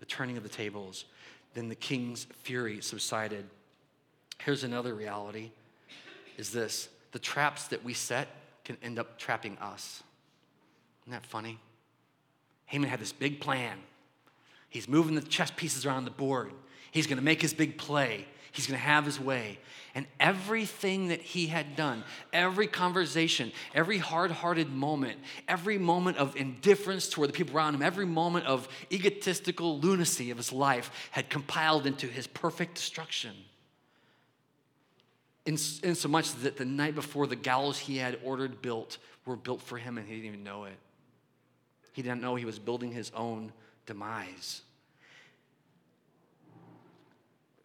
the 0.00 0.06
turning 0.06 0.36
of 0.36 0.42
the 0.42 0.48
tables. 0.48 1.04
Then 1.54 1.68
the 1.68 1.74
king's 1.74 2.26
fury 2.42 2.80
subsided. 2.80 3.44
Here's 4.38 4.64
another 4.64 4.94
reality 4.94 5.50
is 6.38 6.50
this 6.50 6.88
the 7.12 7.18
traps 7.18 7.68
that 7.68 7.84
we 7.84 7.92
set 7.92 8.28
can 8.64 8.76
end 8.82 8.98
up 8.98 9.18
trapping 9.18 9.58
us. 9.58 10.02
Isn't 11.02 11.12
that 11.12 11.26
funny? 11.26 11.58
Haman 12.66 12.88
had 12.88 13.00
this 13.00 13.12
big 13.12 13.40
plan. 13.40 13.78
He's 14.68 14.88
moving 14.88 15.16
the 15.16 15.22
chess 15.22 15.50
pieces 15.50 15.84
around 15.84 16.04
the 16.04 16.10
board. 16.12 16.52
He's 16.92 17.06
going 17.06 17.18
to 17.18 17.24
make 17.24 17.42
his 17.42 17.52
big 17.52 17.76
play. 17.76 18.26
He's 18.52 18.66
going 18.66 18.78
to 18.78 18.84
have 18.84 19.04
his 19.04 19.20
way. 19.20 19.58
And 19.94 20.06
everything 20.18 21.08
that 21.08 21.20
he 21.20 21.46
had 21.46 21.74
done, 21.74 22.04
every 22.32 22.66
conversation, 22.66 23.52
every 23.74 23.98
hard 23.98 24.30
hearted 24.30 24.70
moment, 24.70 25.18
every 25.48 25.78
moment 25.78 26.16
of 26.16 26.36
indifference 26.36 27.08
toward 27.08 27.28
the 27.28 27.32
people 27.32 27.56
around 27.56 27.74
him, 27.74 27.82
every 27.82 28.06
moment 28.06 28.46
of 28.46 28.68
egotistical 28.92 29.80
lunacy 29.80 30.30
of 30.30 30.36
his 30.36 30.52
life 30.52 31.08
had 31.10 31.28
compiled 31.28 31.86
into 31.86 32.06
his 32.06 32.26
perfect 32.26 32.74
destruction. 32.74 33.34
In, 35.46 35.58
in 35.82 35.94
so 35.94 36.08
much 36.08 36.32
that 36.36 36.56
the 36.56 36.64
night 36.64 36.94
before, 36.94 37.26
the 37.26 37.36
gallows 37.36 37.78
he 37.78 37.96
had 37.96 38.18
ordered 38.22 38.62
built 38.62 38.98
were 39.24 39.36
built 39.36 39.62
for 39.62 39.76
him 39.76 39.98
and 39.98 40.06
he 40.06 40.14
didn't 40.14 40.26
even 40.26 40.44
know 40.44 40.64
it. 40.64 40.76
He 41.92 42.02
didn't 42.02 42.20
know 42.20 42.36
he 42.36 42.44
was 42.44 42.58
building 42.58 42.92
his 42.92 43.10
own 43.14 43.52
demise. 43.86 44.62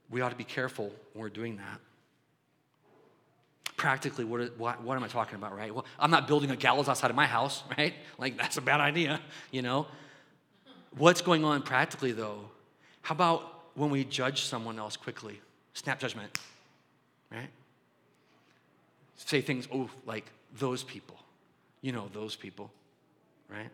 We 0.09 0.21
ought 0.21 0.29
to 0.29 0.35
be 0.35 0.43
careful 0.43 0.91
when 1.13 1.21
we're 1.21 1.29
doing 1.29 1.57
that. 1.57 1.79
Practically, 3.77 4.23
what, 4.23 4.57
what, 4.57 4.81
what 4.81 4.95
am 4.95 5.03
I 5.03 5.07
talking 5.07 5.35
about, 5.35 5.55
right? 5.55 5.73
Well, 5.73 5.85
I'm 5.99 6.11
not 6.11 6.27
building 6.27 6.51
a 6.51 6.55
gallows 6.55 6.87
outside 6.87 7.09
of 7.09 7.15
my 7.15 7.25
house, 7.25 7.63
right? 7.77 7.93
Like, 8.17 8.37
that's 8.37 8.57
a 8.57 8.61
bad 8.61 8.79
idea, 8.79 9.19
you 9.51 9.61
know? 9.61 9.87
What's 10.97 11.21
going 11.21 11.43
on 11.43 11.61
practically, 11.61 12.13
though? 12.13 12.49
How 13.01 13.13
about 13.13 13.65
when 13.75 13.89
we 13.89 14.05
judge 14.05 14.43
someone 14.43 14.79
else 14.79 14.95
quickly? 14.95 15.41
Snap 15.73 15.99
judgment, 15.99 16.37
right? 17.31 17.49
Say 19.17 19.41
things, 19.41 19.67
oh, 19.73 19.89
like 20.05 20.25
those 20.57 20.83
people. 20.83 21.17
You 21.81 21.91
know, 21.91 22.09
those 22.13 22.35
people, 22.35 22.71
right? 23.49 23.69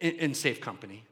In, 0.00 0.12
in 0.16 0.34
safe 0.34 0.60
company. 0.60 1.04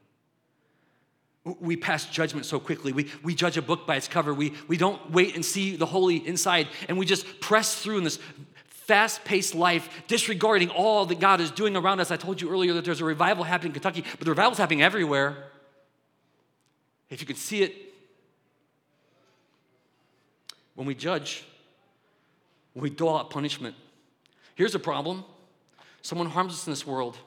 We 1.45 1.75
pass 1.75 2.05
judgment 2.05 2.45
so 2.45 2.59
quickly. 2.59 2.93
We, 2.93 3.11
we 3.21 3.35
judge 3.35 3.57
a 3.57 3.61
book 3.61 3.85
by 3.85 3.97
its 3.97 4.07
cover. 4.07 4.33
We, 4.33 4.53
we 4.67 4.77
don't 4.77 5.11
wait 5.11 5.35
and 5.35 5.43
see 5.43 5.75
the 5.75 5.85
holy 5.85 6.25
inside, 6.25 6.69
and 6.87 6.97
we 6.97 7.05
just 7.05 7.41
press 7.41 7.75
through 7.75 7.97
in 7.97 8.03
this 8.05 8.17
fast 8.65 9.23
paced 9.23 9.55
life, 9.55 10.03
disregarding 10.07 10.69
all 10.69 11.05
that 11.05 11.19
God 11.19 11.41
is 11.41 11.51
doing 11.51 11.75
around 11.75 11.99
us. 11.99 12.11
I 12.11 12.17
told 12.17 12.41
you 12.41 12.49
earlier 12.49 12.73
that 12.73 12.85
there's 12.85 13.01
a 13.01 13.05
revival 13.05 13.43
happening 13.43 13.69
in 13.69 13.73
Kentucky, 13.73 14.03
but 14.17 14.25
the 14.25 14.31
revival's 14.31 14.57
happening 14.57 14.81
everywhere. 14.81 15.37
If 17.09 17.21
you 17.21 17.27
can 17.27 17.35
see 17.35 17.63
it, 17.63 17.73
when 20.75 20.87
we 20.87 20.95
judge, 20.95 21.45
when 22.73 22.83
we 22.83 22.89
dole 22.89 23.17
out 23.17 23.29
punishment, 23.29 23.75
here's 24.55 24.75
a 24.75 24.79
problem 24.79 25.23
someone 26.01 26.29
harms 26.29 26.53
us 26.53 26.67
in 26.67 26.71
this 26.71 26.85
world, 26.85 27.17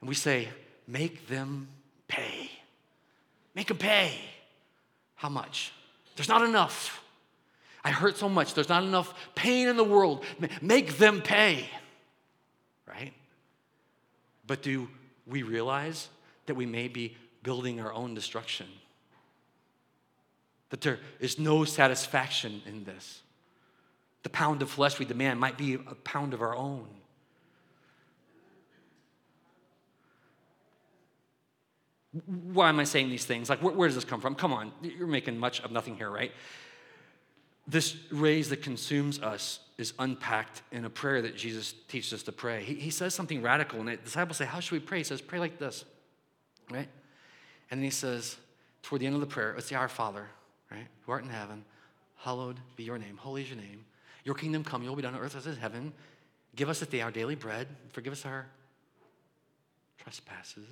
and 0.00 0.08
we 0.08 0.14
say, 0.14 0.48
make 0.86 1.26
them. 1.26 1.68
Make 3.56 3.68
them 3.68 3.78
pay. 3.78 4.12
How 5.16 5.30
much? 5.30 5.72
There's 6.14 6.28
not 6.28 6.42
enough. 6.42 7.02
I 7.82 7.90
hurt 7.90 8.18
so 8.18 8.28
much. 8.28 8.54
There's 8.54 8.68
not 8.68 8.84
enough 8.84 9.14
pain 9.34 9.66
in 9.66 9.76
the 9.76 9.84
world. 9.84 10.24
Make 10.60 10.98
them 10.98 11.22
pay. 11.22 11.68
Right? 12.86 13.14
But 14.46 14.62
do 14.62 14.88
we 15.26 15.42
realize 15.42 16.08
that 16.44 16.54
we 16.54 16.66
may 16.66 16.86
be 16.86 17.16
building 17.42 17.80
our 17.80 17.92
own 17.92 18.14
destruction? 18.14 18.66
That 20.70 20.82
there 20.82 20.98
is 21.18 21.38
no 21.38 21.64
satisfaction 21.64 22.60
in 22.66 22.84
this. 22.84 23.22
The 24.22 24.30
pound 24.30 24.60
of 24.60 24.70
flesh 24.70 24.98
we 24.98 25.06
demand 25.06 25.40
might 25.40 25.56
be 25.56 25.74
a 25.74 25.94
pound 25.94 26.34
of 26.34 26.42
our 26.42 26.54
own. 26.54 26.86
Why 32.24 32.68
am 32.68 32.78
I 32.78 32.84
saying 32.84 33.10
these 33.10 33.24
things? 33.24 33.50
Like, 33.50 33.62
where, 33.62 33.74
where, 33.74 33.88
does 33.88 33.94
this 33.94 34.04
come 34.04 34.20
from? 34.20 34.34
Come 34.34 34.52
on, 34.52 34.72
you're 34.82 35.06
making 35.06 35.38
much 35.38 35.60
of 35.60 35.70
nothing 35.70 35.96
here, 35.96 36.10
right? 36.10 36.32
This 37.66 37.96
rage 38.12 38.48
that 38.48 38.62
consumes 38.62 39.20
us 39.20 39.60
is 39.76 39.92
unpacked 39.98 40.62
in 40.72 40.84
a 40.84 40.90
prayer 40.90 41.22
that 41.22 41.36
Jesus 41.36 41.74
teaches 41.88 42.12
us 42.12 42.22
to 42.24 42.32
pray. 42.32 42.62
He, 42.62 42.74
he 42.74 42.90
says 42.90 43.14
something 43.14 43.42
radical, 43.42 43.80
and 43.80 43.88
the 43.88 43.96
disciples 43.96 44.36
say, 44.36 44.44
How 44.44 44.60
should 44.60 44.72
we 44.72 44.80
pray? 44.80 44.98
He 44.98 45.04
says, 45.04 45.20
Pray 45.20 45.38
like 45.38 45.58
this, 45.58 45.84
right? 46.70 46.88
And 47.70 47.80
then 47.80 47.84
he 47.84 47.90
says, 47.90 48.36
toward 48.86 49.00
the 49.00 49.06
end 49.06 49.16
of 49.16 49.20
the 49.20 49.26
prayer, 49.26 49.54
it's 49.58 49.68
the 49.68 49.74
Our 49.74 49.88
Father, 49.88 50.26
right? 50.70 50.86
Who 51.02 51.12
art 51.12 51.24
in 51.24 51.30
heaven, 51.30 51.64
hallowed 52.18 52.60
be 52.76 52.84
your 52.84 52.98
name. 52.98 53.16
Holy 53.16 53.42
is 53.42 53.48
your 53.48 53.58
name. 53.58 53.84
Your 54.24 54.36
kingdom 54.36 54.62
come, 54.62 54.82
your 54.82 54.92
will 54.92 54.96
be 54.96 55.02
done 55.02 55.14
on 55.14 55.20
earth 55.20 55.36
as 55.36 55.46
in 55.46 55.56
heaven. 55.56 55.92
Give 56.54 56.68
us 56.68 56.80
this 56.80 56.88
day 56.88 57.00
our 57.00 57.10
daily 57.10 57.34
bread. 57.34 57.66
Forgive 57.90 58.12
us 58.12 58.24
our 58.24 58.46
trespasses 59.98 60.68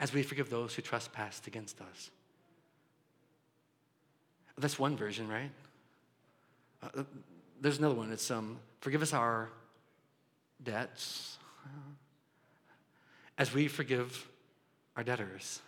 as 0.00 0.12
we 0.12 0.22
forgive 0.22 0.50
those 0.50 0.74
who 0.74 0.82
trespass 0.82 1.40
against 1.46 1.80
us. 1.80 2.10
That's 4.56 4.78
one 4.78 4.96
version, 4.96 5.28
right? 5.28 5.50
Uh, 6.82 7.04
there's 7.60 7.78
another 7.78 7.94
one. 7.94 8.12
It's 8.12 8.30
um, 8.30 8.58
forgive 8.80 9.02
us 9.02 9.12
our 9.12 9.50
debts 10.62 11.38
as 13.36 13.54
we 13.54 13.68
forgive 13.68 14.28
our 14.96 15.04
debtors. 15.04 15.60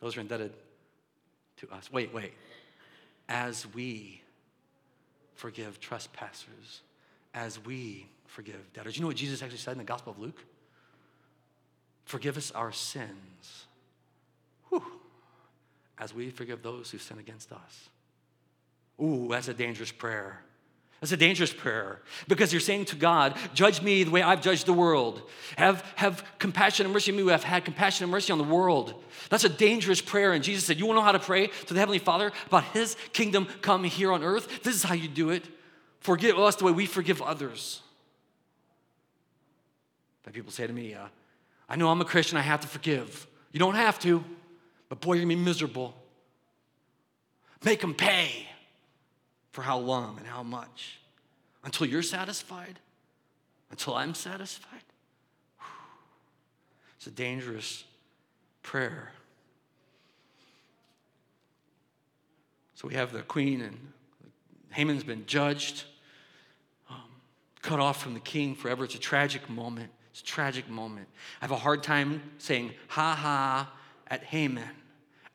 Those 0.00 0.14
who 0.14 0.20
are 0.20 0.22
indebted 0.22 0.52
to 1.58 1.70
us. 1.70 1.90
Wait, 1.90 2.12
wait. 2.12 2.32
As 3.28 3.66
we 3.74 4.22
forgive 5.34 5.80
trespassers, 5.80 6.82
as 7.34 7.62
we 7.64 8.06
forgive 8.26 8.72
debtors. 8.72 8.96
You 8.96 9.02
know 9.02 9.08
what 9.08 9.16
Jesus 9.16 9.42
actually 9.42 9.58
said 9.58 9.72
in 9.72 9.78
the 9.78 9.84
Gospel 9.84 10.12
of 10.12 10.18
Luke? 10.18 10.44
Forgive 12.10 12.36
us 12.36 12.50
our 12.50 12.72
sins. 12.72 13.66
Whew. 14.68 14.82
As 15.96 16.12
we 16.12 16.30
forgive 16.30 16.60
those 16.60 16.90
who 16.90 16.98
sin 16.98 17.20
against 17.20 17.52
us. 17.52 17.88
Ooh, 19.00 19.28
that's 19.30 19.46
a 19.46 19.54
dangerous 19.54 19.92
prayer. 19.92 20.40
That's 21.00 21.12
a 21.12 21.16
dangerous 21.16 21.52
prayer 21.52 22.02
because 22.26 22.52
you're 22.52 22.58
saying 22.58 22.86
to 22.86 22.96
God, 22.96 23.36
Judge 23.54 23.80
me 23.80 24.02
the 24.02 24.10
way 24.10 24.22
I've 24.22 24.40
judged 24.40 24.66
the 24.66 24.72
world. 24.72 25.22
Have, 25.56 25.84
have 25.94 26.24
compassion 26.40 26.84
and 26.84 26.92
mercy 26.92 27.12
on 27.12 27.16
me 27.16 27.22
who 27.22 27.28
have 27.28 27.44
had 27.44 27.64
compassion 27.64 28.02
and 28.02 28.10
mercy 28.10 28.32
on 28.32 28.38
the 28.38 28.44
world. 28.44 29.00
That's 29.28 29.44
a 29.44 29.48
dangerous 29.48 30.00
prayer. 30.00 30.32
And 30.32 30.42
Jesus 30.42 30.64
said, 30.64 30.80
You 30.80 30.86
want 30.86 30.96
to 30.96 31.02
know 31.02 31.06
how 31.06 31.12
to 31.12 31.20
pray 31.20 31.46
to 31.46 31.74
the 31.74 31.78
Heavenly 31.78 32.00
Father 32.00 32.32
about 32.48 32.64
His 32.64 32.96
kingdom 33.12 33.46
come 33.62 33.84
here 33.84 34.10
on 34.10 34.24
earth? 34.24 34.64
This 34.64 34.74
is 34.74 34.82
how 34.82 34.94
you 34.94 35.06
do 35.06 35.30
it. 35.30 35.44
Forgive 36.00 36.36
us 36.40 36.56
the 36.56 36.64
way 36.64 36.72
we 36.72 36.86
forgive 36.86 37.22
others. 37.22 37.82
But 40.24 40.32
people 40.32 40.50
say 40.50 40.66
to 40.66 40.72
me, 40.72 40.94
uh, 40.94 41.06
I 41.70 41.76
know 41.76 41.88
I'm 41.88 42.00
a 42.00 42.04
Christian, 42.04 42.36
I 42.36 42.42
have 42.42 42.60
to 42.60 42.68
forgive. 42.68 43.28
You 43.52 43.60
don't 43.60 43.76
have 43.76 43.98
to, 44.00 44.24
but 44.88 45.00
boy, 45.00 45.14
you're 45.14 45.24
gonna 45.24 45.36
be 45.36 45.40
miserable. 45.40 45.94
Make 47.64 47.80
them 47.80 47.94
pay. 47.94 48.48
For 49.52 49.62
how 49.62 49.78
long 49.78 50.16
and 50.18 50.26
how 50.26 50.42
much? 50.42 51.00
Until 51.64 51.86
you're 51.86 52.02
satisfied? 52.02 52.78
Until 53.70 53.94
I'm 53.94 54.14
satisfied? 54.14 54.82
It's 56.96 57.06
a 57.06 57.10
dangerous 57.10 57.84
prayer. 58.62 59.10
So 62.74 62.88
we 62.88 62.94
have 62.94 63.12
the 63.12 63.22
queen, 63.22 63.60
and 63.60 63.76
Haman's 64.70 65.02
been 65.02 65.26
judged, 65.26 65.84
um, 66.88 66.96
cut 67.60 67.80
off 67.80 68.00
from 68.00 68.14
the 68.14 68.20
king 68.20 68.54
forever. 68.54 68.84
It's 68.84 68.94
a 68.94 68.98
tragic 68.98 69.50
moment. 69.50 69.90
It's 70.20 70.30
a 70.30 70.34
tragic 70.34 70.68
moment. 70.68 71.08
I 71.40 71.44
have 71.44 71.50
a 71.50 71.56
hard 71.56 71.82
time 71.82 72.20
saying 72.36 72.72
ha 72.88 73.14
ha 73.14 73.72
at 74.06 74.22
Haman, 74.24 74.68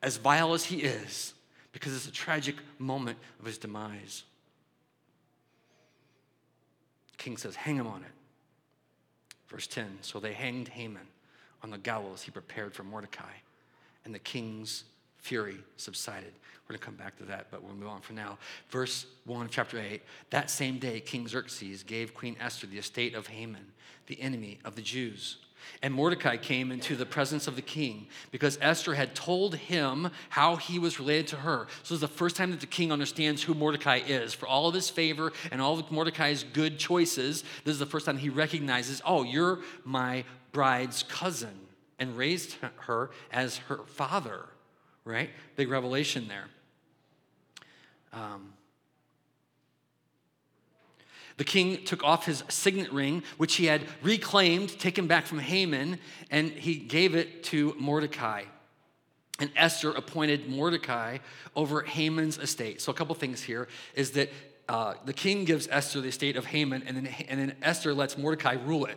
as 0.00 0.16
vile 0.16 0.54
as 0.54 0.64
he 0.64 0.82
is 0.82 1.34
because 1.72 1.96
it's 1.96 2.06
a 2.06 2.12
tragic 2.12 2.54
moment 2.78 3.18
of 3.40 3.46
his 3.46 3.58
demise. 3.58 4.22
king 7.16 7.36
says, 7.36 7.56
Hang 7.56 7.76
him 7.76 7.88
on 7.88 8.02
it. 8.02 8.12
Verse 9.48 9.66
10 9.66 9.98
So 10.02 10.20
they 10.20 10.34
hanged 10.34 10.68
Haman 10.68 11.08
on 11.64 11.70
the 11.70 11.78
gallows 11.78 12.22
he 12.22 12.30
prepared 12.30 12.72
for 12.72 12.84
Mordecai, 12.84 13.34
and 14.04 14.14
the 14.14 14.20
king's 14.20 14.84
fury 15.26 15.58
subsided. 15.76 16.32
We're 16.66 16.74
going 16.74 16.78
to 16.78 16.86
come 16.86 16.94
back 16.94 17.16
to 17.18 17.24
that, 17.24 17.48
but 17.50 17.62
we'll 17.62 17.74
move 17.74 17.88
on 17.88 18.00
for 18.00 18.12
now. 18.12 18.38
Verse 18.70 19.06
1 19.24 19.46
of 19.46 19.50
chapter 19.50 19.78
8 19.78 20.02
That 20.30 20.50
same 20.50 20.78
day, 20.78 21.00
King 21.00 21.26
Xerxes 21.26 21.82
gave 21.82 22.14
Queen 22.14 22.36
Esther 22.40 22.68
the 22.68 22.78
estate 22.78 23.14
of 23.14 23.26
Haman, 23.26 23.66
the 24.06 24.20
enemy 24.20 24.58
of 24.64 24.76
the 24.76 24.82
Jews. 24.82 25.38
And 25.82 25.92
Mordecai 25.92 26.36
came 26.36 26.70
into 26.70 26.94
the 26.94 27.06
presence 27.06 27.48
of 27.48 27.56
the 27.56 27.62
king 27.62 28.06
because 28.30 28.56
Esther 28.60 28.94
had 28.94 29.16
told 29.16 29.56
him 29.56 30.10
how 30.28 30.54
he 30.54 30.78
was 30.78 31.00
related 31.00 31.26
to 31.28 31.36
her. 31.36 31.66
So 31.82 31.94
this 31.94 31.96
is 31.96 32.00
the 32.00 32.08
first 32.08 32.36
time 32.36 32.52
that 32.52 32.60
the 32.60 32.66
king 32.66 32.92
understands 32.92 33.42
who 33.42 33.52
Mordecai 33.52 34.00
is. 34.06 34.32
For 34.32 34.46
all 34.46 34.68
of 34.68 34.74
his 34.74 34.88
favor 34.88 35.32
and 35.50 35.60
all 35.60 35.76
of 35.76 35.90
Mordecai's 35.90 36.44
good 36.44 36.78
choices, 36.78 37.42
this 37.64 37.72
is 37.72 37.78
the 37.80 37.86
first 37.86 38.06
time 38.06 38.18
he 38.18 38.28
recognizes, 38.28 39.02
oh, 39.04 39.24
you're 39.24 39.58
my 39.84 40.24
bride's 40.52 41.02
cousin, 41.02 41.58
and 41.98 42.16
raised 42.16 42.56
her 42.80 43.10
as 43.32 43.56
her 43.56 43.80
father, 43.86 44.46
right? 45.06 45.30
Big 45.54 45.70
revelation 45.70 46.28
there. 46.28 46.44
Um, 48.12 48.52
the 51.38 51.44
king 51.44 51.84
took 51.84 52.02
off 52.02 52.26
his 52.26 52.42
signet 52.48 52.92
ring, 52.92 53.22
which 53.36 53.56
he 53.56 53.66
had 53.66 53.82
reclaimed, 54.02 54.78
taken 54.78 55.06
back 55.06 55.26
from 55.26 55.38
Haman, 55.38 55.98
and 56.30 56.50
he 56.50 56.76
gave 56.76 57.14
it 57.14 57.44
to 57.44 57.74
Mordecai. 57.78 58.44
And 59.38 59.50
Esther 59.54 59.90
appointed 59.90 60.48
Mordecai 60.48 61.18
over 61.54 61.82
Haman's 61.82 62.38
estate. 62.38 62.80
So, 62.80 62.90
a 62.90 62.94
couple 62.94 63.14
things 63.14 63.42
here 63.42 63.68
is 63.94 64.12
that 64.12 64.30
uh, 64.66 64.94
the 65.04 65.12
king 65.12 65.44
gives 65.44 65.68
Esther 65.70 66.00
the 66.00 66.08
estate 66.08 66.36
of 66.36 66.46
Haman, 66.46 66.84
and 66.86 66.96
then, 66.96 67.06
and 67.28 67.38
then 67.38 67.54
Esther 67.60 67.92
lets 67.92 68.16
Mordecai 68.16 68.54
rule 68.64 68.86
it, 68.86 68.96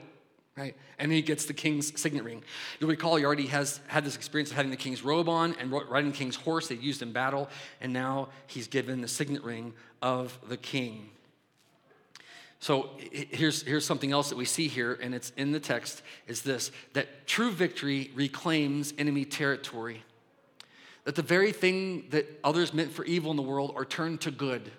right? 0.60 0.76
And 1.00 1.12
he 1.12 1.22
gets 1.22 1.46
the 1.46 1.54
king's 1.54 2.00
signet 2.00 2.24
ring. 2.24 2.44
You'll 2.80 2.90
recall 2.90 3.16
he 3.16 3.24
already 3.24 3.48
has 3.48 3.80
had 3.88 4.04
this 4.04 4.16
experience 4.16 4.52
of 4.52 4.58
having 4.58 4.72
the 4.72 4.78
king's 4.78 5.04
robe 5.04 5.30
on 5.30 5.56
and 5.60 5.72
riding 5.72 6.12
the 6.12 6.18
king's 6.18 6.36
horse 6.36 6.68
they 6.68 6.76
used 6.76 7.02
in 7.02 7.14
battle, 7.14 7.50
and 7.80 7.94
now 7.94 8.30
he's 8.48 8.68
given 8.68 9.02
the 9.02 9.08
signet 9.08 9.44
ring 9.44 9.74
of 10.02 10.38
the 10.50 10.58
king. 10.58 11.10
So 12.60 12.90
here's, 13.12 13.64
here's 13.64 13.86
something 13.86 14.12
else 14.12 14.30
that 14.30 14.38
we 14.38 14.44
see 14.44 14.68
here, 14.68 15.00
and 15.02 15.16
it's 15.16 15.32
in 15.38 15.54
the 15.54 15.62
text, 15.62 16.02
is 16.28 16.42
this 16.42 16.72
that 16.92 17.26
true 17.26 17.52
victory 17.52 18.12
reclaims 18.14 18.94
enemy 18.98 19.24
territory. 19.24 20.04
That 21.06 21.16
the 21.16 21.22
very 21.22 21.54
thing 21.54 22.08
that 22.10 22.28
others 22.44 22.74
meant 22.74 22.92
for 22.92 23.06
evil 23.06 23.32
in 23.32 23.38
the 23.38 23.44
world 23.44 23.74
are 23.78 23.86
turned 23.86 24.20
to 24.22 24.32
good. 24.32 24.72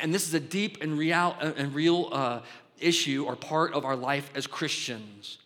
And 0.00 0.14
this 0.14 0.28
is 0.28 0.34
a 0.34 0.40
deep 0.40 0.80
and 0.80 0.96
real, 0.96 1.36
uh, 1.40 1.52
and 1.56 1.74
real 1.74 2.08
uh, 2.12 2.40
issue 2.80 3.24
or 3.26 3.36
part 3.36 3.74
of 3.74 3.84
our 3.84 3.96
life 3.96 4.30
as 4.34 4.46
Christians. 4.46 5.38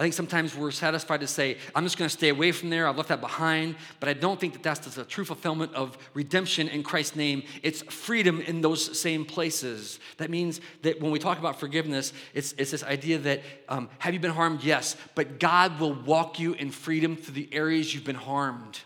I 0.00 0.02
think 0.02 0.14
sometimes 0.14 0.56
we're 0.56 0.70
satisfied 0.70 1.20
to 1.20 1.26
say, 1.26 1.58
I'm 1.74 1.84
just 1.84 1.98
going 1.98 2.08
to 2.08 2.16
stay 2.16 2.30
away 2.30 2.52
from 2.52 2.70
there. 2.70 2.88
I've 2.88 2.96
left 2.96 3.10
that 3.10 3.20
behind. 3.20 3.74
But 3.98 4.08
I 4.08 4.14
don't 4.14 4.40
think 4.40 4.54
that 4.54 4.62
that's 4.62 4.94
the 4.94 5.04
true 5.04 5.26
fulfillment 5.26 5.74
of 5.74 5.98
redemption 6.14 6.68
in 6.68 6.82
Christ's 6.82 7.16
name. 7.16 7.42
It's 7.62 7.82
freedom 7.82 8.40
in 8.40 8.62
those 8.62 8.98
same 8.98 9.26
places. 9.26 10.00
That 10.16 10.30
means 10.30 10.62
that 10.80 11.02
when 11.02 11.10
we 11.10 11.18
talk 11.18 11.38
about 11.38 11.60
forgiveness, 11.60 12.14
it's, 12.32 12.54
it's 12.56 12.70
this 12.70 12.82
idea 12.82 13.18
that 13.18 13.42
um, 13.68 13.90
have 13.98 14.14
you 14.14 14.20
been 14.20 14.30
harmed? 14.30 14.64
Yes. 14.64 14.96
But 15.14 15.38
God 15.38 15.78
will 15.78 15.92
walk 15.92 16.38
you 16.38 16.54
in 16.54 16.70
freedom 16.70 17.14
through 17.14 17.34
the 17.34 17.50
areas 17.52 17.92
you've 17.92 18.02
been 18.02 18.14
harmed. 18.16 18.80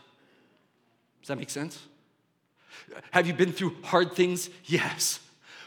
Does 1.21 1.29
that 1.29 1.39
make 1.39 1.51
sense? 1.51 1.79
Have 3.13 3.29
you 3.29 3.35
been 3.35 3.53
through 3.53 3.77
hard 3.85 4.15
things? 4.15 4.51
Yes. 4.65 5.21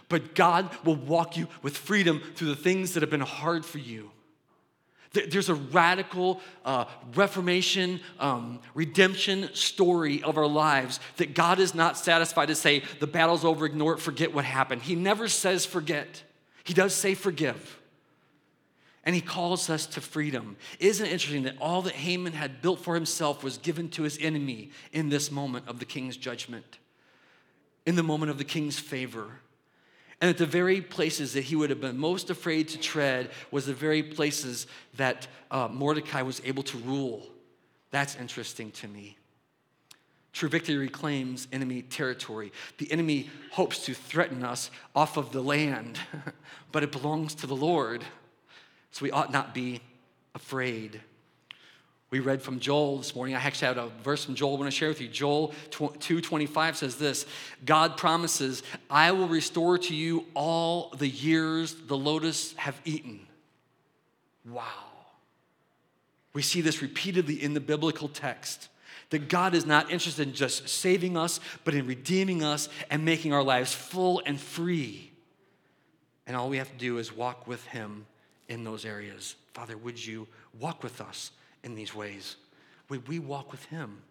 But 0.10 0.36
God 0.36 0.70
will 0.86 0.95
walk 0.95 1.36
you 1.36 1.47
with 1.62 1.76
freedom 1.76 2.22
through 2.36 2.47
the 2.49 2.55
things 2.55 2.93
that 2.93 3.03
have 3.03 3.10
been 3.10 3.20
hard 3.20 3.66
for 3.66 3.78
you. 3.78 4.12
There's 5.14 5.49
a 5.49 5.55
radical 5.55 6.41
uh, 6.66 6.86
reformation, 7.16 8.01
um, 8.20 8.60
redemption 8.74 9.49
story 9.53 10.22
of 10.22 10.38
our 10.38 10.47
lives 10.47 10.99
that 11.18 11.34
God 11.34 11.60
is 11.60 11.74
not 11.74 11.97
satisfied 11.97 12.47
to 12.47 12.55
say, 12.55 12.84
the 12.99 13.08
battle's 13.08 13.45
over, 13.45 13.66
ignore 13.66 13.93
it, 13.93 13.99
forget 13.99 14.34
what 14.34 14.45
happened. 14.45 14.84
He 14.84 14.95
never 14.95 15.28
says 15.28 15.66
forget, 15.66 16.24
He 16.64 16.74
does 16.74 16.93
say 16.93 17.16
forgive. 17.16 17.80
And 19.05 19.16
He 19.16 19.22
calls 19.22 19.70
us 19.70 19.86
to 19.88 20.01
freedom. 20.01 20.58
Isn't 20.80 21.05
it 21.05 21.12
interesting 21.14 21.43
that 21.43 21.55
all 21.60 21.82
that 21.84 21.93
Haman 21.93 22.34
had 22.34 22.62
built 22.62 22.80
for 22.80 22.93
himself 22.93 23.43
was 23.43 23.58
given 23.58 23.89
to 23.91 24.03
his 24.03 24.18
enemy 24.22 24.72
in 24.91 25.10
this 25.10 25.32
moment 25.32 25.68
of 25.68 25.80
the 25.80 25.86
king's 25.86 26.18
judgment, 26.18 26.80
in 27.86 27.95
the 27.95 28.03
moment 28.03 28.30
of 28.30 28.38
the 28.38 28.43
king's 28.43 28.78
favor? 28.78 29.39
And 30.20 30.30
at 30.30 30.38
the 30.38 30.45
very 30.45 30.82
places 30.82 31.34
that 31.34 31.43
he 31.43 31.55
would 31.55 31.70
have 31.70 31.82
been 31.82 31.97
most 31.97 32.30
afraid 32.30 32.70
to 32.70 32.80
tread 32.80 33.30
was 33.51 33.68
the 33.68 33.74
very 33.74 34.01
places 34.01 34.65
that 34.95 35.28
uh, 35.51 35.68
Mordecai 35.72 36.24
was 36.24 36.41
able 36.43 36.63
to 36.63 36.78
rule. 36.80 37.28
That's 37.91 38.15
interesting 38.15 38.72
to 38.72 38.88
me. 38.88 39.18
True 40.34 40.49
victory 40.49 40.78
reclaims 40.78 41.47
enemy 41.51 41.82
territory. 41.82 42.51
The 42.78 42.91
enemy 42.91 43.30
hopes 43.51 43.86
to 43.86 43.93
threaten 43.93 44.43
us 44.43 44.70
off 44.95 45.18
of 45.18 45.32
the 45.32 45.41
land, 45.41 45.99
but 46.72 46.84
it 46.84 46.91
belongs 46.91 47.34
to 47.36 47.47
the 47.47 47.55
Lord. 47.55 48.03
So 48.91 49.03
we 49.03 49.11
ought 49.11 49.32
not 49.32 49.53
be 49.53 49.82
afraid. 50.36 51.01
We 52.10 52.20
read 52.20 52.41
from 52.41 52.62
Joel 52.62 52.99
this 52.99 53.14
morning. 53.16 53.36
I 53.36 53.39
actually 53.39 53.68
had 53.68 53.78
a 53.78 53.89
verse 54.01 54.24
from 54.24 54.36
Joel 54.36 54.55
I 54.55 54.60
want 54.60 54.72
to 54.72 54.78
share 54.78 54.88
with 54.88 55.01
you. 55.01 55.10
Joel 55.10 55.53
2:25 55.72 56.78
says 56.78 56.95
this: 56.95 57.26
God 57.66 57.97
promises, 57.97 58.64
"I 58.89 59.12
will 59.12 59.28
restore 59.28 59.78
to 59.78 59.93
you 59.93 60.26
all 60.34 60.89
the 60.91 61.08
years 61.08 61.76
the 61.76 61.97
lotus 61.97 62.53
have 62.53 62.80
eaten." 62.86 63.28
Wow. 64.45 64.86
We 66.32 66.41
see 66.41 66.62
this 66.62 66.82
repeatedly 66.82 67.43
in 67.43 67.53
the 67.53 67.60
biblical 67.60 68.08
text. 68.08 68.70
That 69.10 69.30
God 69.30 69.53
is 69.53 69.66
not 69.66 69.89
interested 69.89 70.28
in 70.28 70.34
just 70.34 70.68
saving 70.68 71.18
us, 71.18 71.39
but 71.64 71.74
in 71.74 71.88
redeeming 71.88 72.43
us 72.43 72.68
and 72.89 73.03
making 73.03 73.34
our 73.34 73.43
lives 73.43 73.74
full 73.74 74.22
and 74.26 74.39
free. 74.39 75.12
And 76.26 76.36
all 76.36 76.49
we 76.49 76.58
have 76.58 76.72
to 76.72 76.78
do 76.78 76.97
is 76.97 77.12
walk 77.12 77.47
with 77.47 77.66
Him 77.68 78.05
in 78.47 78.64
those 78.64 78.86
areas. 78.86 79.36
Father, 79.53 79.78
would 79.78 80.05
you 80.05 80.28
walk 80.60 80.84
with 80.84 81.01
us? 81.01 81.32
In 81.64 81.76
these 81.76 81.93
ways? 81.93 82.36
Would 82.89 83.08
we 83.08 83.20
walk 83.20 83.51
with 83.51 83.64
him? 83.66 84.01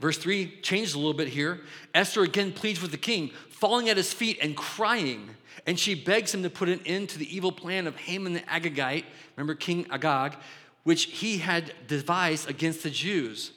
Verse 0.00 0.16
3 0.16 0.60
changes 0.62 0.94
a 0.94 0.98
little 0.98 1.14
bit 1.14 1.28
here. 1.28 1.60
Esther 1.94 2.22
again 2.22 2.52
pleads 2.52 2.80
with 2.80 2.90
the 2.90 2.96
king, 2.96 3.30
falling 3.50 3.88
at 3.90 3.96
his 3.96 4.12
feet 4.12 4.38
and 4.40 4.56
crying. 4.56 5.30
And 5.66 5.78
she 5.78 5.94
begs 5.94 6.34
him 6.34 6.42
to 6.42 6.50
put 6.50 6.70
an 6.70 6.80
end 6.86 7.10
to 7.10 7.18
the 7.18 7.36
evil 7.36 7.52
plan 7.52 7.86
of 7.86 7.96
Haman 7.96 8.32
the 8.32 8.40
Agagite. 8.40 9.04
Remember 9.36 9.54
King 9.54 9.86
Agag? 9.90 10.36
which 10.84 11.04
he 11.04 11.38
had 11.38 11.72
devised 11.86 12.48
against 12.48 12.82
the 12.82 12.90
Jews. 12.90 13.52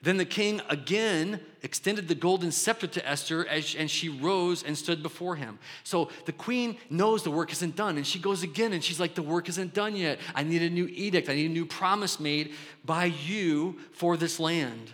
Then 0.00 0.16
the 0.16 0.24
king 0.24 0.60
again 0.68 1.40
extended 1.62 2.06
the 2.06 2.14
golden 2.14 2.52
scepter 2.52 2.86
to 2.86 3.08
Esther, 3.08 3.42
and 3.42 3.90
she 3.90 4.08
rose 4.08 4.62
and 4.62 4.78
stood 4.78 5.02
before 5.02 5.34
him. 5.34 5.58
So 5.82 6.10
the 6.24 6.32
queen 6.32 6.76
knows 6.88 7.24
the 7.24 7.32
work 7.32 7.50
isn't 7.50 7.74
done, 7.74 7.96
and 7.96 8.06
she 8.06 8.20
goes 8.20 8.44
again 8.44 8.72
and 8.72 8.82
she's 8.82 9.00
like, 9.00 9.16
The 9.16 9.22
work 9.22 9.48
isn't 9.48 9.74
done 9.74 9.96
yet. 9.96 10.20
I 10.34 10.44
need 10.44 10.62
a 10.62 10.70
new 10.70 10.86
edict, 10.86 11.28
I 11.28 11.34
need 11.34 11.50
a 11.50 11.54
new 11.54 11.66
promise 11.66 12.20
made 12.20 12.54
by 12.84 13.06
you 13.06 13.78
for 13.92 14.16
this 14.16 14.38
land. 14.38 14.92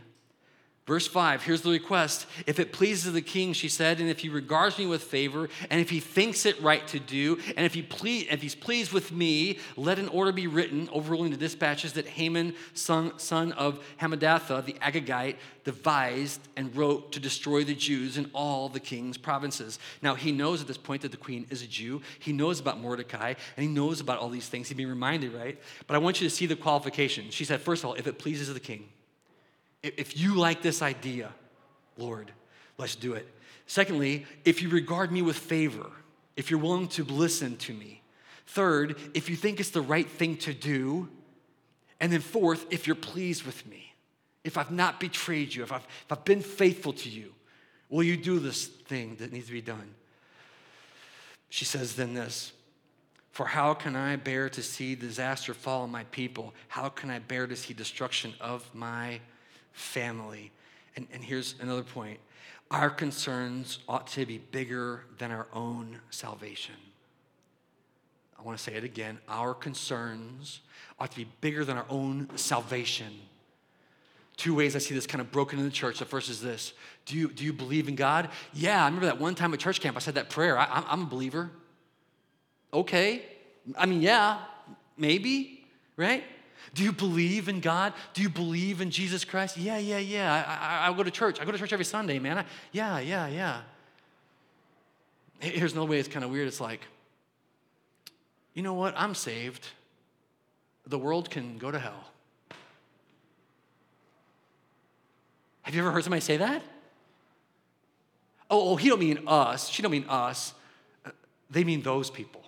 Verse 0.87 1.07
5, 1.07 1.45
here's 1.45 1.63
the 1.63 1.71
request. 1.71 2.27
If 2.47 2.61
it 2.61 2.71
pleases 2.71 3.15
the 3.15 3.23
king, 3.23 3.55
she 3.55 3.71
said, 3.71 4.01
and 4.01 4.11
if 4.11 4.19
he 4.19 4.29
regards 4.29 4.77
me 4.77 4.85
with 4.85 5.03
favor, 5.03 5.49
and 5.71 5.81
if 5.81 5.89
he 5.89 5.99
thinks 5.99 6.45
it 6.45 6.61
right 6.61 6.87
to 6.89 7.01
do, 7.01 7.39
and 7.57 7.65
if, 7.65 7.73
he 7.73 7.81
if 8.21 8.43
he's 8.43 8.55
pleased 8.55 8.93
with 8.93 9.11
me, 9.11 9.61
let 9.79 9.99
an 9.99 10.09
order 10.09 10.31
be 10.31 10.47
written, 10.47 10.91
overruling 10.93 11.31
the 11.31 11.39
dispatches 11.39 11.95
that 11.95 12.07
Haman, 12.07 12.55
son, 12.75 13.19
son 13.19 13.53
of 13.53 13.83
Hammedatha, 13.99 14.63
the 14.67 14.75
Agagite, 14.75 15.37
devised 15.65 16.41
and 16.55 16.77
wrote 16.77 17.13
to 17.13 17.21
destroy 17.21 17.65
the 17.65 17.75
Jews 17.75 18.19
in 18.19 18.31
all 18.35 18.69
the 18.69 18.79
king's 18.79 19.17
provinces. 19.17 19.79
Now, 20.03 20.15
he 20.15 20.33
knows 20.33 20.61
at 20.61 20.67
this 20.67 20.77
point 20.77 21.01
that 21.01 21.13
the 21.13 21.17
queen 21.17 21.47
is 21.49 21.63
a 21.63 21.67
Jew. 21.67 22.03
He 22.19 22.35
knows 22.35 22.61
about 22.61 22.79
Mordecai, 22.79 23.33
and 23.57 23.67
he 23.67 23.69
knows 23.69 24.01
about 24.01 24.19
all 24.19 24.29
these 24.29 24.49
things. 24.51 24.69
He's 24.69 24.77
being 24.77 24.91
reminded, 24.91 25.33
right? 25.33 25.59
But 25.87 25.95
I 25.95 25.99
want 25.99 26.21
you 26.21 26.29
to 26.29 26.35
see 26.35 26.45
the 26.45 26.57
qualification. 26.57 27.31
She 27.31 27.47
said, 27.47 27.63
first 27.63 27.85
of 27.85 27.89
all, 27.89 27.95
if 27.95 28.07
it 28.07 28.19
pleases 28.19 28.53
the 28.53 28.61
king. 28.61 28.91
If 29.85 30.19
you 30.19 30.35
like 30.35 30.63
this 30.63 30.81
idea, 30.81 31.33
Lord, 31.99 32.33
let's 32.79 32.97
do 32.97 33.13
it. 33.13 33.29
Secondly, 33.67 34.27
if 34.45 34.63
you 34.63 34.69
regard 34.69 35.13
me 35.13 35.23
with 35.23 35.37
favor, 35.37 35.91
if 36.37 36.51
you're 36.51 36.61
willing 36.61 36.89
to 36.89 37.05
listen 37.05 37.57
to 37.59 37.73
me. 37.73 38.03
Third, 38.47 38.97
if 39.15 39.31
you 39.31 39.37
think 39.37 39.61
it's 39.61 39.71
the 39.71 39.83
right 39.83 40.09
thing 40.09 40.37
to 40.39 40.53
do. 40.53 41.09
And 42.01 42.13
then 42.13 42.21
fourth, 42.21 42.67
if 42.71 42.87
you're 42.87 42.97
pleased 42.97 43.45
with 43.45 43.67
me, 43.67 43.95
if 44.43 44.59
I've 44.59 44.71
not 44.71 45.01
betrayed 45.01 45.55
you, 45.55 45.63
if 45.63 45.73
I've, 45.73 45.87
if 46.05 46.13
I've 46.13 46.25
been 46.25 46.43
faithful 46.43 46.93
to 46.93 47.09
you, 47.09 47.33
will 47.89 48.03
you 48.03 48.17
do 48.17 48.39
this 48.39 48.67
thing 48.67 49.17
that 49.17 49.33
needs 49.33 49.47
to 49.47 49.53
be 49.53 49.63
done? 49.63 49.95
She 51.49 51.65
says 51.65 51.95
then 51.95 52.15
this 52.15 52.53
For 53.31 53.47
how 53.47 53.75
can 53.75 53.97
I 53.97 54.17
bear 54.17 54.51
to 54.51 54.63
see 54.63 54.95
disaster 54.95 55.55
fall 55.55 55.83
on 55.83 55.91
my 55.91 56.05
people? 56.05 56.53
How 56.69 56.89
can 56.89 57.11
I 57.11 57.21
bear 57.21 57.47
to 57.47 57.57
see 57.57 57.73
destruction 57.73 58.35
of 58.41 58.69
my 58.75 59.21
family. 59.75 60.51
And, 60.97 61.07
and 61.13 61.23
here's 61.23 61.55
another 61.61 61.83
point 61.83 62.19
our 62.71 62.91
concerns 62.91 63.79
ought 63.89 64.07
to 64.09 64.25
be 64.25 64.39
bigger 64.39 65.05
than 65.19 65.31
our 65.31 65.47
own 65.53 66.01
salvation. 66.11 66.75
I 68.39 68.43
want 68.43 68.59
to 68.59 68.65
say 68.65 68.75
it 68.75 68.85
again. 68.85 69.19
Our 69.29 69.55
concerns 69.55 70.61
ought 70.99 71.11
to 71.11 71.17
be 71.17 71.29
bigger 71.41 71.65
than 71.65 71.77
our 71.77 71.87
own 71.89 72.29
salvation. 72.37 73.13
Two 74.37 74.55
ways 74.55 74.75
I 74.75 74.81
see 74.81 74.95
this 74.95 75.07
kind 75.07 75.21
of 75.21 75.31
broken 75.31 75.59
in 75.59 75.65
the 75.65 75.71
church. 75.71 76.01
The 76.01 76.05
first 76.05 76.29
is 76.29 76.41
this 76.41 76.73
Do 77.05 77.17
you, 77.17 77.29
do 77.29 77.45
you 77.45 77.53
believe 77.53 77.89
in 77.89 77.95
God? 77.95 78.31
Yeah, 78.53 78.83
I 78.83 78.87
remember 78.87 79.07
that 79.07 79.21
one 79.21 79.35
time 79.35 79.55
at 79.55 79.61
church 79.61 79.81
camp, 79.81 79.97
I 79.97 80.01
said 80.01 80.15
that 80.15 80.31
prayer. 80.31 80.59
I, 80.59 80.85
I'm 80.89 81.03
a 81.03 81.07
believer. 81.07 81.51
Okay. 82.73 83.23
I 83.79 83.87
mean, 83.87 84.03
yeah, 84.03 84.41
maybe, 84.97 85.65
right? 85.97 86.25
Do 86.73 86.83
you 86.83 86.93
believe 86.93 87.49
in 87.49 87.61
God? 87.61 87.93
Do 88.15 88.23
you 88.23 88.29
believe 88.29 88.81
in 88.81 88.91
Jesus 88.91 89.25
Christ? 89.25 89.57
Yeah, 89.57 89.79
yeah, 89.79 89.99
yeah. 89.99 90.33
I, 90.33 90.87
I, 90.87 90.91
I 90.91 90.97
go 90.97 91.03
to 91.03 91.11
church. 91.11 91.41
I 91.41 91.45
go 91.45 91.53
to 91.53 91.59
church 91.59 91.73
every 91.73 91.85
Sunday, 91.85 92.19
man. 92.19 92.39
I, 92.39 92.45
yeah, 92.73 92.99
yeah, 92.99 93.27
yeah. 93.27 93.61
Here's 95.41 95.73
another 95.73 95.91
way 95.91 95.99
it's 95.99 96.09
kind 96.09 96.25
of 96.25 96.31
weird. 96.31 96.49
It's 96.49 96.61
like, 96.61 96.81
you 98.55 98.63
know 98.63 98.75
what? 98.75 98.95
I'm 98.97 99.15
saved. 99.15 99.67
The 100.87 100.99
world 100.99 101.31
can 101.31 101.59
go 101.59 101.71
to 101.71 101.79
hell. 101.79 102.05
Have 105.63 105.75
you 105.75 105.81
ever 105.81 105.91
heard 105.91 106.05
somebody 106.05 106.21
say 106.21 106.37
that? 106.37 106.63
Oh, 108.51 108.73
oh 108.73 108.77
he 108.77 108.89
don't 108.89 109.01
mean 109.01 109.21
us. 109.27 109.69
She 109.69 109.83
don't 109.83 109.91
mean 109.91 110.05
us. 110.09 110.55
Uh, 111.05 111.11
they 111.51 111.65
mean 111.65 111.83
those 111.83 112.11
people. 112.11 112.44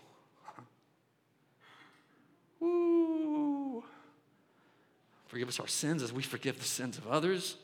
Forgive 5.37 5.49
us 5.51 5.61
our 5.61 5.69
sins 5.69 6.03
as 6.03 6.15
we 6.15 6.23
forgive 6.23 6.59
the 6.59 6.65
sins 6.65 6.97
of 6.97 7.07
others. 7.09 7.57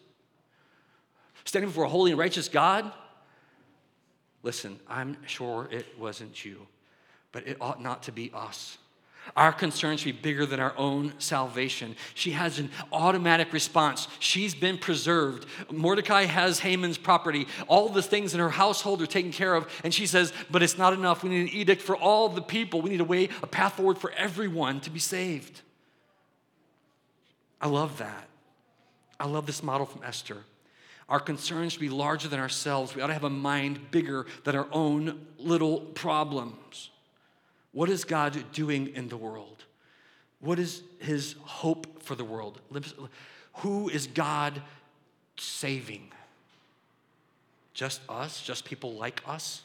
Standing 1.46 1.70
before 1.70 1.84
a 1.84 1.88
holy 1.88 2.10
and 2.10 2.20
righteous 2.20 2.46
God. 2.46 2.92
Listen, 4.42 4.78
I'm 4.86 5.16
sure 5.26 5.70
it 5.70 5.86
wasn't 5.98 6.44
you, 6.44 6.66
but 7.32 7.48
it 7.48 7.56
ought 7.62 7.80
not 7.80 8.02
to 8.02 8.12
be 8.12 8.30
us. 8.34 8.76
Our 9.38 9.54
concern 9.54 9.96
should 9.96 10.04
be 10.16 10.20
bigger 10.20 10.44
than 10.44 10.60
our 10.60 10.74
own 10.76 11.14
salvation. 11.16 11.96
She 12.12 12.32
has 12.32 12.58
an 12.58 12.70
automatic 12.92 13.54
response. 13.54 14.06
She's 14.18 14.54
been 14.54 14.76
preserved. 14.76 15.46
Mordecai 15.70 16.26
has 16.26 16.58
Haman's 16.58 16.98
property. 16.98 17.46
All 17.68 17.88
the 17.88 18.02
things 18.02 18.34
in 18.34 18.40
her 18.40 18.50
household 18.50 19.00
are 19.00 19.06
taken 19.06 19.32
care 19.32 19.54
of. 19.54 19.66
And 19.82 19.94
she 19.94 20.04
says, 20.04 20.34
But 20.50 20.62
it's 20.62 20.76
not 20.76 20.92
enough. 20.92 21.22
We 21.22 21.30
need 21.30 21.40
an 21.40 21.56
edict 21.56 21.80
for 21.80 21.96
all 21.96 22.28
the 22.28 22.42
people. 22.42 22.82
We 22.82 22.90
need 22.90 23.00
a 23.00 23.04
way, 23.04 23.30
a 23.42 23.46
path 23.46 23.78
forward 23.78 23.96
for 23.96 24.10
everyone 24.10 24.80
to 24.80 24.90
be 24.90 25.00
saved. 25.00 25.62
I 27.62 27.68
love 27.68 27.98
that. 27.98 28.28
I 29.20 29.26
love 29.26 29.46
this 29.46 29.62
model 29.62 29.86
from 29.86 30.02
Esther. 30.02 30.38
Our 31.08 31.20
concerns 31.20 31.72
should 31.72 31.80
be 31.80 31.88
larger 31.88 32.28
than 32.28 32.40
ourselves. 32.40 32.94
We 32.94 33.02
ought 33.02 33.06
to 33.06 33.12
have 33.12 33.24
a 33.24 33.30
mind 33.30 33.92
bigger 33.92 34.26
than 34.42 34.56
our 34.56 34.66
own 34.72 35.26
little 35.38 35.80
problems. 35.80 36.90
What 37.70 37.88
is 37.88 38.04
God 38.04 38.44
doing 38.52 38.88
in 38.88 39.08
the 39.08 39.16
world? 39.16 39.64
What 40.40 40.58
is 40.58 40.82
his 40.98 41.36
hope 41.42 42.02
for 42.02 42.16
the 42.16 42.24
world? 42.24 42.60
Who 43.58 43.88
is 43.88 44.08
God 44.08 44.60
saving? 45.36 46.10
Just 47.74 48.00
us? 48.08 48.42
Just 48.42 48.64
people 48.64 48.94
like 48.94 49.22
us? 49.26 49.62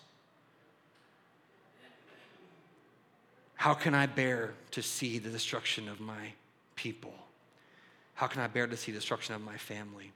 How 3.56 3.74
can 3.74 3.95
I 3.95 4.06
bear 4.06 4.54
to 4.72 4.84
see 4.84 5.18
the 5.18 5.30
destruction 5.30 5.89
of 5.89 6.00
my 6.00 6.34
people? 6.76 7.14
How 8.18 8.26
can 8.26 8.41
I 8.41 8.47
bear 8.47 8.65
to 8.65 8.76
see 8.76 8.91
the 8.91 8.97
destruction 8.97 9.36
of 9.36 9.43
my 9.43 9.57
family? 9.57 10.11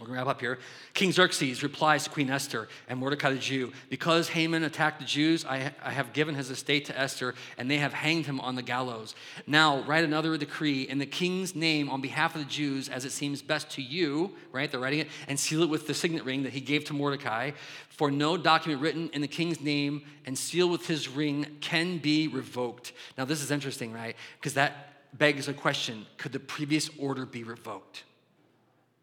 We're 0.00 0.06
going 0.06 0.18
to 0.18 0.24
wrap 0.24 0.34
up 0.34 0.40
here. 0.40 0.58
King 0.92 1.12
Xerxes 1.12 1.62
replies 1.62 2.02
to 2.02 2.10
Queen 2.10 2.28
Esther 2.28 2.66
and 2.88 2.98
Mordecai 2.98 3.30
the 3.30 3.38
Jew 3.38 3.72
Because 3.88 4.28
Haman 4.28 4.64
attacked 4.64 4.98
the 4.98 5.06
Jews, 5.06 5.44
I, 5.44 5.72
I, 5.82 5.92
have 5.92 6.12
given 6.12 6.34
his 6.34 6.50
estate 6.50 6.86
to 6.86 6.98
Esther, 6.98 7.36
and 7.56 7.70
they 7.70 7.78
have 7.78 7.92
hanged 7.94 8.26
him 8.26 8.40
on 8.40 8.56
the 8.56 8.62
gallows. 8.62 9.14
Now, 9.46 9.82
write 9.84 10.02
another 10.02 10.36
decree 10.36 10.82
in 10.82 10.98
the 10.98 11.06
king's 11.06 11.54
name 11.54 11.88
on 11.88 12.00
behalf 12.00 12.34
of 12.34 12.42
the 12.42 12.50
Jews 12.50 12.88
as 12.88 13.04
it 13.04 13.12
seems 13.12 13.40
best 13.40 13.70
to 13.70 13.82
you, 13.82 14.32
right? 14.50 14.68
They're 14.68 14.80
writing 14.80 14.98
it, 14.98 15.08
and 15.28 15.38
seal 15.38 15.62
it 15.62 15.70
with 15.70 15.86
the 15.86 15.94
signet 15.94 16.24
ring 16.24 16.42
that 16.42 16.52
he 16.52 16.60
gave 16.60 16.84
to 16.86 16.92
Mordecai. 16.92 17.52
For 17.88 18.10
no 18.10 18.36
document 18.36 18.82
written 18.82 19.10
in 19.14 19.20
the 19.22 19.28
king's 19.28 19.60
name 19.60 20.02
and 20.26 20.36
sealed 20.36 20.72
with 20.72 20.88
his 20.88 21.08
ring 21.08 21.46
can 21.60 21.98
be 21.98 22.26
revoked. 22.26 22.92
Now, 23.16 23.24
this 23.24 23.42
is 23.42 23.52
interesting, 23.52 23.92
right? 23.92 24.16
Because 24.40 24.54
that 24.54 24.95
begs 25.18 25.48
a 25.48 25.52
question 25.52 26.06
could 26.18 26.32
the 26.32 26.40
previous 26.40 26.90
order 26.98 27.26
be 27.26 27.44
revoked? 27.44 28.04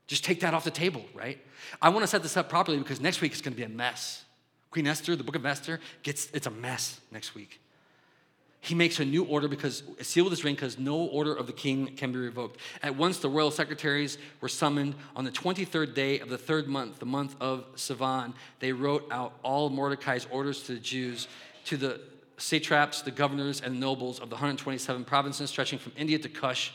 Just 0.07 0.23
take 0.23 0.41
that 0.41 0.53
off 0.53 0.63
the 0.63 0.71
table, 0.71 1.03
right? 1.13 1.39
I 1.81 1.89
want 1.89 2.03
to 2.03 2.07
set 2.07 2.23
this 2.23 2.35
up 2.37 2.49
properly 2.49 2.77
because 2.77 2.99
next 2.99 3.21
week 3.21 3.33
is 3.33 3.41
going 3.41 3.53
to 3.53 3.57
be 3.57 3.63
a 3.63 3.69
mess. 3.69 4.25
Queen 4.69 4.87
Esther, 4.87 5.15
the 5.15 5.23
book 5.23 5.35
of 5.35 5.45
Esther, 5.45 5.79
gets 6.01 6.29
it's 6.33 6.47
a 6.47 6.51
mess 6.51 6.99
next 7.11 7.35
week. 7.35 7.59
He 8.59 8.75
makes 8.75 8.99
a 8.99 9.05
new 9.05 9.25
order 9.25 9.49
because 9.49 9.83
sealed 10.01 10.25
with 10.29 10.37
his 10.37 10.45
ring 10.45 10.55
because 10.55 10.79
no 10.79 10.95
order 10.95 11.35
of 11.35 11.47
the 11.47 11.53
king 11.53 11.95
can 11.97 12.13
be 12.13 12.17
revoked. 12.17 12.59
At 12.81 12.95
once 12.95 13.19
the 13.19 13.29
royal 13.29 13.51
secretaries 13.51 14.17
were 14.39 14.47
summoned 14.47 14.95
on 15.17 15.25
the 15.25 15.31
23rd 15.31 15.93
day 15.93 16.19
of 16.19 16.29
the 16.29 16.37
third 16.37 16.67
month, 16.67 16.99
the 16.99 17.05
month 17.05 17.35
of 17.41 17.65
Sivan. 17.75 18.33
They 18.59 18.71
wrote 18.71 19.05
out 19.11 19.33
all 19.43 19.69
Mordecai's 19.69 20.27
orders 20.31 20.63
to 20.63 20.75
the 20.75 20.79
Jews, 20.79 21.27
to 21.65 21.75
the 21.75 21.99
satraps, 22.37 23.01
the 23.01 23.11
governors, 23.11 23.61
and 23.61 23.79
nobles 23.79 24.19
of 24.19 24.29
the 24.29 24.35
127 24.35 25.03
provinces 25.05 25.49
stretching 25.49 25.79
from 25.79 25.91
India 25.97 26.17
to 26.19 26.29
Kush. 26.29 26.71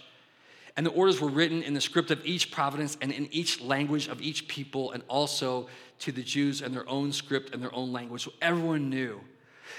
And 0.76 0.86
the 0.86 0.90
orders 0.90 1.20
were 1.20 1.28
written 1.28 1.62
in 1.62 1.74
the 1.74 1.80
script 1.80 2.10
of 2.10 2.24
each 2.24 2.50
province 2.50 2.96
and 3.00 3.10
in 3.10 3.28
each 3.32 3.60
language 3.60 4.06
of 4.08 4.22
each 4.22 4.46
people, 4.46 4.92
and 4.92 5.02
also 5.08 5.68
to 6.00 6.12
the 6.12 6.22
Jews 6.22 6.62
in 6.62 6.72
their 6.72 6.88
own 6.88 7.12
script 7.12 7.52
and 7.52 7.62
their 7.62 7.74
own 7.74 7.92
language. 7.92 8.24
So 8.24 8.32
everyone 8.40 8.88
knew. 8.88 9.20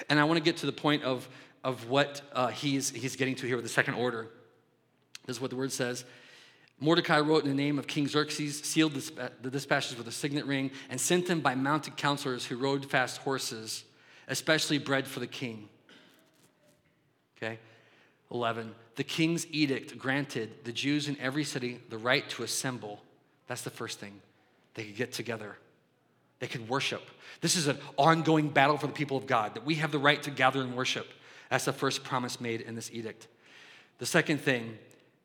And 0.09 0.19
I 0.19 0.25
want 0.25 0.37
to 0.37 0.43
get 0.43 0.57
to 0.57 0.65
the 0.65 0.73
point 0.73 1.03
of, 1.03 1.27
of 1.63 1.89
what 1.89 2.21
uh, 2.33 2.47
he's, 2.47 2.89
he's 2.89 3.15
getting 3.15 3.35
to 3.35 3.47
here 3.47 3.55
with 3.55 3.65
the 3.65 3.69
second 3.69 3.93
order. 3.93 4.27
This 5.25 5.37
is 5.37 5.41
what 5.41 5.51
the 5.51 5.57
word 5.57 5.71
says. 5.71 6.05
Mordecai 6.81 7.19
wrote 7.19 7.43
in 7.43 7.49
the 7.49 7.55
name 7.55 7.77
of 7.77 7.87
King 7.87 8.07
Xerxes, 8.07 8.61
sealed 8.61 8.93
the 8.93 9.49
dispatches 9.49 9.97
with 9.97 10.07
a 10.07 10.11
signet 10.11 10.45
ring, 10.45 10.71
and 10.89 10.99
sent 10.99 11.27
them 11.27 11.41
by 11.41 11.53
mounted 11.53 11.97
counselors 11.97 12.45
who 12.45 12.57
rode 12.57 12.85
fast 12.85 13.17
horses, 13.17 13.83
especially 14.29 14.77
bred 14.77 15.05
for 15.05 15.19
the 15.19 15.27
king. 15.27 15.67
Okay? 17.37 17.59
11. 18.31 18.73
The 18.95 19.03
king's 19.03 19.47
edict 19.51 19.97
granted 19.97 20.63
the 20.63 20.71
Jews 20.71 21.09
in 21.09 21.17
every 21.19 21.43
city 21.43 21.79
the 21.89 21.97
right 21.97 22.27
to 22.29 22.43
assemble. 22.43 23.01
That's 23.47 23.63
the 23.63 23.69
first 23.69 23.99
thing. 23.99 24.21
They 24.75 24.85
could 24.85 24.95
get 24.95 25.11
together, 25.11 25.57
they 26.39 26.47
could 26.47 26.69
worship. 26.69 27.01
This 27.41 27.55
is 27.55 27.67
an 27.67 27.77
ongoing 27.97 28.49
battle 28.49 28.77
for 28.77 28.87
the 28.87 28.93
people 28.93 29.17
of 29.17 29.27
God 29.27 29.55
that 29.55 29.65
we 29.65 29.75
have 29.75 29.91
the 29.91 29.99
right 29.99 30.21
to 30.23 30.31
gather 30.31 30.61
and 30.61 30.75
worship. 30.75 31.07
That's 31.49 31.65
the 31.65 31.73
first 31.73 32.03
promise 32.03 32.39
made 32.39 32.61
in 32.61 32.75
this 32.75 32.91
edict. 32.93 33.27
The 33.97 34.05
second 34.05 34.39
thing, 34.39 34.77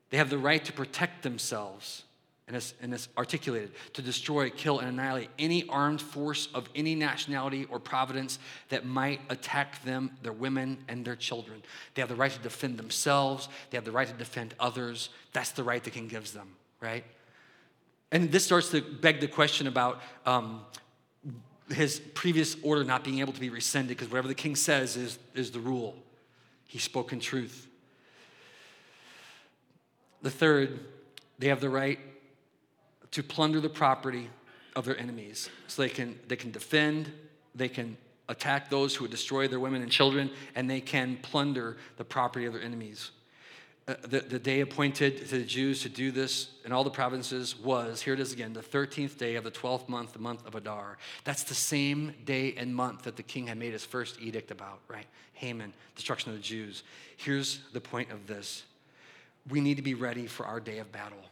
They 0.09 0.17
have 0.17 0.29
the 0.29 0.37
right 0.37 0.63
to 0.63 0.71
protect 0.71 1.23
themselves, 1.23 2.04
and 2.47 2.55
it's, 2.55 2.75
and 2.79 2.93
it's 2.93 3.09
articulated 3.17 3.71
to 3.93 4.03
destroy, 4.03 4.51
kill, 4.51 4.79
and 4.79 4.87
annihilate 4.87 5.29
any 5.39 5.67
armed 5.67 6.01
force 6.01 6.47
of 6.53 6.69
any 6.75 6.93
nationality 6.93 7.65
or 7.71 7.79
providence 7.79 8.37
that 8.69 8.85
might 8.85 9.19
attack 9.29 9.83
them, 9.83 10.11
their 10.21 10.31
women, 10.31 10.77
and 10.87 11.03
their 11.03 11.15
children. 11.15 11.63
They 11.95 12.01
have 12.03 12.09
the 12.09 12.15
right 12.15 12.31
to 12.31 12.39
defend 12.39 12.77
themselves, 12.77 13.49
they 13.71 13.77
have 13.77 13.85
the 13.85 13.91
right 13.91 14.07
to 14.07 14.13
defend 14.13 14.53
others. 14.59 15.09
That's 15.33 15.51
the 15.51 15.63
right 15.63 15.83
the 15.83 15.89
king 15.89 16.07
gives 16.07 16.33
them, 16.33 16.49
right? 16.81 17.03
And 18.11 18.31
this 18.31 18.45
starts 18.45 18.69
to 18.69 18.81
beg 18.81 19.21
the 19.21 19.27
question 19.27 19.65
about 19.65 20.01
um, 20.27 20.61
his 21.69 21.99
previous 22.13 22.55
order 22.61 22.83
not 22.83 23.03
being 23.03 23.19
able 23.19 23.33
to 23.33 23.39
be 23.39 23.49
rescinded 23.49 23.97
because 23.97 24.11
whatever 24.11 24.27
the 24.27 24.35
king 24.35 24.55
says 24.55 24.95
is, 24.95 25.17
is 25.33 25.49
the 25.49 25.59
rule. 25.59 25.95
He 26.67 26.77
spoke 26.77 27.11
in 27.11 27.19
truth. 27.19 27.67
The 30.21 30.29
third, 30.29 30.79
they 31.39 31.47
have 31.47 31.59
the 31.59 31.69
right 31.69 31.99
to 33.15 33.23
plunder 33.23 33.61
the 33.61 33.69
property 33.69 34.29
of 34.75 34.83
their 34.83 34.99
enemies. 34.99 35.49
So 35.67 35.83
they 35.83 35.87
can, 35.87 36.19
they 36.27 36.35
can 36.35 36.51
defend, 36.51 37.09
they 37.55 37.69
can 37.69 37.95
attack 38.27 38.69
those 38.69 38.93
who 38.93 39.05
would 39.05 39.11
destroy 39.11 39.47
their 39.47 39.61
women 39.61 39.81
and 39.81 39.89
children, 39.89 40.29
and 40.53 40.69
they 40.69 40.81
can 40.81 41.15
plunder 41.21 41.77
the 41.95 42.03
property 42.03 42.45
of 42.45 42.51
their 42.51 42.61
enemies. 42.61 43.11
Uh, 43.87 43.93
the, 44.01 44.19
the 44.19 44.37
day 44.37 44.59
appointed 44.59 45.29
to 45.29 45.37
the 45.37 45.45
Jews 45.45 45.81
to 45.83 45.87
do 45.87 46.11
this 46.11 46.49
in 46.65 46.73
all 46.73 46.83
the 46.83 46.89
provinces 46.89 47.57
was, 47.57 48.01
here 48.01 48.13
it 48.13 48.19
is 48.19 48.33
again, 48.33 48.51
the 48.51 48.59
13th 48.59 49.17
day 49.17 49.35
of 49.35 49.45
the 49.45 49.51
12th 49.51 49.87
month, 49.87 50.11
the 50.11 50.19
month 50.19 50.45
of 50.45 50.53
Adar. 50.55 50.97
That's 51.23 51.43
the 51.43 51.55
same 51.55 52.13
day 52.25 52.53
and 52.57 52.75
month 52.75 53.03
that 53.03 53.15
the 53.15 53.23
king 53.23 53.47
had 53.47 53.57
made 53.57 53.71
his 53.71 53.85
first 53.85 54.19
edict 54.19 54.51
about, 54.51 54.81
right? 54.89 55.07
Haman, 55.35 55.71
destruction 55.95 56.31
of 56.31 56.35
the 56.35 56.43
Jews. 56.43 56.83
Here's 57.15 57.61
the 57.71 57.79
point 57.79 58.11
of 58.11 58.27
this 58.27 58.63
we 59.49 59.61
need 59.61 59.77
to 59.77 59.83
be 59.83 59.93
ready 59.93 60.27
for 60.27 60.45
our 60.45 60.59
day 60.59 60.79
of 60.79 60.91
battle. 60.91 61.23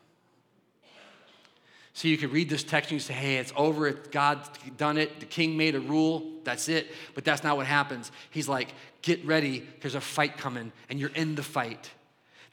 So 1.94 2.08
you 2.08 2.18
can 2.18 2.32
read 2.32 2.50
this 2.50 2.64
text 2.64 2.90
and 2.90 2.96
you 2.96 3.00
say, 3.00 3.14
hey, 3.14 3.38
it's 3.38 3.54
over. 3.56 3.92
God's 3.92 4.50
done 4.78 4.98
it. 4.98 5.20
The 5.20 5.28
king 5.28 5.56
made 5.56 5.76
a 5.76 5.80
rule. 5.80 6.32
That's 6.44 6.68
it. 6.68 6.92
But 7.14 7.24
that's 7.24 7.44
not 7.44 7.56
what 7.56 7.68
happens. 7.68 8.12
He's 8.32 8.50
like, 8.50 8.74
get 9.04 9.24
ready. 9.26 9.68
There's 9.82 9.96
a 9.96 10.02
fight 10.02 10.38
coming, 10.38 10.72
and 10.90 11.00
you're 11.00 11.12
in 11.12 11.36
the 11.36 11.44
fight. 11.44 11.92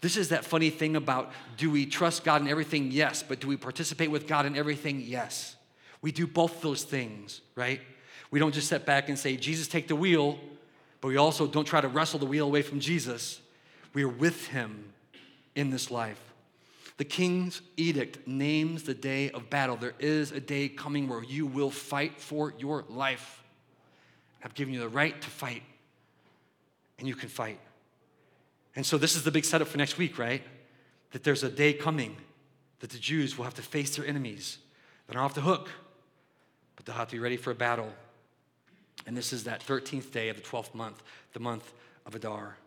This 0.03 0.17
is 0.17 0.29
that 0.31 0.45
funny 0.45 0.71
thing 0.71 0.97
about 0.97 1.33
do 1.57 1.71
we 1.71 1.87
trust 1.87 2.25
God 2.25 2.43
in 2.43 2.49
everything? 2.49 2.91
Yes. 2.91 3.23
But 3.23 3.41
do 3.41 3.49
we 3.49 3.57
participate 3.57 4.11
with 4.11 4.27
God 4.27 4.47
in 4.47 4.57
everything? 4.57 5.01
Yes. 5.01 5.57
We 6.03 6.13
do 6.13 6.27
both 6.27 6.63
those 6.63 6.85
things, 6.85 7.41
right? 7.55 7.81
We 8.31 8.39
don't 8.39 8.53
just 8.53 8.69
sit 8.69 8.87
back 8.87 9.09
and 9.09 9.19
say, 9.19 9.37
Jesus, 9.37 9.69
take 9.69 9.89
the 9.89 9.97
wheel, 9.97 10.39
but 11.01 11.09
we 11.09 11.17
also 11.17 11.47
don't 11.47 11.67
try 11.67 11.81
to 11.81 11.89
wrestle 11.89 12.19
the 12.19 12.27
wheel 12.27 12.47
away 12.47 12.63
from 12.63 12.81
Jesus. 12.81 13.41
We 13.93 14.05
are 14.05 14.09
with 14.09 14.47
him 14.49 14.93
in 15.55 15.71
this 15.71 15.91
life. 15.91 16.30
The 17.01 17.07
king's 17.07 17.63
edict 17.79 18.29
names 18.29 18.83
the 18.83 18.93
day 18.93 19.31
of 19.31 19.49
battle. 19.49 19.75
There 19.75 19.95
is 20.01 20.33
a 20.33 20.39
day 20.39 20.69
coming 20.69 21.09
where 21.09 21.25
you 21.25 21.47
will 21.47 21.71
fight 21.71 22.21
for 22.21 22.53
your 22.59 22.85
life. 22.91 23.43
I've 24.45 24.53
given 24.53 24.75
you 24.75 24.81
the 24.81 24.89
right 24.91 25.19
to 25.19 25.31
fight, 25.31 25.63
and 26.99 27.09
you 27.09 27.15
can 27.15 27.31
fight. 27.31 27.59
And 28.77 28.85
so, 28.85 28.99
this 28.99 29.17
is 29.17 29.23
the 29.23 29.31
big 29.31 29.47
setup 29.47 29.69
for 29.69 29.79
next 29.79 29.97
week, 29.97 30.19
right? 30.19 30.43
That 31.13 31.25
there's 31.25 31.43
a 31.43 31.49
day 31.49 31.73
coming 31.73 32.19
that 32.81 32.91
the 32.91 32.99
Jews 32.99 33.39
will 33.39 33.47
have 33.47 33.55
to 33.55 33.63
face 33.63 33.97
their 33.97 34.07
enemies. 34.07 34.59
They're 35.09 35.23
off 35.23 35.33
the 35.33 35.41
hook, 35.41 35.71
but 36.77 36.85
they'll 36.85 36.97
have 36.97 37.09
to 37.09 37.17
be 37.17 37.21
ready 37.21 37.39
for 37.39 37.51
a 37.51 37.55
battle. 37.55 37.95
And 39.07 39.17
this 39.17 39.33
is 39.33 39.45
that 39.45 39.65
13th 39.67 40.13
day 40.13 40.29
of 40.29 40.37
the 40.37 40.43
12th 40.43 40.75
month, 40.75 41.03
the 41.33 41.41
month 41.41 41.73
of 42.05 42.15
Adar. 42.15 42.59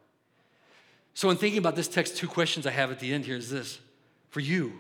So, 1.13 1.29
in 1.29 1.37
thinking 1.37 1.59
about 1.59 1.75
this 1.75 1.87
text, 1.87 2.17
two 2.17 2.27
questions 2.27 2.65
I 2.65 2.71
have 2.71 2.89
at 2.89 2.99
the 2.99 3.13
end 3.13 3.25
here 3.25 3.37
is 3.37 3.51
this 3.51 3.77
for 4.33 4.39
you, 4.39 4.73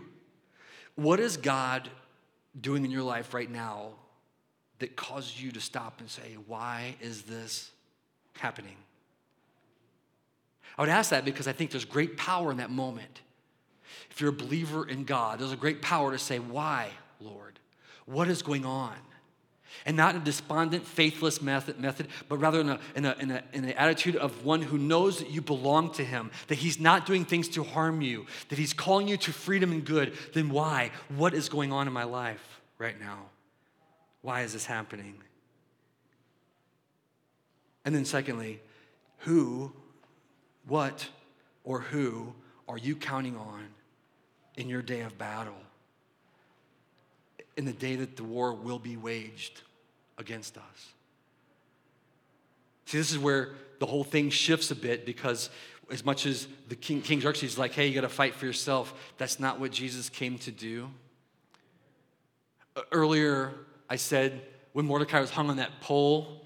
what 0.95 1.19
is 1.19 1.37
God 1.37 1.87
doing 2.59 2.83
in 2.85 2.89
your 2.89 3.03
life 3.03 3.35
right 3.35 3.49
now 3.49 3.89
that 4.79 4.95
causes 4.95 5.39
you 5.39 5.51
to 5.51 5.61
stop 5.61 5.99
and 5.99 6.09
say, 6.09 6.37
Why 6.47 6.95
is 6.99 7.21
this 7.21 7.69
happening? 8.35 8.75
I 10.75 10.81
would 10.81 10.89
ask 10.89 11.11
that 11.11 11.23
because 11.23 11.47
I 11.47 11.51
think 11.51 11.69
there's 11.69 11.85
great 11.85 12.17
power 12.17 12.49
in 12.49 12.57
that 12.57 12.71
moment. 12.71 13.21
If 14.09 14.19
you're 14.19 14.31
a 14.31 14.33
believer 14.33 14.89
in 14.89 15.03
God, 15.03 15.37
there's 15.37 15.51
a 15.51 15.55
great 15.55 15.83
power 15.83 16.11
to 16.11 16.17
say, 16.17 16.39
Why, 16.39 16.89
Lord? 17.19 17.59
What 18.07 18.29
is 18.29 18.41
going 18.41 18.65
on? 18.65 18.95
And 19.85 19.97
not 19.97 20.15
in 20.15 20.21
a 20.21 20.25
despondent, 20.25 20.85
faithless 20.85 21.41
method, 21.41 21.79
method 21.79 22.07
but 22.29 22.37
rather 22.37 22.61
in, 22.61 22.69
a, 22.69 22.79
in, 22.95 23.05
a, 23.05 23.15
in, 23.19 23.31
a, 23.31 23.43
in 23.53 23.63
an 23.65 23.71
attitude 23.71 24.15
of 24.15 24.45
one 24.45 24.61
who 24.61 24.77
knows 24.77 25.19
that 25.19 25.29
you 25.29 25.41
belong 25.41 25.91
to 25.93 26.03
him, 26.03 26.31
that 26.47 26.57
he's 26.57 26.79
not 26.79 27.05
doing 27.05 27.25
things 27.25 27.47
to 27.49 27.63
harm 27.63 28.01
you, 28.01 28.25
that 28.49 28.57
he's 28.57 28.73
calling 28.73 29.07
you 29.07 29.17
to 29.17 29.33
freedom 29.33 29.71
and 29.71 29.85
good, 29.85 30.13
then 30.33 30.49
why? 30.49 30.91
What 31.09 31.33
is 31.33 31.49
going 31.49 31.71
on 31.71 31.87
in 31.87 31.93
my 31.93 32.03
life 32.03 32.61
right 32.77 32.99
now? 32.99 33.19
Why 34.21 34.41
is 34.41 34.53
this 34.53 34.65
happening? 34.65 35.15
And 37.85 37.93
then, 37.93 38.05
secondly, 38.05 38.61
who, 39.19 39.73
what, 40.67 41.09
or 41.63 41.81
who 41.81 42.33
are 42.67 42.77
you 42.77 42.95
counting 42.95 43.35
on 43.35 43.67
in 44.55 44.69
your 44.69 44.81
day 44.81 45.01
of 45.01 45.17
battle? 45.17 45.57
In 47.57 47.65
the 47.65 47.73
day 47.73 47.95
that 47.95 48.17
the 48.17 48.23
war 48.23 48.53
will 48.53 48.79
be 48.79 48.97
waged 48.97 49.61
against 50.17 50.57
us. 50.57 50.93
See, 52.85 52.97
this 52.97 53.11
is 53.11 53.19
where 53.19 53.53
the 53.79 53.85
whole 53.85 54.03
thing 54.03 54.29
shifts 54.29 54.71
a 54.71 54.75
bit 54.75 55.05
because 55.05 55.49
as 55.91 56.05
much 56.05 56.25
as 56.25 56.47
the 56.69 56.75
King, 56.75 57.01
King 57.01 57.21
Xerxes 57.21 57.53
is 57.53 57.57
like, 57.57 57.73
hey, 57.73 57.87
you 57.87 57.93
got 57.93 58.01
to 58.01 58.09
fight 58.09 58.35
for 58.35 58.45
yourself, 58.45 58.93
that's 59.17 59.39
not 59.39 59.59
what 59.59 59.71
Jesus 59.71 60.09
came 60.09 60.37
to 60.39 60.51
do. 60.51 60.89
Earlier, 62.91 63.53
I 63.89 63.97
said 63.97 64.41
when 64.73 64.85
Mordecai 64.85 65.19
was 65.19 65.29
hung 65.29 65.49
on 65.49 65.57
that 65.57 65.81
pole, 65.81 66.41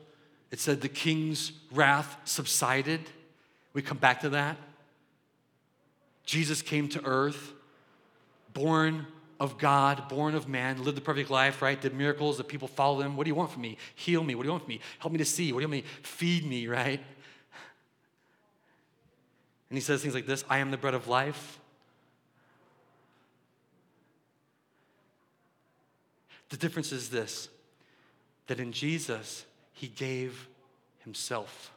it 0.51 0.59
said 0.59 0.81
the 0.81 0.89
king's 0.89 1.51
wrath 1.71 2.17
subsided. 2.25 3.01
We 3.73 3.81
come 3.81 3.97
back 3.97 4.21
to 4.21 4.29
that. 4.29 4.57
Jesus 6.25 6.61
came 6.61 6.89
to 6.89 7.05
earth, 7.05 7.53
born 8.53 9.07
of 9.39 9.57
God, 9.57 10.09
born 10.09 10.35
of 10.35 10.47
man, 10.47 10.83
lived 10.83 10.97
the 10.97 11.01
perfect 11.01 11.29
life, 11.29 11.61
right? 11.61 11.79
Did 11.79 11.93
miracles, 11.93 12.37
the 12.37 12.43
people 12.43 12.67
follow 12.67 13.01
him. 13.01 13.15
What 13.15 13.25
do 13.25 13.29
you 13.29 13.35
want 13.35 13.51
from 13.51 13.61
me? 13.61 13.77
Heal 13.95 14.23
me. 14.23 14.35
What 14.35 14.43
do 14.43 14.47
you 14.47 14.51
want 14.51 14.63
from 14.63 14.69
me? 14.73 14.81
Help 14.99 15.11
me 15.11 15.19
to 15.19 15.25
see. 15.25 15.51
What 15.51 15.59
do 15.59 15.63
you 15.63 15.69
want 15.69 15.85
me? 15.85 15.89
Feed 16.01 16.45
me, 16.45 16.67
right? 16.67 16.99
And 19.69 19.77
he 19.77 19.81
says 19.81 20.01
things 20.01 20.15
like 20.15 20.25
this 20.25 20.43
I 20.49 20.59
am 20.59 20.71
the 20.71 20.77
bread 20.77 20.93
of 20.93 21.07
life. 21.07 21.59
The 26.49 26.57
difference 26.57 26.91
is 26.91 27.09
this 27.09 27.49
that 28.47 28.59
in 28.59 28.71
Jesus, 28.71 29.45
he 29.73 29.87
gave 29.87 30.47
himself 30.99 31.71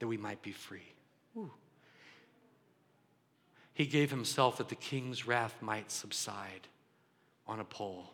that 0.00 0.08
we 0.08 0.16
might 0.16 0.42
be 0.42 0.50
free. 0.50 0.92
Ooh. 1.36 1.50
He 3.72 3.86
gave 3.86 4.10
himself 4.10 4.58
that 4.58 4.68
the 4.68 4.74
king's 4.74 5.26
wrath 5.26 5.54
might 5.62 5.92
subside 5.92 6.66
on 7.52 7.60
a 7.60 7.64
pole 7.64 8.12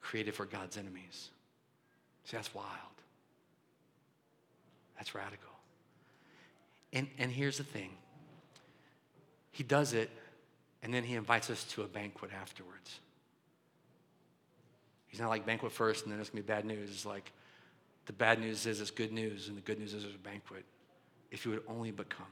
created 0.00 0.34
for 0.34 0.44
God's 0.44 0.76
enemies. 0.76 1.30
See, 2.24 2.36
that's 2.36 2.54
wild. 2.54 2.66
That's 4.96 5.14
radical. 5.14 5.50
And, 6.92 7.08
and 7.18 7.30
here's 7.30 7.58
the 7.58 7.64
thing 7.64 7.90
He 9.50 9.64
does 9.64 9.92
it, 9.92 10.10
and 10.82 10.92
then 10.92 11.02
He 11.02 11.14
invites 11.14 11.50
us 11.50 11.64
to 11.72 11.82
a 11.82 11.86
banquet 11.86 12.30
afterwards. 12.38 13.00
He's 15.08 15.20
not 15.20 15.30
like 15.30 15.46
banquet 15.46 15.72
first, 15.72 16.04
and 16.04 16.12
then 16.12 16.20
it's 16.20 16.28
to 16.28 16.36
be 16.36 16.42
bad 16.42 16.64
news. 16.64 16.90
It's 16.90 17.06
like 17.06 17.32
the 18.04 18.12
bad 18.12 18.38
news 18.38 18.66
is 18.66 18.80
it's 18.80 18.90
good 18.90 19.12
news, 19.12 19.48
and 19.48 19.56
the 19.56 19.62
good 19.62 19.78
news 19.78 19.94
is 19.94 20.02
there's 20.02 20.14
a 20.14 20.18
banquet. 20.18 20.64
If 21.30 21.44
you 21.44 21.52
would 21.52 21.62
only 21.66 21.90
but 21.90 22.08
come, 22.08 22.26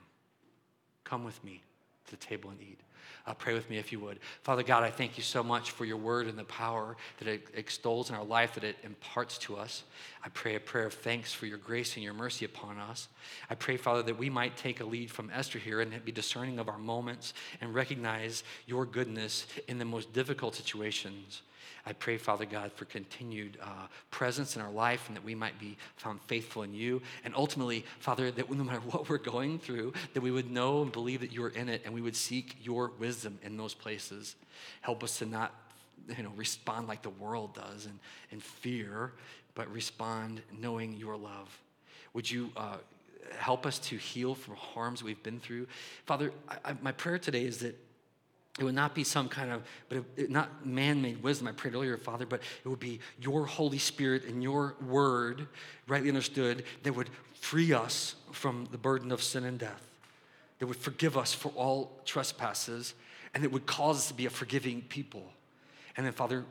come 1.02 1.24
with 1.24 1.42
me 1.42 1.62
to 2.06 2.10
the 2.10 2.16
table 2.16 2.50
and 2.50 2.60
eat. 2.60 2.80
Uh, 3.26 3.32
pray 3.32 3.54
with 3.54 3.70
me 3.70 3.78
if 3.78 3.90
you 3.90 3.98
would. 3.98 4.18
Father 4.42 4.62
God, 4.62 4.82
I 4.82 4.90
thank 4.90 5.16
you 5.16 5.22
so 5.22 5.42
much 5.42 5.70
for 5.70 5.86
your 5.86 5.96
word 5.96 6.26
and 6.26 6.38
the 6.38 6.44
power 6.44 6.94
that 7.18 7.28
it 7.28 7.48
extols 7.54 8.10
in 8.10 8.16
our 8.16 8.24
life, 8.24 8.54
that 8.54 8.64
it 8.64 8.76
imparts 8.82 9.38
to 9.38 9.56
us. 9.56 9.84
I 10.22 10.28
pray 10.28 10.56
a 10.56 10.60
prayer 10.60 10.86
of 10.86 10.92
thanks 10.92 11.32
for 11.32 11.46
your 11.46 11.56
grace 11.56 11.94
and 11.94 12.04
your 12.04 12.12
mercy 12.12 12.44
upon 12.44 12.78
us. 12.78 13.08
I 13.48 13.54
pray, 13.54 13.78
Father, 13.78 14.02
that 14.02 14.18
we 14.18 14.28
might 14.28 14.58
take 14.58 14.80
a 14.80 14.84
lead 14.84 15.10
from 15.10 15.30
Esther 15.32 15.58
here 15.58 15.80
and 15.80 16.04
be 16.04 16.12
discerning 16.12 16.58
of 16.58 16.68
our 16.68 16.76
moments 16.76 17.32
and 17.62 17.74
recognize 17.74 18.44
your 18.66 18.84
goodness 18.84 19.46
in 19.68 19.78
the 19.78 19.86
most 19.86 20.12
difficult 20.12 20.54
situations. 20.54 21.40
I 21.86 21.92
pray, 21.92 22.16
Father 22.16 22.44
God, 22.44 22.72
for 22.72 22.84
continued 22.84 23.58
uh, 23.62 23.86
presence 24.10 24.56
in 24.56 24.62
our 24.62 24.70
life 24.70 25.06
and 25.08 25.16
that 25.16 25.24
we 25.24 25.34
might 25.34 25.58
be 25.58 25.76
found 25.96 26.20
faithful 26.22 26.62
in 26.62 26.74
you. 26.74 27.02
And 27.24 27.34
ultimately, 27.34 27.84
Father, 27.98 28.30
that 28.30 28.50
no 28.50 28.64
matter 28.64 28.80
what 28.80 29.08
we're 29.08 29.18
going 29.18 29.58
through, 29.58 29.92
that 30.14 30.20
we 30.20 30.30
would 30.30 30.50
know 30.50 30.82
and 30.82 30.92
believe 30.92 31.20
that 31.20 31.32
you 31.32 31.44
are 31.44 31.50
in 31.50 31.68
it 31.68 31.82
and 31.84 31.92
we 31.92 32.00
would 32.00 32.16
seek 32.16 32.56
your 32.62 32.92
wisdom 32.98 33.38
in 33.42 33.56
those 33.56 33.74
places. 33.74 34.36
Help 34.80 35.04
us 35.04 35.18
to 35.18 35.26
not 35.26 35.54
you 36.16 36.22
know, 36.22 36.32
respond 36.36 36.88
like 36.88 37.02
the 37.02 37.10
world 37.10 37.54
does 37.54 37.86
and, 37.86 37.98
in 38.30 38.40
fear, 38.40 39.12
but 39.54 39.70
respond 39.72 40.42
knowing 40.58 40.94
your 40.94 41.16
love. 41.16 41.60
Would 42.12 42.30
you 42.30 42.50
uh, 42.56 42.76
help 43.38 43.66
us 43.66 43.78
to 43.80 43.96
heal 43.96 44.34
from 44.34 44.56
harms 44.56 45.02
we've 45.02 45.22
been 45.22 45.40
through? 45.40 45.66
Father, 46.06 46.32
I, 46.48 46.70
I, 46.70 46.76
my 46.82 46.92
prayer 46.92 47.18
today 47.18 47.44
is 47.44 47.58
that 47.58 47.78
It 48.58 48.62
would 48.62 48.74
not 48.74 48.94
be 48.94 49.02
some 49.02 49.28
kind 49.28 49.50
of, 49.50 49.62
but 49.88 50.04
it, 50.16 50.30
not 50.30 50.64
man 50.64 51.02
made 51.02 51.22
wisdom, 51.22 51.48
I 51.48 51.52
prayed 51.52 51.74
earlier, 51.74 51.96
Father, 51.96 52.24
but 52.24 52.40
it 52.64 52.68
would 52.68 52.78
be 52.78 53.00
your 53.20 53.46
Holy 53.46 53.78
Spirit 53.78 54.24
and 54.26 54.42
your 54.42 54.76
word, 54.86 55.48
rightly 55.88 56.08
understood, 56.08 56.64
that 56.84 56.94
would 56.94 57.10
free 57.40 57.72
us 57.72 58.14
from 58.30 58.68
the 58.70 58.78
burden 58.78 59.10
of 59.10 59.22
sin 59.22 59.44
and 59.44 59.58
death, 59.58 59.84
that 60.60 60.66
would 60.66 60.76
forgive 60.76 61.18
us 61.18 61.34
for 61.34 61.48
all 61.56 62.00
trespasses, 62.04 62.94
and 63.34 63.42
that 63.42 63.50
would 63.50 63.66
cause 63.66 63.98
us 63.98 64.08
to 64.08 64.14
be 64.14 64.26
a 64.26 64.30
forgiving 64.30 64.82
people. 64.82 65.32
And 65.96 66.06
then, 66.06 66.12
Father, 66.12 66.44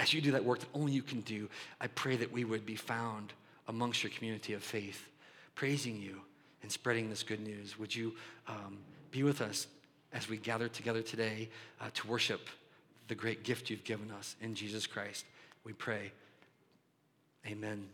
as 0.00 0.12
you 0.12 0.20
do 0.20 0.32
that 0.32 0.44
work 0.44 0.58
that 0.58 0.68
only 0.74 0.92
you 0.92 1.02
can 1.02 1.20
do, 1.20 1.48
I 1.80 1.86
pray 1.86 2.16
that 2.16 2.32
we 2.32 2.44
would 2.44 2.66
be 2.66 2.74
found 2.74 3.32
amongst 3.68 4.02
your 4.02 4.10
community 4.10 4.52
of 4.54 4.64
faith, 4.64 5.08
praising 5.54 6.02
you 6.02 6.22
and 6.62 6.72
spreading 6.72 7.08
this 7.08 7.22
good 7.22 7.40
news. 7.40 7.78
Would 7.78 7.94
you 7.94 8.14
um, 8.48 8.78
be 9.12 9.22
with 9.22 9.40
us 9.40 9.68
as 10.12 10.28
we 10.28 10.36
gather 10.36 10.68
together 10.68 11.02
today 11.02 11.48
uh, 11.80 11.90
to 11.94 12.06
worship 12.08 12.48
the 13.08 13.14
great 13.14 13.44
gift 13.44 13.70
you've 13.70 13.84
given 13.84 14.10
us 14.10 14.36
in 14.40 14.54
Jesus 14.54 14.86
Christ? 14.86 15.24
We 15.64 15.72
pray. 15.72 16.12
Amen. 17.46 17.90